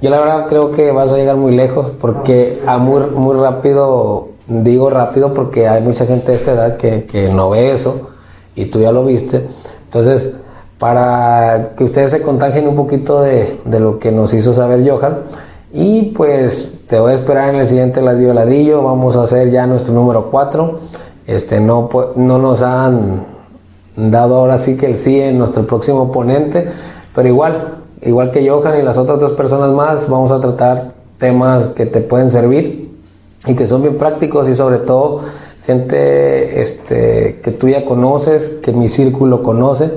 yo 0.00 0.10
la 0.10 0.20
verdad 0.20 0.46
creo 0.48 0.70
que 0.70 0.92
vas 0.92 1.12
a 1.12 1.16
llegar 1.16 1.36
muy 1.36 1.54
lejos 1.54 1.90
porque 2.00 2.60
a 2.66 2.78
muy, 2.78 3.02
muy 3.06 3.36
rápido, 3.36 4.28
digo 4.46 4.90
rápido 4.90 5.34
porque 5.34 5.66
hay 5.66 5.82
mucha 5.82 6.06
gente 6.06 6.32
de 6.32 6.36
esta 6.36 6.52
edad 6.52 6.76
que, 6.76 7.04
que 7.04 7.28
no 7.28 7.50
ve 7.50 7.72
eso 7.72 8.10
y 8.54 8.66
tú 8.66 8.80
ya 8.80 8.92
lo 8.92 9.04
viste. 9.04 9.44
Entonces, 9.86 10.30
para 10.78 11.70
que 11.76 11.84
ustedes 11.84 12.12
se 12.12 12.22
contagien 12.22 12.68
un 12.68 12.76
poquito 12.76 13.20
de, 13.20 13.60
de 13.64 13.80
lo 13.80 13.98
que 13.98 14.12
nos 14.12 14.32
hizo 14.34 14.54
saber 14.54 14.88
Johan. 14.88 15.18
Y 15.72 16.12
pues 16.16 16.72
te 16.86 16.98
voy 16.98 17.12
a 17.12 17.14
esperar 17.14 17.52
en 17.52 17.60
el 17.60 17.66
siguiente 17.66 18.00
ladrillo 18.00 18.32
ladrillo. 18.32 18.82
Vamos 18.82 19.16
a 19.16 19.24
hacer 19.24 19.50
ya 19.50 19.66
nuestro 19.66 19.92
número 19.92 20.30
4. 20.30 20.80
Este, 21.26 21.60
no, 21.60 21.90
no 22.16 22.38
nos 22.38 22.62
han 22.62 23.26
dado 23.96 24.36
ahora 24.36 24.56
sí 24.56 24.76
que 24.76 24.86
el 24.86 24.96
sí 24.96 25.20
en 25.20 25.38
nuestro 25.38 25.66
próximo 25.66 26.12
ponente, 26.12 26.68
pero 27.14 27.28
igual, 27.28 27.74
igual 28.02 28.30
que 28.30 28.48
Johan 28.48 28.78
y 28.78 28.82
las 28.82 28.96
otras 28.96 29.18
dos 29.18 29.32
personas 29.32 29.70
más, 29.72 30.08
vamos 30.08 30.30
a 30.30 30.40
tratar 30.40 30.92
temas 31.18 31.66
que 31.74 31.84
te 31.84 32.00
pueden 32.00 32.30
servir 32.30 32.96
y 33.46 33.54
que 33.54 33.66
son 33.66 33.82
bien 33.82 33.98
prácticos 33.98 34.48
y 34.48 34.54
sobre 34.54 34.78
todo 34.78 35.20
gente 35.66 36.62
este, 36.62 37.40
que 37.42 37.50
tú 37.50 37.68
ya 37.68 37.84
conoces, 37.84 38.48
que 38.62 38.72
mi 38.72 38.88
círculo 38.88 39.42
conoce 39.42 39.90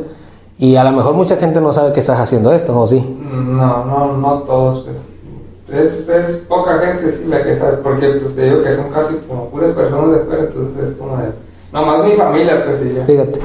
y 0.62 0.76
a 0.76 0.84
lo 0.84 0.92
mejor 0.92 1.16
mucha 1.16 1.38
gente 1.38 1.60
no 1.60 1.74
sabe 1.74 1.92
que 1.92 2.02
estás 2.02 2.20
haciendo 2.20 2.54
esto, 2.54 2.80
¿o 2.80 2.86
sí? 2.86 3.04
No, 3.34 3.84
no, 3.84 4.16
no 4.16 4.34
todos, 4.44 4.86
pues. 4.86 5.82
Es, 5.84 6.08
es 6.08 6.36
poca 6.48 6.78
gente, 6.78 7.12
sí, 7.12 7.26
la 7.28 7.42
que 7.44 7.58
sabe, 7.58 7.78
porque 7.78 8.08
pues 8.22 8.36
te 8.36 8.44
digo 8.44 8.62
que 8.62 8.76
son 8.76 8.90
casi 8.90 9.16
como 9.28 9.46
puras 9.46 9.72
personas 9.72 10.12
de 10.12 10.20
fuera, 10.20 10.44
entonces 10.44 10.90
es 10.90 10.98
como 10.98 11.18
de... 11.18 11.30
Nomás 11.74 12.06
mi 12.06 12.12
familia, 12.12 12.64
pues, 12.64 12.80
ya. 12.94 13.04
Fíjate. 13.06 13.40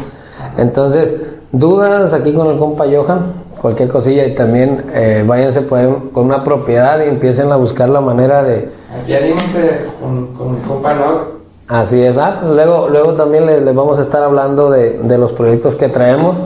Entonces, 0.58 1.22
dudas 1.52 2.12
aquí 2.12 2.34
con 2.34 2.48
el 2.48 2.58
compa 2.58 2.84
Johan, 2.84 3.32
cualquier 3.62 3.88
cosilla 3.88 4.26
y 4.26 4.34
también 4.34 4.84
eh, 4.92 5.24
váyanse 5.26 5.62
por 5.62 5.78
ahí 5.78 6.10
con 6.12 6.26
una 6.26 6.44
propiedad 6.44 7.02
y 7.02 7.08
empiecen 7.08 7.50
a 7.50 7.56
buscar 7.56 7.88
la 7.88 8.02
manera 8.02 8.42
de, 8.42 8.68
Aquí 9.02 9.14
anímense 9.14 9.86
con, 10.02 10.34
con 10.34 10.56
mi 10.56 10.60
compa 10.60 10.92
Nock. 10.92 11.22
Así 11.66 12.02
es, 12.02 12.14
ah, 12.18 12.42
luego, 12.46 12.88
luego 12.90 13.14
también 13.14 13.46
les, 13.46 13.62
les 13.62 13.74
vamos 13.74 13.98
a 13.98 14.02
estar 14.02 14.22
hablando 14.22 14.68
de, 14.68 14.98
de 14.98 15.16
los 15.16 15.32
proyectos 15.32 15.76
que 15.76 15.88
traemos 15.88 16.36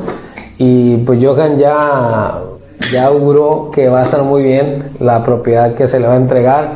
y 0.63 0.99
pues 0.99 1.25
Johan 1.25 1.57
ya, 1.57 2.43
ya 2.93 3.07
auguró 3.07 3.71
que 3.73 3.89
va 3.89 4.01
a 4.01 4.03
estar 4.03 4.23
muy 4.23 4.43
bien 4.43 4.91
la 5.01 5.23
propiedad 5.23 5.73
que 5.73 5.89
se 5.89 5.99
le 5.99 6.07
va 6.07 6.13
a 6.13 6.17
entregar 6.17 6.73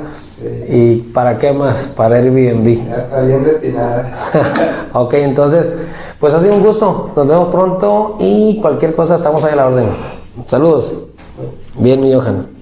y 0.70 0.97
para 1.12 1.37
qué 1.37 1.53
más, 1.53 1.91
para 1.95 2.16
Airbnb. 2.16 2.89
Ya 2.89 2.97
está 2.97 3.20
bien 3.20 3.45
destinada. 3.45 4.11
ok, 4.95 5.12
entonces, 5.14 5.70
pues 6.18 6.32
ha 6.32 6.41
sido 6.41 6.55
un 6.55 6.62
gusto, 6.62 7.11
nos 7.14 7.28
vemos 7.28 7.49
pronto 7.49 8.16
y 8.20 8.59
cualquier 8.62 8.95
cosa 8.95 9.16
estamos 9.16 9.45
ahí 9.45 9.53
a 9.53 9.57
la 9.57 9.66
orden. 9.66 9.89
Saludos. 10.47 11.05
Bien, 11.76 12.01
mi 12.01 12.11
Johan. 12.11 12.54